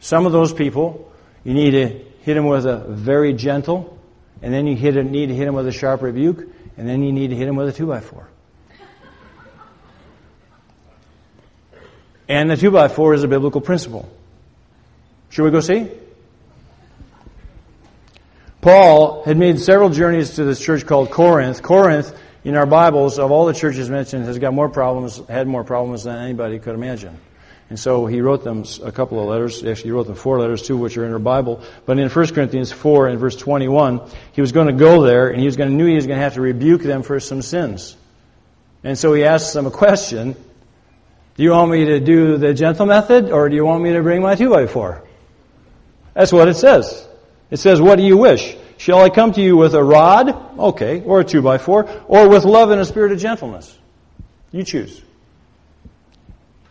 Some 0.00 0.26
of 0.26 0.32
those 0.32 0.52
people, 0.52 1.12
you 1.44 1.54
need 1.54 1.72
to 1.72 2.04
hit 2.20 2.34
them 2.34 2.46
with 2.46 2.66
a 2.66 2.78
very 2.88 3.32
gentle, 3.32 3.98
and 4.42 4.52
then 4.52 4.66
you 4.66 4.76
hit, 4.76 4.94
need 5.04 5.28
to 5.28 5.34
hit 5.34 5.46
them 5.46 5.54
with 5.54 5.66
a 5.66 5.72
sharp 5.72 6.02
rebuke, 6.02 6.46
and 6.76 6.88
then 6.88 7.02
you 7.02 7.12
need 7.12 7.30
to 7.30 7.36
hit 7.36 7.46
them 7.46 7.56
with 7.56 7.68
a 7.68 7.72
2 7.72 7.86
by 7.86 8.00
4 8.00 8.28
And 12.28 12.50
the 12.50 12.56
2 12.56 12.70
by 12.70 12.88
4 12.88 13.14
is 13.14 13.24
a 13.24 13.28
biblical 13.28 13.60
principle. 13.60 14.08
Should 15.30 15.44
we 15.44 15.50
go 15.50 15.60
see? 15.60 15.88
Paul 18.60 19.22
had 19.24 19.38
made 19.38 19.58
several 19.60 19.88
journeys 19.88 20.34
to 20.34 20.44
this 20.44 20.60
church 20.60 20.84
called 20.84 21.10
Corinth. 21.10 21.62
Corinth, 21.62 22.14
in 22.48 22.56
our 22.56 22.64
Bibles, 22.64 23.18
of 23.18 23.30
all 23.30 23.44
the 23.44 23.52
churches 23.52 23.90
mentioned, 23.90 24.24
has 24.24 24.38
got 24.38 24.54
more 24.54 24.70
problems, 24.70 25.20
had 25.28 25.46
more 25.46 25.64
problems 25.64 26.04
than 26.04 26.16
anybody 26.16 26.58
could 26.58 26.74
imagine. 26.74 27.14
And 27.68 27.78
so 27.78 28.06
he 28.06 28.22
wrote 28.22 28.42
them 28.42 28.64
a 28.82 28.90
couple 28.90 29.20
of 29.20 29.28
letters. 29.28 29.62
Actually, 29.62 29.82
he 29.84 29.90
wrote 29.90 30.06
them 30.06 30.14
four 30.14 30.40
letters, 30.40 30.62
two 30.62 30.78
which 30.78 30.96
are 30.96 31.04
in 31.04 31.12
our 31.12 31.18
Bible. 31.18 31.62
But 31.84 31.98
in 31.98 32.08
1 32.08 32.26
Corinthians 32.28 32.72
4 32.72 33.08
and 33.08 33.20
verse 33.20 33.36
21, 33.36 34.00
he 34.32 34.40
was 34.40 34.52
going 34.52 34.68
to 34.68 34.72
go 34.72 35.02
there 35.02 35.28
and 35.28 35.38
he 35.38 35.44
was 35.44 35.56
going 35.56 35.68
to, 35.68 35.76
knew 35.76 35.84
he 35.84 35.96
was 35.96 36.06
going 36.06 36.16
to 36.16 36.22
have 36.22 36.34
to 36.34 36.40
rebuke 36.40 36.80
them 36.80 37.02
for 37.02 37.20
some 37.20 37.42
sins. 37.42 37.94
And 38.82 38.96
so 38.96 39.12
he 39.12 39.24
asked 39.24 39.52
them 39.52 39.66
a 39.66 39.70
question. 39.70 40.32
Do 41.36 41.42
you 41.42 41.50
want 41.50 41.70
me 41.70 41.84
to 41.84 42.00
do 42.00 42.38
the 42.38 42.54
gentle 42.54 42.86
method 42.86 43.30
or 43.30 43.50
do 43.50 43.56
you 43.56 43.66
want 43.66 43.82
me 43.82 43.92
to 43.92 44.02
bring 44.02 44.22
my 44.22 44.36
2 44.36 44.48
by 44.48 44.66
4 44.66 45.04
that's 46.14 46.32
what 46.32 46.48
it 46.48 46.54
says. 46.54 47.06
It 47.50 47.58
says, 47.58 47.78
what 47.78 47.96
do 47.96 48.04
you 48.04 48.16
wish? 48.16 48.56
Shall 48.78 49.00
I 49.00 49.10
come 49.10 49.32
to 49.32 49.42
you 49.42 49.56
with 49.56 49.74
a 49.74 49.82
rod? 49.82 50.58
Okay. 50.58 51.02
Or 51.02 51.20
a 51.20 51.24
two 51.24 51.42
by 51.42 51.58
four. 51.58 51.88
Or 52.06 52.28
with 52.28 52.44
love 52.44 52.70
and 52.70 52.80
a 52.80 52.84
spirit 52.84 53.12
of 53.12 53.18
gentleness? 53.18 53.76
You 54.52 54.62
choose. 54.62 55.02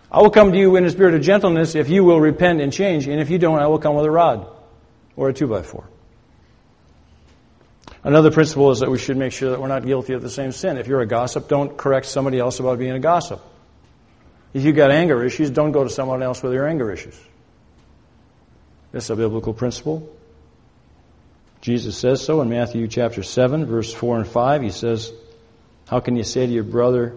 I 0.09 0.21
will 0.21 0.29
come 0.29 0.53
to 0.53 0.57
you 0.57 0.75
in 0.77 0.85
a 0.85 0.89
spirit 0.89 1.15
of 1.15 1.21
gentleness 1.21 1.75
if 1.75 1.89
you 1.89 2.05
will 2.05 2.19
repent 2.19 2.61
and 2.61 2.71
change. 2.71 3.07
And 3.07 3.19
if 3.19 3.29
you 3.29 3.37
don't, 3.37 3.59
I 3.59 3.67
will 3.67 3.77
come 3.77 3.95
with 3.95 4.05
a 4.05 4.11
rod 4.11 4.47
or 5.17 5.29
a 5.29 5.33
two 5.33 5.47
by 5.47 5.61
four. 5.63 5.83
Another 8.03 8.31
principle 8.31 8.71
is 8.71 8.79
that 8.79 8.89
we 8.89 8.97
should 8.97 9.17
make 9.17 9.33
sure 9.33 9.51
that 9.51 9.61
we're 9.61 9.67
not 9.67 9.85
guilty 9.85 10.13
of 10.13 10.21
the 10.21 10.29
same 10.29 10.53
sin. 10.53 10.77
If 10.77 10.87
you're 10.87 11.01
a 11.01 11.05
gossip, 11.05 11.49
don't 11.49 11.75
correct 11.75 12.05
somebody 12.05 12.39
else 12.39 12.61
about 12.61 12.79
being 12.79 12.93
a 12.93 12.99
gossip. 12.99 13.41
If 14.53 14.63
you've 14.63 14.77
got 14.77 14.91
anger 14.91 15.25
issues, 15.25 15.49
don't 15.49 15.73
go 15.73 15.83
to 15.83 15.89
someone 15.89 16.23
else 16.23 16.41
with 16.41 16.53
your 16.53 16.65
anger 16.65 16.89
issues. 16.89 17.19
That's 18.93 19.09
a 19.09 19.15
biblical 19.17 19.53
principle. 19.53 20.09
Jesus 21.61 21.97
says 21.97 22.23
so 22.23 22.41
in 22.41 22.49
Matthew 22.49 22.87
chapter 22.87 23.23
7, 23.23 23.65
verse 23.65 23.93
4 23.93 24.17
and 24.17 24.27
5. 24.27 24.61
He 24.61 24.69
says, 24.69 25.11
How 25.87 25.99
can 25.99 26.15
you 26.15 26.23
say 26.23 26.45
to 26.45 26.51
your 26.51 26.63
brother, 26.63 27.15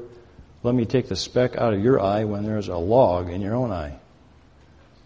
Let 0.63 0.75
me 0.75 0.87
take 0.87 1.09
the 1.09 1.17
speck 1.17 1.57
out 1.57 1.75
of 1.75 1.83
your 1.83 2.01
eye 2.01 2.25
when 2.25 2.45
there's 2.45 2.69
a 2.69 2.77
log 2.77 3.31
in 3.31 3.41
your 3.41 3.55
own 3.55 3.71
eye? 3.71 3.99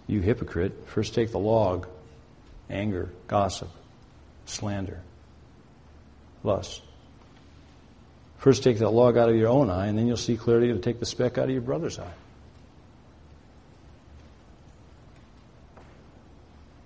You 0.07 0.21
hypocrite, 0.21 0.87
first 0.87 1.15
take 1.15 1.33
the 1.33 1.39
log 1.39 1.89
anger, 2.71 3.11
gossip, 3.27 3.71
slander, 4.47 5.01
lust. 6.43 6.83
First 8.39 8.63
take 8.63 8.79
the 8.79 8.91
log 8.91 9.17
out 9.17 9.29
of 9.29 9.37
your 9.37 9.49
own 9.49 9.71
eye, 9.71 9.87
and 9.87 9.99
then 9.99 10.07
you'll 10.07 10.17
see 10.17 10.37
clearly 10.37 10.69
to 10.69 10.79
take 10.79 11.01
the 11.01 11.07
speck 11.07 11.39
out 11.39 11.45
of 11.45 11.51
your 11.51 11.63
brother's 11.63 11.99
eye. 11.99 12.13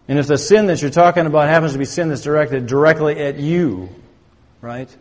And 0.09 0.18
if 0.18 0.26
the 0.26 0.38
sin 0.38 0.66
that 0.66 0.80
you're 0.80 0.90
talking 0.90 1.26
about 1.26 1.48
happens 1.48 1.74
to 1.74 1.78
be 1.78 1.84
sin 1.84 2.09
that's 2.09 2.22
directed 2.22 2.66
directly 2.66 3.18
at 3.18 3.38
you, 3.38 3.90
right? 4.62 4.94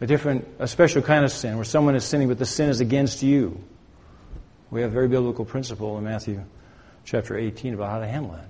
A 0.00 0.06
different, 0.06 0.46
a 0.58 0.66
special 0.66 1.02
kind 1.02 1.24
of 1.24 1.30
sin 1.30 1.54
where 1.54 1.64
someone 1.64 1.94
is 1.94 2.04
sinning, 2.04 2.26
but 2.26 2.38
the 2.38 2.44
sin 2.44 2.68
is 2.68 2.80
against 2.80 3.22
you. 3.22 3.62
We 4.72 4.80
have 4.82 4.90
a 4.90 4.94
very 4.94 5.06
biblical 5.06 5.44
principle 5.44 5.96
in 5.98 6.04
Matthew 6.04 6.42
chapter 7.04 7.36
18 7.38 7.74
about 7.74 7.90
how 7.90 8.00
to 8.00 8.06
handle 8.06 8.32
that. 8.32 8.48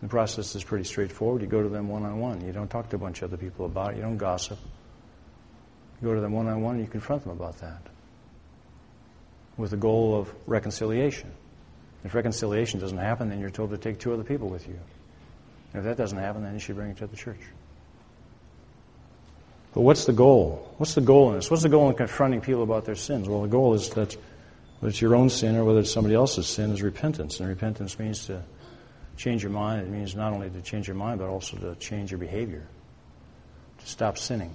The 0.00 0.08
process 0.08 0.54
is 0.54 0.64
pretty 0.64 0.84
straightforward. 0.84 1.42
You 1.42 1.48
go 1.48 1.62
to 1.62 1.68
them 1.68 1.88
one 1.88 2.04
on 2.04 2.18
one. 2.18 2.46
You 2.46 2.52
don't 2.52 2.70
talk 2.70 2.88
to 2.90 2.96
a 2.96 2.98
bunch 2.98 3.22
of 3.22 3.32
other 3.32 3.36
people 3.36 3.66
about 3.66 3.92
it. 3.92 3.96
You 3.96 4.02
don't 4.02 4.18
gossip. 4.18 4.58
You 6.00 6.08
go 6.08 6.14
to 6.14 6.20
them 6.20 6.32
one 6.32 6.46
on 6.46 6.62
one 6.62 6.76
and 6.76 6.84
you 6.84 6.90
confront 6.90 7.24
them 7.24 7.32
about 7.32 7.58
that 7.60 7.82
with 9.56 9.70
the 9.70 9.76
goal 9.76 10.18
of 10.18 10.32
reconciliation. 10.46 11.30
If 12.06 12.14
reconciliation 12.14 12.78
doesn't 12.78 12.98
happen, 12.98 13.30
then 13.30 13.40
you're 13.40 13.50
told 13.50 13.70
to 13.70 13.78
take 13.78 13.98
two 13.98 14.14
other 14.14 14.22
people 14.22 14.48
with 14.48 14.68
you. 14.68 14.78
if 15.74 15.82
that 15.82 15.96
doesn't 15.96 16.18
happen, 16.18 16.44
then 16.44 16.54
you 16.54 16.60
should 16.60 16.76
bring 16.76 16.90
it 16.90 16.98
to 16.98 17.08
the 17.08 17.16
church. 17.16 17.40
But 19.74 19.80
what's 19.80 20.04
the 20.04 20.12
goal? 20.12 20.72
What's 20.78 20.94
the 20.94 21.00
goal 21.00 21.30
in 21.30 21.34
this? 21.34 21.50
What's 21.50 21.64
the 21.64 21.68
goal 21.68 21.90
in 21.90 21.96
confronting 21.96 22.42
people 22.42 22.62
about 22.62 22.84
their 22.84 22.94
sins? 22.94 23.28
Well, 23.28 23.42
the 23.42 23.48
goal 23.48 23.74
is 23.74 23.90
that 23.90 24.16
whether 24.78 24.90
it's 24.90 25.00
your 25.00 25.16
own 25.16 25.30
sin 25.30 25.56
or 25.56 25.64
whether 25.64 25.80
it's 25.80 25.90
somebody 25.90 26.14
else's 26.14 26.46
sin 26.46 26.70
is 26.70 26.80
repentance. 26.80 27.40
And 27.40 27.48
repentance 27.48 27.98
means 27.98 28.26
to 28.26 28.44
change 29.16 29.42
your 29.42 29.50
mind. 29.50 29.82
It 29.82 29.90
means 29.90 30.14
not 30.14 30.32
only 30.32 30.48
to 30.48 30.62
change 30.62 30.86
your 30.86 30.94
mind, 30.94 31.18
but 31.18 31.28
also 31.28 31.56
to 31.56 31.74
change 31.74 32.12
your 32.12 32.18
behavior, 32.18 32.68
to 33.80 33.86
stop 33.86 34.16
sinning, 34.16 34.54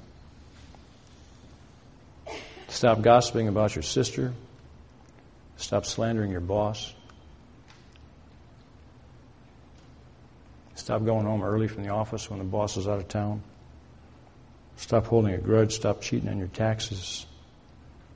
to 2.28 2.34
stop 2.74 3.02
gossiping 3.02 3.50
about 3.50 3.76
your 3.76 3.84
sister, 3.84 4.32
stop 5.58 5.86
slandering 5.86 6.32
your 6.32 6.40
boss, 6.40 6.94
Stop 10.82 11.06
going 11.06 11.28
home 11.28 11.44
early 11.44 11.68
from 11.68 11.84
the 11.84 11.90
office 11.90 12.28
when 12.28 12.40
the 12.40 12.44
boss 12.44 12.76
is 12.76 12.88
out 12.88 12.98
of 12.98 13.08
town. 13.08 13.44
Stop 14.78 15.06
holding 15.06 15.32
a 15.32 15.38
grudge. 15.38 15.76
Stop 15.76 16.02
cheating 16.02 16.28
on 16.28 16.40
your 16.40 16.48
taxes. 16.48 17.28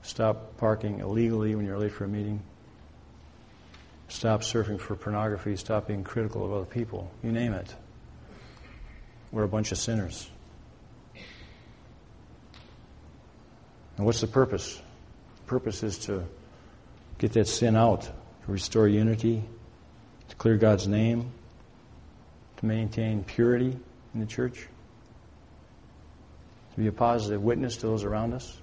Stop 0.02 0.58
parking 0.58 0.98
illegally 1.00 1.54
when 1.54 1.68
you're 1.68 1.78
late 1.78 1.92
for 1.92 2.06
a 2.06 2.08
meeting. 2.08 2.42
Stop 4.08 4.42
surfing 4.42 4.80
for 4.80 4.96
pornography. 4.96 5.56
Stop 5.58 5.86
being 5.86 6.04
critical 6.04 6.44
of 6.44 6.54
other 6.54 6.66
people. 6.66 7.12
You 7.22 7.32
name 7.32 7.54
it. 7.54 7.72
We're 9.32 9.44
a 9.44 9.48
bunch 9.48 9.72
of 9.72 9.78
sinners. 9.78 10.28
And 13.98 14.08
what's 14.08 14.22
the 14.22 14.28
purpose? 14.28 14.82
The 15.36 15.44
purpose 15.46 15.84
is 15.84 16.00
to 16.00 16.24
get 17.20 17.34
that 17.34 17.48
sin 17.48 17.76
out, 17.76 18.02
to 18.02 18.12
restore 18.52 18.88
unity, 18.88 19.44
to 20.30 20.36
clear 20.38 20.58
God's 20.58 20.88
name, 20.88 21.32
to 22.68 22.74
maintain 22.74 23.24
purity 23.24 23.78
in 24.14 24.20
the 24.20 24.26
church, 24.26 24.68
to 26.74 26.82
be 26.82 26.88
a 26.88 26.92
positive 26.92 27.42
witness 27.42 27.78
to 27.78 27.88
those 27.88 28.04
around 28.04 28.34
us, 28.34 28.58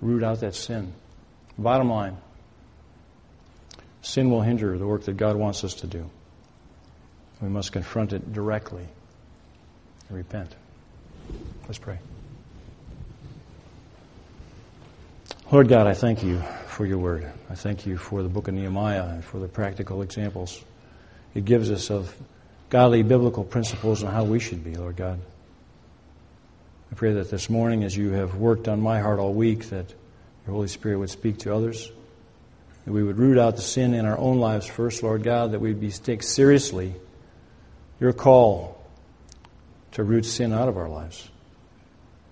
root 0.00 0.22
out 0.22 0.40
that 0.40 0.54
sin. 0.54 0.92
Bottom 1.58 1.90
line 1.90 2.16
sin 4.02 4.30
will 4.30 4.40
hinder 4.40 4.78
the 4.78 4.86
work 4.86 5.04
that 5.04 5.16
God 5.16 5.36
wants 5.36 5.62
us 5.62 5.74
to 5.74 5.86
do. 5.86 6.08
We 7.40 7.48
must 7.48 7.72
confront 7.72 8.12
it 8.12 8.32
directly 8.32 8.86
and 10.08 10.16
repent. 10.16 10.54
Let's 11.66 11.78
pray. 11.78 11.98
Lord 15.52 15.68
God, 15.68 15.86
I 15.86 15.94
thank 15.94 16.22
you 16.22 16.40
for 16.66 16.86
your 16.86 16.98
word. 16.98 17.30
I 17.48 17.54
thank 17.54 17.84
you 17.84 17.96
for 17.96 18.22
the 18.22 18.28
book 18.28 18.48
of 18.48 18.54
Nehemiah 18.54 19.04
and 19.06 19.24
for 19.24 19.38
the 19.38 19.48
practical 19.48 20.02
examples 20.02 20.64
it 21.34 21.44
gives 21.44 21.70
us 21.70 21.90
of 21.90 22.14
godly 22.70 23.02
biblical 23.02 23.44
principles 23.44 24.02
on 24.02 24.12
how 24.12 24.24
we 24.24 24.38
should 24.38 24.64
be, 24.64 24.74
Lord 24.74 24.96
God. 24.96 25.20
I 26.90 26.94
pray 26.94 27.12
that 27.14 27.30
this 27.30 27.48
morning, 27.48 27.84
as 27.84 27.96
you 27.96 28.10
have 28.10 28.34
worked 28.36 28.66
on 28.66 28.80
my 28.80 29.00
heart 29.00 29.18
all 29.18 29.32
week, 29.32 29.70
that 29.70 29.88
your 30.46 30.54
Holy 30.54 30.68
Spirit 30.68 30.98
would 30.98 31.10
speak 31.10 31.38
to 31.38 31.54
others, 31.54 31.90
That 32.84 32.92
we 32.92 33.02
would 33.02 33.18
root 33.18 33.38
out 33.38 33.56
the 33.56 33.62
sin 33.62 33.94
in 33.94 34.06
our 34.06 34.18
own 34.18 34.38
lives 34.38 34.66
first, 34.66 35.02
Lord 35.02 35.22
God, 35.22 35.52
that 35.52 35.60
we'd 35.60 35.80
be, 35.80 35.90
take 35.90 36.22
seriously 36.22 36.94
your 38.00 38.12
call 38.12 38.80
to 39.92 40.02
root 40.02 40.24
sin 40.24 40.52
out 40.52 40.68
of 40.68 40.76
our 40.76 40.88
lives. 40.88 41.28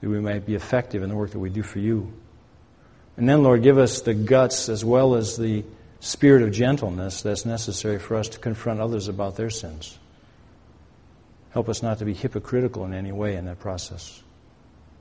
That 0.00 0.08
we 0.08 0.20
might 0.20 0.46
be 0.46 0.54
effective 0.54 1.02
in 1.02 1.08
the 1.08 1.16
work 1.16 1.32
that 1.32 1.38
we 1.38 1.50
do 1.50 1.62
for 1.62 1.78
you. 1.78 2.12
And 3.16 3.28
then, 3.28 3.42
Lord, 3.42 3.62
give 3.62 3.78
us 3.78 4.00
the 4.00 4.14
guts 4.14 4.68
as 4.68 4.84
well 4.84 5.14
as 5.14 5.36
the 5.36 5.64
spirit 6.00 6.42
of 6.42 6.52
gentleness 6.52 7.22
that's 7.22 7.44
necessary 7.44 7.98
for 7.98 8.16
us 8.16 8.28
to 8.30 8.38
confront 8.38 8.80
others 8.80 9.08
about 9.08 9.36
their 9.36 9.50
sins. 9.50 9.98
Help 11.50 11.68
us 11.68 11.82
not 11.82 11.98
to 11.98 12.04
be 12.04 12.14
hypocritical 12.14 12.84
in 12.84 12.94
any 12.94 13.12
way 13.12 13.36
in 13.36 13.46
that 13.46 13.58
process. 13.58 14.22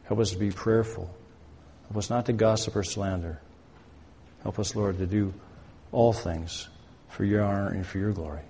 Help 0.06 0.20
us 0.20 0.32
to 0.32 0.38
be 0.38 0.52
prayerful. 0.52 1.10
Help 1.90 1.98
us 1.98 2.10
not 2.10 2.26
to 2.26 2.34
gossip 2.34 2.76
or 2.76 2.84
slander. 2.84 3.40
Help 4.44 4.60
us, 4.60 4.76
Lord, 4.76 4.98
to 5.00 5.06
do 5.06 5.34
all 5.92 6.14
things 6.14 6.70
for 7.10 7.26
your 7.26 7.44
honor 7.44 7.70
and 7.70 7.86
for 7.86 7.98
your 7.98 8.12
glory. 8.12 8.42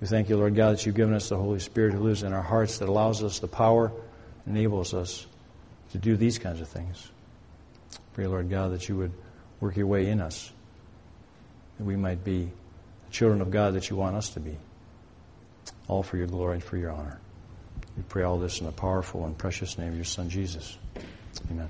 We 0.00 0.06
thank 0.06 0.28
you, 0.28 0.36
Lord 0.36 0.54
God, 0.54 0.72
that 0.72 0.86
you've 0.86 0.94
given 0.94 1.14
us 1.14 1.28
the 1.28 1.36
Holy 1.36 1.60
Spirit 1.60 1.94
who 1.94 2.00
lives 2.00 2.22
in 2.22 2.32
our 2.32 2.42
hearts 2.42 2.78
that 2.78 2.88
allows 2.88 3.22
us 3.22 3.38
the 3.38 3.48
power, 3.48 3.92
enables 4.46 4.94
us 4.94 5.26
to 5.92 5.98
do 5.98 6.16
these 6.16 6.38
kinds 6.38 6.60
of 6.60 6.68
things. 6.68 7.10
Pray, 8.14 8.26
Lord 8.26 8.50
God, 8.50 8.72
that 8.72 8.88
you 8.88 8.96
would 8.96 9.12
work 9.60 9.76
your 9.76 9.86
way 9.86 10.08
in 10.08 10.20
us, 10.20 10.52
that 11.78 11.84
we 11.84 11.96
might 11.96 12.24
be 12.24 12.44
the 13.06 13.12
children 13.12 13.40
of 13.40 13.50
God 13.50 13.74
that 13.74 13.90
you 13.90 13.96
want 13.96 14.16
us 14.16 14.30
to 14.30 14.40
be, 14.40 14.56
all 15.88 16.02
for 16.02 16.16
your 16.16 16.26
glory 16.26 16.54
and 16.54 16.64
for 16.64 16.76
your 16.76 16.90
honor. 16.90 17.18
We 17.96 18.02
pray 18.02 18.24
all 18.24 18.38
this 18.38 18.60
in 18.60 18.66
the 18.66 18.72
powerful 18.72 19.24
and 19.24 19.36
precious 19.36 19.78
name 19.78 19.88
of 19.88 19.96
your 19.96 20.04
Son, 20.04 20.28
Jesus. 20.28 20.76
Amen. 21.50 21.68